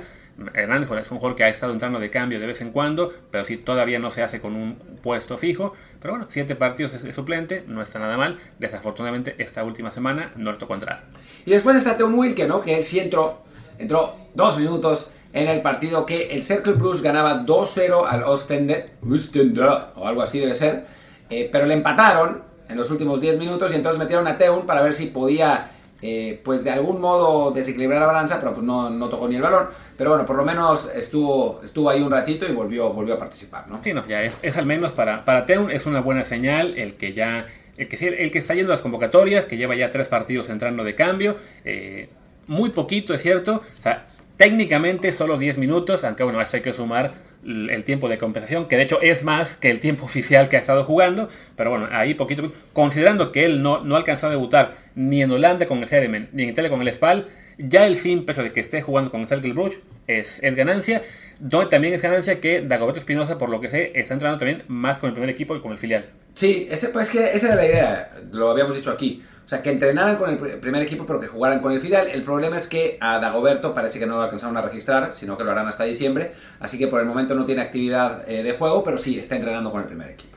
Hernández 0.53 0.89
es 0.91 1.11
un 1.11 1.17
jugador 1.17 1.35
que 1.35 1.43
ha 1.43 1.49
estado 1.49 1.73
entrando 1.73 1.99
de 1.99 2.11
cambio 2.11 2.39
de 2.39 2.45
vez 2.45 2.61
en 2.61 2.71
cuando, 2.71 3.11
pero 3.31 3.43
sí 3.43 3.57
todavía 3.57 3.97
no 3.97 4.11
se 4.11 4.21
hace 4.21 4.39
con 4.39 4.55
un 4.55 4.75
puesto 5.01 5.35
fijo. 5.35 5.73
Pero 5.99 6.13
bueno, 6.13 6.27
siete 6.29 6.55
partidos 6.55 7.01
de 7.01 7.11
suplente, 7.11 7.63
no 7.67 7.81
está 7.81 7.99
nada 7.99 8.17
mal. 8.17 8.37
Desafortunadamente, 8.59 9.35
esta 9.39 9.63
última 9.63 9.89
semana 9.89 10.31
no 10.35 10.51
le 10.51 10.57
tocó 10.57 10.75
entrar. 10.75 11.05
Y 11.45 11.51
después 11.51 11.75
está 11.75 11.97
Teun 11.97 12.13
Wilke, 12.13 12.47
¿no? 12.47 12.61
Que 12.61 12.77
él 12.77 12.83
sí 12.83 12.99
entró, 12.99 13.41
entró 13.79 14.15
dos 14.35 14.57
minutos 14.59 15.11
en 15.33 15.47
el 15.47 15.61
partido 15.61 16.05
que 16.05 16.31
el 16.31 16.43
Cercle 16.43 16.73
Plus 16.73 17.01
ganaba 17.01 17.45
2-0 17.45 18.05
al 18.07 18.23
Ostende, 18.23 18.91
Ostende, 19.01 19.61
o 19.95 20.07
algo 20.07 20.21
así 20.21 20.39
debe 20.39 20.55
ser, 20.55 20.85
eh, 21.29 21.49
pero 21.51 21.65
le 21.65 21.73
empataron 21.73 22.46
en 22.69 22.77
los 22.77 22.89
últimos 22.91 23.19
10 23.21 23.37
minutos 23.37 23.71
y 23.71 23.75
entonces 23.75 23.99
metieron 23.99 24.27
a 24.27 24.37
Teun 24.37 24.65
para 24.65 24.81
ver 24.81 24.93
si 24.93 25.07
podía, 25.07 25.71
eh, 26.01 26.39
pues 26.43 26.63
de 26.63 26.71
algún 26.71 26.99
modo 27.01 27.51
desequilibrar 27.51 28.01
la 28.01 28.07
balanza, 28.07 28.39
pero 28.39 28.53
pues 28.53 28.65
no, 28.65 28.89
no, 28.89 29.09
tocó 29.09 29.27
ni 29.27 29.35
el 29.35 29.41
balón. 29.41 29.67
Pero 29.97 30.11
bueno, 30.11 30.25
por 30.25 30.35
lo 30.35 30.45
menos 30.45 30.89
estuvo, 30.93 31.61
estuvo 31.63 31.89
ahí 31.89 32.01
un 32.01 32.11
ratito 32.11 32.47
y 32.47 32.51
volvió, 32.51 32.91
volvió 32.91 33.15
a 33.15 33.19
participar, 33.19 33.69
¿no? 33.69 33.81
Sí, 33.83 33.93
no, 33.93 34.07
ya 34.07 34.23
es, 34.23 34.57
al 34.57 34.65
menos 34.65 34.91
para, 34.91 35.25
para 35.25 35.45
Teun 35.45 35.71
es 35.71 35.85
una 35.85 36.01
buena 36.01 36.23
señal 36.23 36.77
el 36.77 36.95
que 36.95 37.13
ya... 37.13 37.47
El 37.77 37.87
que, 37.87 38.07
el 38.07 38.31
que 38.31 38.39
está 38.39 38.55
yendo 38.55 38.71
a 38.71 38.75
las 38.75 38.81
convocatorias, 38.81 39.45
que 39.45 39.55
lleva 39.55 39.75
ya 39.75 39.91
tres 39.91 40.07
partidos 40.07 40.49
entrando 40.49 40.83
de 40.83 40.95
cambio, 40.95 41.35
eh, 41.63 42.09
muy 42.47 42.71
poquito, 42.71 43.13
es 43.13 43.21
cierto. 43.21 43.61
O 43.77 43.81
sea, 43.83 44.07
técnicamente 44.37 45.11
solo 45.11 45.37
10 45.37 45.57
minutos, 45.57 46.03
aunque 46.03 46.23
bueno, 46.23 46.41
esto 46.41 46.57
hay 46.57 46.63
que 46.63 46.73
sumar 46.73 47.13
el 47.47 47.83
tiempo 47.85 48.09
de 48.09 48.17
compensación, 48.17 48.67
que 48.67 48.75
de 48.75 48.83
hecho 48.83 49.01
es 49.01 49.23
más 49.23 49.55
que 49.55 49.69
el 49.71 49.79
tiempo 49.79 50.05
oficial 50.05 50.49
que 50.49 50.57
ha 50.57 50.59
estado 50.59 50.83
jugando, 50.83 51.29
pero 51.55 51.69
bueno, 51.69 51.87
ahí 51.91 52.13
poquito, 52.13 52.51
considerando 52.73 53.31
que 53.31 53.45
él 53.45 53.61
no, 53.61 53.83
no 53.83 53.95
ha 53.95 53.99
alcanzado 53.99 54.31
a 54.31 54.35
debutar 54.35 54.86
ni 54.97 55.21
en 55.21 55.31
Holanda 55.31 55.67
con 55.67 55.77
el 55.77 55.87
Jeremen, 55.87 56.27
ni 56.33 56.43
en 56.43 56.49
Italia 56.49 56.71
con 56.71 56.81
el 56.81 56.91
Spal, 56.91 57.27
ya 57.59 57.85
el 57.85 57.97
simple 57.97 58.33
hecho 58.33 58.43
de 58.43 58.51
que 58.51 58.59
esté 58.59 58.81
jugando 58.81 59.11
con 59.11 59.25
el 59.29 59.53
Bruges 59.53 59.79
es, 60.07 60.41
es 60.41 60.55
ganancia, 60.55 61.03
donde 61.39 61.69
también 61.69 61.93
es 61.93 62.01
ganancia 62.01 62.41
que 62.41 62.61
Dagoberto 62.61 62.99
Espinosa, 62.99 63.37
por 63.37 63.49
lo 63.49 63.61
que 63.61 63.69
sé, 63.69 63.91
está 63.93 64.15
entrando 64.15 64.39
también 64.39 64.63
más 64.67 64.97
con 64.97 65.09
el 65.09 65.13
primer 65.13 65.29
equipo 65.29 65.55
y 65.55 65.61
con 65.61 65.71
el 65.71 65.77
filial. 65.77 66.09
Sí, 66.33 66.67
ese, 66.71 66.89
pues 66.89 67.09
que 67.09 67.31
esa 67.31 67.47
era 67.47 67.55
la 67.55 67.65
idea, 67.65 68.11
lo 68.31 68.49
habíamos 68.49 68.75
dicho 68.75 68.89
aquí. 68.89 69.23
O 69.45 69.49
sea, 69.49 69.61
que 69.61 69.69
entrenaran 69.69 70.17
con 70.17 70.29
el 70.29 70.59
primer 70.59 70.81
equipo, 70.81 71.05
pero 71.05 71.21
que 71.21 71.27
jugaran 71.27 71.61
con 71.61 71.71
el 71.71 71.79
filial. 71.79 72.07
El 72.07 72.23
problema 72.23 72.57
es 72.57 72.67
que 72.67 72.97
a 72.99 73.19
Dagoberto 73.19 73.73
parece 73.73 73.97
que 73.97 74.05
no 74.05 74.17
lo 74.17 74.23
alcanzaron 74.23 74.57
a 74.57 74.61
registrar, 74.61 75.13
sino 75.13 75.37
que 75.37 75.45
lo 75.45 75.51
harán 75.51 75.67
hasta 75.67 75.85
diciembre. 75.85 76.33
Así 76.59 76.77
que 76.77 76.87
por 76.87 76.99
el 76.99 77.05
momento 77.05 77.33
no 77.33 77.45
tiene 77.45 77.61
actividad 77.61 78.29
eh, 78.29 78.43
de 78.43 78.51
juego, 78.51 78.83
pero 78.83 78.97
sí 78.97 79.17
está 79.17 79.35
entrenando 79.35 79.71
con 79.71 79.81
el 79.81 79.87
primer 79.87 80.09
equipo. 80.09 80.36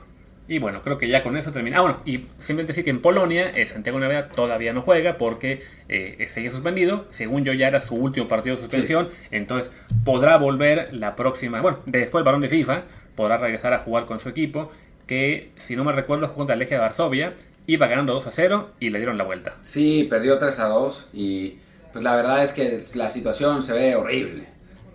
Y 0.51 0.59
bueno, 0.59 0.81
creo 0.81 0.97
que 0.97 1.07
ya 1.07 1.23
con 1.23 1.37
eso 1.37 1.49
termina. 1.49 1.77
Ah, 1.77 1.81
bueno, 1.81 2.01
y 2.03 2.27
simplemente 2.39 2.73
decir 2.73 2.83
que 2.83 2.89
en 2.89 3.01
Polonia 3.01 3.51
eh, 3.55 3.65
Santiago 3.65 4.01
Navidad 4.01 4.31
todavía 4.35 4.73
no 4.73 4.81
juega 4.81 5.17
porque 5.17 5.61
eh, 5.87 6.27
seguía 6.27 6.49
suspendido. 6.49 7.05
Según 7.09 7.45
yo, 7.45 7.53
ya 7.53 7.69
era 7.69 7.79
su 7.79 7.95
último 7.95 8.27
partido 8.27 8.57
de 8.57 8.63
suspensión. 8.63 9.07
Entonces 9.31 9.71
podrá 10.03 10.35
volver 10.35 10.89
la 10.93 11.15
próxima. 11.15 11.61
Bueno, 11.61 11.79
después 11.85 12.19
el 12.19 12.25
balón 12.25 12.41
de 12.41 12.49
FIFA 12.49 12.83
podrá 13.15 13.37
regresar 13.37 13.71
a 13.71 13.77
jugar 13.77 14.05
con 14.05 14.19
su 14.19 14.27
equipo. 14.27 14.73
Que 15.07 15.51
si 15.55 15.77
no 15.77 15.85
me 15.85 15.93
recuerdo, 15.93 16.27
jugó 16.27 16.39
contra 16.39 16.55
el 16.55 16.61
Eje 16.63 16.75
de 16.75 16.81
Varsovia 16.81 17.33
iba 17.65 17.87
ganando 17.87 18.13
2 18.13 18.27
a 18.27 18.31
0 18.31 18.71
y 18.81 18.89
le 18.89 18.99
dieron 18.99 19.17
la 19.17 19.23
vuelta. 19.23 19.55
Sí, 19.61 20.05
perdió 20.09 20.37
3 20.37 20.59
a 20.59 20.65
2 20.65 21.11
y 21.13 21.59
pues 21.93 22.03
la 22.03 22.13
verdad 22.13 22.43
es 22.43 22.51
que 22.51 22.81
la 22.95 23.07
situación 23.07 23.61
se 23.61 23.71
ve 23.73 23.95
horrible 23.95 24.47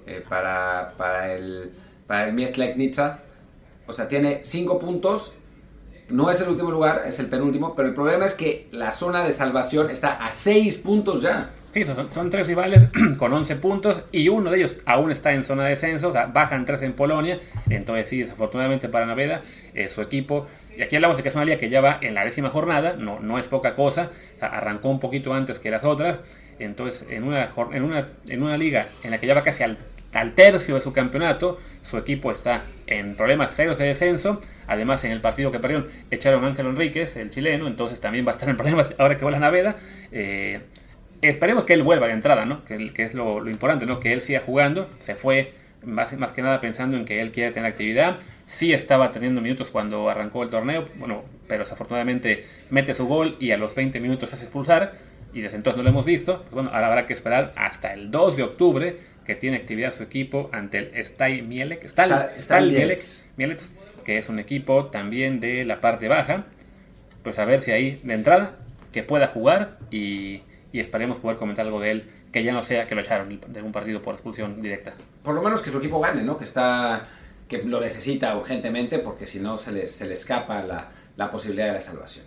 eh, 0.06 0.22
para, 0.28 0.92
para, 0.98 1.32
el, 1.32 1.72
para 2.06 2.28
el 2.28 2.34
Mies 2.34 2.58
O 3.86 3.92
sea, 3.94 4.06
tiene 4.06 4.40
5 4.42 4.78
puntos, 4.78 5.34
no 6.08 6.30
es 6.30 6.40
el 6.40 6.48
último 6.48 6.70
lugar, 6.70 7.02
es 7.06 7.18
el 7.18 7.26
penúltimo, 7.26 7.74
pero 7.74 7.88
el 7.88 7.94
problema 7.94 8.24
es 8.24 8.34
que 8.34 8.68
la 8.70 8.92
zona 8.92 9.24
de 9.24 9.32
salvación 9.32 9.90
está 9.90 10.24
a 10.24 10.32
6 10.32 10.76
puntos 10.78 11.22
ya. 11.22 11.50
Sí, 11.72 11.84
son, 12.08 12.30
tres 12.30 12.46
rivales 12.46 12.86
con 13.18 13.32
11 13.32 13.56
puntos 13.56 14.02
y 14.10 14.28
uno 14.28 14.50
de 14.50 14.58
ellos 14.58 14.78
aún 14.86 15.10
está 15.10 15.32
en 15.32 15.44
zona 15.44 15.64
de 15.64 15.70
descenso, 15.70 16.08
o 16.08 16.12
sea, 16.12 16.26
bajan 16.26 16.64
3 16.64 16.82
en 16.82 16.92
Polonia, 16.94 17.38
entonces 17.68 18.08
sí, 18.08 18.22
desafortunadamente 18.22 18.88
para 18.88 19.04
Naveda, 19.04 19.42
eh, 19.74 19.90
su 19.90 20.00
equipo 20.00 20.46
y 20.76 20.82
aquí 20.82 20.96
hablamos 20.96 21.16
de 21.16 21.22
que 21.22 21.30
es 21.30 21.34
una 21.34 21.44
liga 21.44 21.58
que 21.58 21.70
ya 21.70 21.80
va 21.80 21.98
en 22.02 22.14
la 22.14 22.24
décima 22.24 22.50
jornada, 22.50 22.96
no, 22.98 23.20
no 23.20 23.38
es 23.38 23.48
poca 23.48 23.74
cosa, 23.74 24.10
arrancó 24.40 24.90
un 24.90 25.00
poquito 25.00 25.32
antes 25.32 25.58
que 25.58 25.70
las 25.70 25.84
otras, 25.84 26.20
entonces 26.58 27.06
en 27.10 27.24
una, 27.24 27.50
en 27.72 27.82
una, 27.82 28.08
en 28.28 28.42
una 28.42 28.56
liga 28.56 28.88
en 29.02 29.10
la 29.10 29.18
que 29.18 29.26
ya 29.26 29.34
va 29.34 29.42
casi 29.42 29.62
al, 29.62 29.78
al 30.16 30.32
tercio 30.34 30.74
de 30.74 30.80
su 30.80 30.92
campeonato, 30.92 31.58
su 31.82 31.96
equipo 31.98 32.32
está 32.32 32.64
en 32.86 33.16
problemas 33.16 33.52
serios 33.52 33.78
de 33.78 33.86
descenso, 33.86 34.40
además 34.66 35.04
en 35.04 35.12
el 35.12 35.20
partido 35.20 35.52
que 35.52 35.58
perdieron 35.58 35.88
echaron 36.10 36.44
a 36.44 36.48
Ángel 36.48 36.66
Enríquez, 36.66 37.16
el 37.16 37.30
chileno, 37.30 37.66
entonces 37.66 38.00
también 38.00 38.26
va 38.26 38.30
a 38.30 38.34
estar 38.34 38.48
en 38.48 38.56
problemas 38.56 38.94
ahora 38.98 39.16
que 39.16 39.22
vuela 39.22 39.38
Naveda. 39.38 39.76
Eh, 40.12 40.60
esperemos 41.22 41.64
que 41.64 41.74
él 41.74 41.82
vuelva 41.82 42.06
de 42.06 42.14
entrada, 42.14 42.46
¿no? 42.46 42.64
que, 42.64 42.92
es 42.96 43.14
lo, 43.14 43.40
lo 43.40 43.50
importante, 43.50 43.86
¿no? 43.86 44.00
que 44.00 44.12
él 44.12 44.20
siga 44.20 44.40
jugando, 44.40 44.88
se 44.98 45.14
fue 45.14 45.52
más, 45.84 46.16
más 46.18 46.32
que 46.32 46.42
nada 46.42 46.60
pensando 46.60 46.96
en 46.96 47.04
que 47.04 47.20
él 47.20 47.32
quiere 47.32 47.52
tener 47.52 47.70
actividad. 47.70 48.18
Sí 48.44 48.72
estaba 48.72 49.10
teniendo 49.10 49.40
minutos 49.40 49.70
cuando 49.70 50.08
arrancó 50.08 50.42
el 50.42 50.50
torneo, 50.50 50.86
bueno, 50.96 51.24
pero 51.48 51.64
desafortunadamente 51.64 52.44
mete 52.70 52.94
su 52.94 53.06
gol 53.06 53.36
y 53.38 53.52
a 53.52 53.56
los 53.56 53.74
20 53.74 54.00
minutos 54.00 54.30
se 54.30 54.36
hace 54.36 54.44
expulsar 54.44 54.94
y 55.32 55.40
desde 55.40 55.56
entonces 55.56 55.76
no 55.76 55.82
lo 55.84 55.90
hemos 55.90 56.06
visto. 56.06 56.42
Pues 56.42 56.52
bueno, 56.52 56.70
ahora 56.72 56.86
habrá 56.86 57.06
que 57.06 57.12
esperar 57.12 57.52
hasta 57.56 57.92
el 57.92 58.10
2 58.10 58.36
de 58.36 58.42
octubre 58.42 58.96
que 59.26 59.34
tiene 59.34 59.56
actividad 59.56 59.92
su 59.92 60.02
equipo 60.02 60.48
ante 60.52 60.78
el 60.78 61.04
Stal 61.04 61.42
Mielec, 61.42 61.84
Stal, 61.84 62.32
Stal 62.38 62.70
Mielec, 62.70 63.00
Mielec, 63.36 63.60
que 64.04 64.18
es 64.18 64.28
un 64.28 64.38
equipo 64.38 64.86
también 64.86 65.40
de 65.40 65.64
la 65.64 65.80
parte 65.80 66.08
baja. 66.08 66.44
Pues 67.22 67.38
a 67.38 67.44
ver 67.44 67.60
si 67.60 67.72
ahí 67.72 68.00
de 68.04 68.14
entrada 68.14 68.56
que 68.92 69.02
pueda 69.02 69.26
jugar 69.26 69.78
y, 69.90 70.42
y 70.72 70.80
esperemos 70.80 71.18
poder 71.18 71.36
comentar 71.36 71.66
algo 71.66 71.80
de 71.80 71.90
él 71.90 72.10
que 72.32 72.44
ya 72.44 72.52
no 72.52 72.62
sea 72.62 72.86
que 72.86 72.94
lo 72.94 73.00
echaron 73.00 73.40
de 73.48 73.62
un 73.62 73.72
partido 73.72 74.02
por 74.02 74.14
expulsión 74.14 74.60
directa. 74.60 74.94
Por 75.22 75.34
lo 75.34 75.42
menos 75.42 75.62
que 75.62 75.70
su 75.70 75.78
equipo 75.78 76.00
gane, 76.00 76.22
¿no? 76.22 76.36
Que 76.36 76.44
está 76.44 77.06
que 77.48 77.62
lo 77.62 77.80
necesita 77.80 78.36
urgentemente 78.36 78.98
porque 78.98 79.26
si 79.26 79.38
no 79.38 79.56
se 79.56 79.72
le, 79.72 79.86
se 79.86 80.06
le 80.06 80.14
escapa 80.14 80.62
la, 80.62 80.88
la 81.16 81.30
posibilidad 81.30 81.66
de 81.66 81.72
la 81.72 81.80
salvación. 81.80 82.24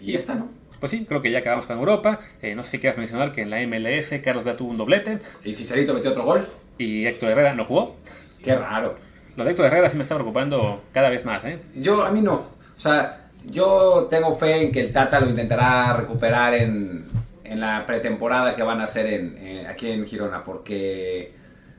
Y, 0.00 0.12
ya 0.12 0.18
está, 0.18 0.34
¿no? 0.34 0.48
Pues 0.80 0.92
sí, 0.92 1.06
creo 1.06 1.22
que 1.22 1.30
ya 1.30 1.38
acabamos 1.38 1.66
con 1.66 1.78
Europa. 1.78 2.20
Eh, 2.42 2.54
no 2.54 2.62
sé 2.62 2.72
si 2.72 2.78
quieras 2.78 2.98
mencionar 2.98 3.32
que 3.32 3.42
en 3.42 3.50
la 3.50 3.60
MLS 3.66 4.20
Carlos 4.22 4.44
Vela 4.44 4.56
tuvo 4.56 4.70
un 4.70 4.76
doblete. 4.76 5.18
Y 5.44 5.54
Chicharito 5.54 5.94
metió 5.94 6.10
otro 6.10 6.24
gol. 6.24 6.48
Y 6.78 7.06
Héctor 7.06 7.30
Herrera 7.30 7.54
no 7.54 7.64
jugó. 7.64 7.96
Qué 8.42 8.54
raro. 8.54 8.96
Lo 9.36 9.44
de 9.44 9.50
Héctor 9.50 9.66
Herrera 9.66 9.90
sí 9.90 9.96
me 9.96 10.02
está 10.02 10.14
preocupando 10.14 10.82
cada 10.92 11.10
vez 11.10 11.24
más, 11.24 11.44
¿eh? 11.44 11.58
Yo, 11.74 12.04
a 12.04 12.10
mí 12.10 12.20
no. 12.20 12.34
O 12.34 12.78
sea, 12.78 13.26
yo 13.44 14.08
tengo 14.10 14.36
fe 14.36 14.64
en 14.64 14.72
que 14.72 14.80
el 14.80 14.92
Tata 14.92 15.20
lo 15.20 15.28
intentará 15.28 15.94
recuperar 15.94 16.54
en, 16.54 17.04
en 17.44 17.60
la 17.60 17.84
pretemporada 17.86 18.54
que 18.54 18.62
van 18.62 18.80
a 18.80 18.84
hacer 18.84 19.06
en, 19.06 19.38
en, 19.38 19.66
aquí 19.66 19.90
en 19.90 20.06
Girona, 20.06 20.42
porque, 20.44 21.32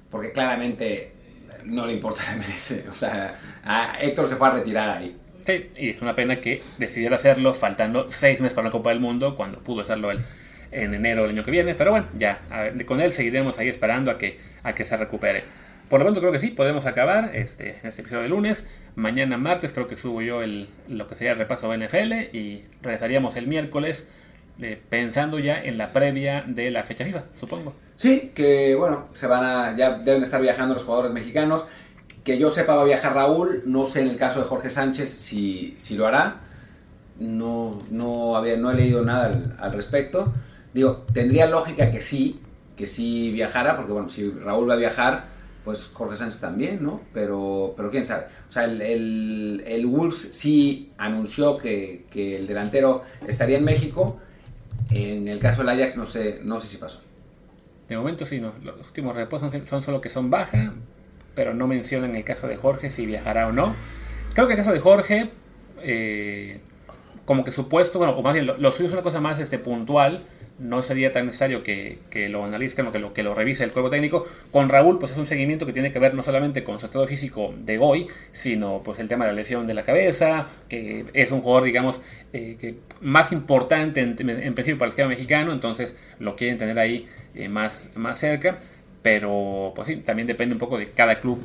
porque 0.10 0.32
claramente 0.32 1.14
no 1.66 1.86
le 1.86 1.93
importa 1.93 2.24
la 2.24 2.38
MLS. 2.38 2.84
O 2.89 2.93
sea, 2.93 3.36
a 3.64 3.98
Héctor 4.00 4.28
se 4.28 4.36
fue 4.36 4.48
a 4.48 4.52
retirar 4.52 4.89
ahí. 4.98 5.16
Sí, 5.48 5.70
y 5.78 5.91
es 5.91 6.02
una 6.02 6.14
pena 6.14 6.41
que 6.41 6.62
decidiera 6.78 7.16
hacerlo 7.16 7.54
faltando 7.54 8.08
seis 8.12 8.41
meses 8.41 8.54
para 8.54 8.68
la 8.68 8.72
Copa 8.74 8.89
del 8.89 9.00
Mundo 9.00 9.38
cuando 9.38 9.60
pudo 9.60 9.80
hacerlo 9.80 10.12
él 10.12 10.20
en 10.74 10.93
enero 10.93 11.22
del 11.22 11.32
año 11.32 11.45
que 11.45 11.52
viene. 11.52 11.74
Pero 11.74 11.91
bueno, 11.91 12.08
ya, 12.18 12.41
con 12.86 13.00
él 13.00 13.14
seguiremos 13.14 13.58
ahí 13.58 13.70
esperando 13.70 14.12
a 14.12 14.18
que, 14.18 14.38
a 14.64 14.76
que 14.76 14.84
se 14.84 14.98
recupere. 14.98 15.45
Por 15.89 16.02
lo 16.02 16.06
pronto 16.06 16.20
creo 16.20 16.34
que 16.34 16.39
sí, 16.39 16.50
podemos 16.50 16.86
acabar 16.86 17.34
este, 17.34 17.80
este 17.84 18.02
episodio 18.02 18.24
de 18.24 18.28
lunes. 18.28 18.68
Mañana 18.98 19.38
martes 19.38 19.72
creo 19.72 19.88
que 19.88 19.95
subo 19.95 20.22
yo 20.22 20.41
el, 20.41 20.68
lo 20.89 21.08
que 21.08 21.16
sería 21.16 21.32
el 21.32 21.38
repaso 21.38 21.72
de 21.72 21.78
NFL 21.78 22.36
y 22.36 22.66
regresaríamos 22.82 23.38
el 23.38 23.48
miércoles 23.48 24.06
eh, 24.60 24.82
pensando 24.89 25.39
ya 25.39 25.64
en 25.64 25.78
la 25.78 25.93
previa 25.93 26.43
de 26.45 26.72
la 26.72 26.84
fecha 26.84 27.06
FIFA, 27.06 27.24
supongo. 27.39 27.74
Sí, 27.95 28.34
que 28.36 28.76
bueno, 28.76 29.08
se 29.14 29.28
van 29.28 29.45
a, 29.45 29.78
ya 29.78 30.00
deben 30.00 30.24
estar 30.24 30.41
viajando 30.41 30.74
los 30.74 30.84
jugadores 30.84 31.14
mexicanos. 31.14 31.66
Que 32.28 32.38
yo 32.38 32.51
sepa 32.51 32.75
va 32.75 32.82
a 32.82 32.84
viajar 32.84 33.13
Raúl, 33.13 33.63
no 33.67 33.86
sé 33.86 34.01
en 34.01 34.09
el 34.09 34.17
caso 34.17 34.41
de 34.41 34.45
Jorge 34.47 34.69
Sánchez 34.69 35.07
si, 35.07 35.75
si 35.78 35.95
lo 35.95 36.07
hará. 36.07 36.41
No, 37.19 37.80
no, 37.89 38.36
había, 38.36 38.57
no 38.57 38.69
he 38.69 38.73
leído 38.73 39.01
nada 39.01 39.28
al, 39.28 39.55
al, 39.57 39.71
respecto. 39.71 40.34
Digo, 40.73 41.05
tendría 41.13 41.47
lógica 41.47 41.89
que 41.89 42.01
sí, 42.01 42.41
que 42.75 42.86
sí 42.86 43.32
viajara, 43.32 43.78
porque 43.78 43.93
bueno, 43.93 44.09
si 44.09 44.30
Raúl 44.30 44.69
va 44.69 44.73
a 44.73 44.75
viajar, 44.75 45.28
pues 45.63 45.89
Jorge 45.93 46.17
Sánchez 46.17 46.41
también, 46.41 46.84
¿no? 46.84 46.99
Pero, 47.13 47.73
pero 47.78 47.89
quién 47.91 48.03
sabe. 48.03 48.25
O 48.49 48.51
sea, 48.51 48.65
el, 48.65 48.82
el, 48.82 49.63
el 49.65 49.86
Wolves 49.86 50.17
sí 50.34 50.91
anunció 50.97 51.57
que, 51.57 52.07
que 52.11 52.36
el 52.36 52.45
delantero 52.45 53.03
estaría 53.25 53.57
en 53.57 53.63
México, 53.63 54.19
en 54.91 55.30
el 55.30 55.39
caso 55.39 55.63
del 55.63 55.69
Ajax 55.69 55.95
no 55.95 56.05
sé, 56.05 56.41
no 56.43 56.59
sé 56.59 56.67
si 56.67 56.75
pasó. 56.75 56.99
De 57.88 57.95
momento 57.95 58.25
sí, 58.25 58.41
no. 58.41 58.51
los 58.61 58.86
últimos 58.86 59.15
reposos 59.15 59.53
son, 59.65 59.82
solo 59.82 60.01
que 60.01 60.09
son 60.09 60.30
baja, 60.30 60.73
pero 61.38 61.53
no 61.53 61.67
mencionan 61.67 62.15
el 62.15 62.23
caso 62.23 62.47
de 62.47 62.57
Jorge 62.57 62.89
si 62.89 63.05
viajará 63.05 63.47
o 63.47 63.51
no. 63.51 63.75
Creo 64.33 64.47
que 64.47 64.53
el 64.53 64.57
caso 64.57 64.73
de 64.73 64.79
Jorge, 64.79 65.29
eh, 65.83 66.59
como 67.25 67.43
que 67.43 67.51
supuesto, 67.51 67.99
bueno, 67.99 68.13
o 68.13 68.23
más 68.23 68.33
bien 68.33 68.47
lo, 68.47 68.57
lo 68.57 68.71
suyo 68.71 68.88
es 68.88 68.93
una 68.93 69.03
cosa 69.03 69.21
más 69.21 69.39
este, 69.39 69.59
puntual, 69.59 70.25
no 70.59 70.81
sería 70.81 71.11
tan 71.11 71.27
necesario 71.27 71.61
que, 71.61 71.99
lo 72.29 72.43
analicen 72.43 72.88
o 72.88 72.91
que 72.91 72.99
lo, 72.99 73.13
que 73.13 73.21
lo 73.21 73.35
revise 73.35 73.63
el 73.63 73.71
cuerpo 73.71 73.89
técnico. 73.89 74.25
Con 74.51 74.69
Raúl, 74.69 74.97
pues 74.97 75.11
es 75.11 75.17
un 75.17 75.25
seguimiento 75.25 75.65
que 75.65 75.73
tiene 75.73 75.91
que 75.91 75.99
ver 75.99 76.15
no 76.15 76.23
solamente 76.23 76.63
con 76.63 76.79
su 76.79 76.88
estado 76.88 77.05
físico 77.05 77.53
de 77.55 77.77
hoy, 77.77 78.07
sino 78.31 78.81
pues 78.83 78.97
el 78.99 79.07
tema 79.07 79.25
de 79.25 79.31
la 79.31 79.35
lesión 79.35 79.67
de 79.67 79.75
la 79.75 79.83
cabeza, 79.83 80.47
que 80.67 81.05
es 81.13 81.31
un 81.31 81.41
jugador, 81.41 81.65
digamos, 81.65 82.01
eh, 82.33 82.57
que 82.59 82.77
más 83.01 83.31
importante 83.31 84.01
en, 84.01 84.15
en, 84.17 84.53
principio 84.55 84.79
para 84.79 84.88
el 84.88 84.93
esquema 84.93 85.09
mexicano, 85.09 85.51
entonces 85.51 85.95
lo 86.19 86.35
quieren 86.35 86.57
tener 86.57 86.79
ahí 86.79 87.07
eh, 87.35 87.47
más, 87.47 87.89
más 87.95 88.19
cerca. 88.19 88.57
Pero, 89.02 89.74
pues 89.76 89.88
sí, 89.88 89.98
también 89.98 90.28
depende 90.28 90.54
un 90.54 90.60
poco 90.60 90.78
de 90.78 90.91
cada 90.91 91.20
club 91.20 91.39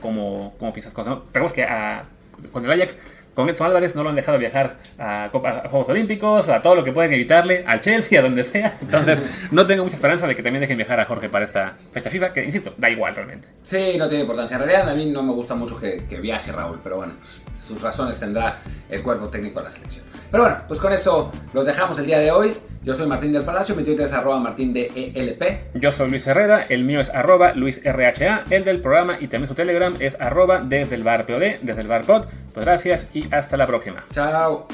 cómo, 0.00 0.54
cómo 0.58 0.72
piensas 0.72 0.92
cosas. 0.92 1.10
¿no? 1.10 1.16
Recordemos 1.26 1.52
que 1.52 1.64
a, 1.64 2.04
con 2.52 2.64
el 2.64 2.70
Ajax 2.70 2.96
con 3.38 3.48
Edson 3.48 3.68
Álvarez 3.68 3.94
no 3.94 4.02
lo 4.02 4.08
han 4.08 4.16
dejado 4.16 4.36
viajar 4.36 4.78
a, 4.98 5.28
Copa, 5.30 5.62
Juegos 5.70 5.88
Olímpicos, 5.90 6.48
a 6.48 6.60
todo 6.60 6.74
lo 6.74 6.82
que 6.82 6.90
pueden 6.90 7.12
evitarle, 7.12 7.62
al 7.68 7.80
Chelsea, 7.80 8.18
a 8.18 8.22
donde 8.24 8.42
sea. 8.42 8.76
Entonces, 8.82 9.20
no 9.52 9.64
tengo 9.64 9.84
mucha 9.84 9.94
esperanza 9.94 10.26
de 10.26 10.34
que 10.34 10.42
también 10.42 10.60
dejen 10.60 10.76
viajar 10.76 10.98
a 10.98 11.04
Jorge 11.04 11.28
para 11.28 11.44
esta 11.44 11.76
fecha 11.92 12.10
FIFA, 12.10 12.32
que 12.32 12.44
insisto, 12.44 12.74
da 12.76 12.90
igual 12.90 13.14
realmente. 13.14 13.46
Sí, 13.62 13.94
no 13.96 14.08
tiene 14.08 14.22
importancia. 14.22 14.56
En 14.56 14.64
realidad, 14.64 14.88
a 14.88 14.94
mí 14.96 15.06
no 15.06 15.22
me 15.22 15.32
gusta 15.32 15.54
mucho 15.54 15.78
que, 15.78 16.00
viaje 16.20 16.50
Raúl, 16.50 16.80
pero 16.82 16.96
bueno, 16.96 17.12
sus 17.58 17.82
razones 17.82 18.18
tendrá 18.18 18.60
el 18.88 19.02
cuerpo 19.02 19.28
técnico 19.28 19.60
de 19.60 19.64
la 19.64 19.70
selección. 19.70 20.04
Pero 20.30 20.44
bueno, 20.44 20.58
pues 20.66 20.80
con 20.80 20.92
eso 20.92 21.30
los 21.52 21.66
dejamos 21.66 21.98
el 21.98 22.06
día 22.06 22.18
de 22.18 22.30
hoy. 22.30 22.54
Yo 22.82 22.94
soy 22.94 23.06
Martín 23.06 23.32
del 23.32 23.42
Palacio, 23.44 23.74
mi 23.74 23.82
Twitter 23.82 24.06
es 24.06 24.12
arroba 24.12 24.38
martín 24.38 24.72
de 24.72 25.12
ELP. 25.14 25.74
Yo 25.74 25.92
soy 25.92 26.08
Luis 26.10 26.26
Herrera, 26.26 26.62
el 26.62 26.84
mío 26.84 27.00
es 27.00 27.10
arroba 27.10 27.52
luisrha, 27.52 28.44
el 28.48 28.64
del 28.64 28.80
programa 28.80 29.18
y 29.20 29.28
también 29.28 29.48
su 29.48 29.54
Telegram 29.54 29.94
es 29.98 30.18
arroba 30.20 30.60
desde 30.60 30.94
el 30.94 31.02
bar 31.02 31.26
POD, 31.26 31.60
desde 31.60 31.82
el 31.82 31.88
bar 31.88 32.04
pod. 32.04 32.26
Pues 32.54 32.64
gracias 32.64 33.06
y 33.12 33.32
hasta 33.34 33.56
la 33.56 33.66
próxima. 33.66 34.04
Chao. 34.10 34.68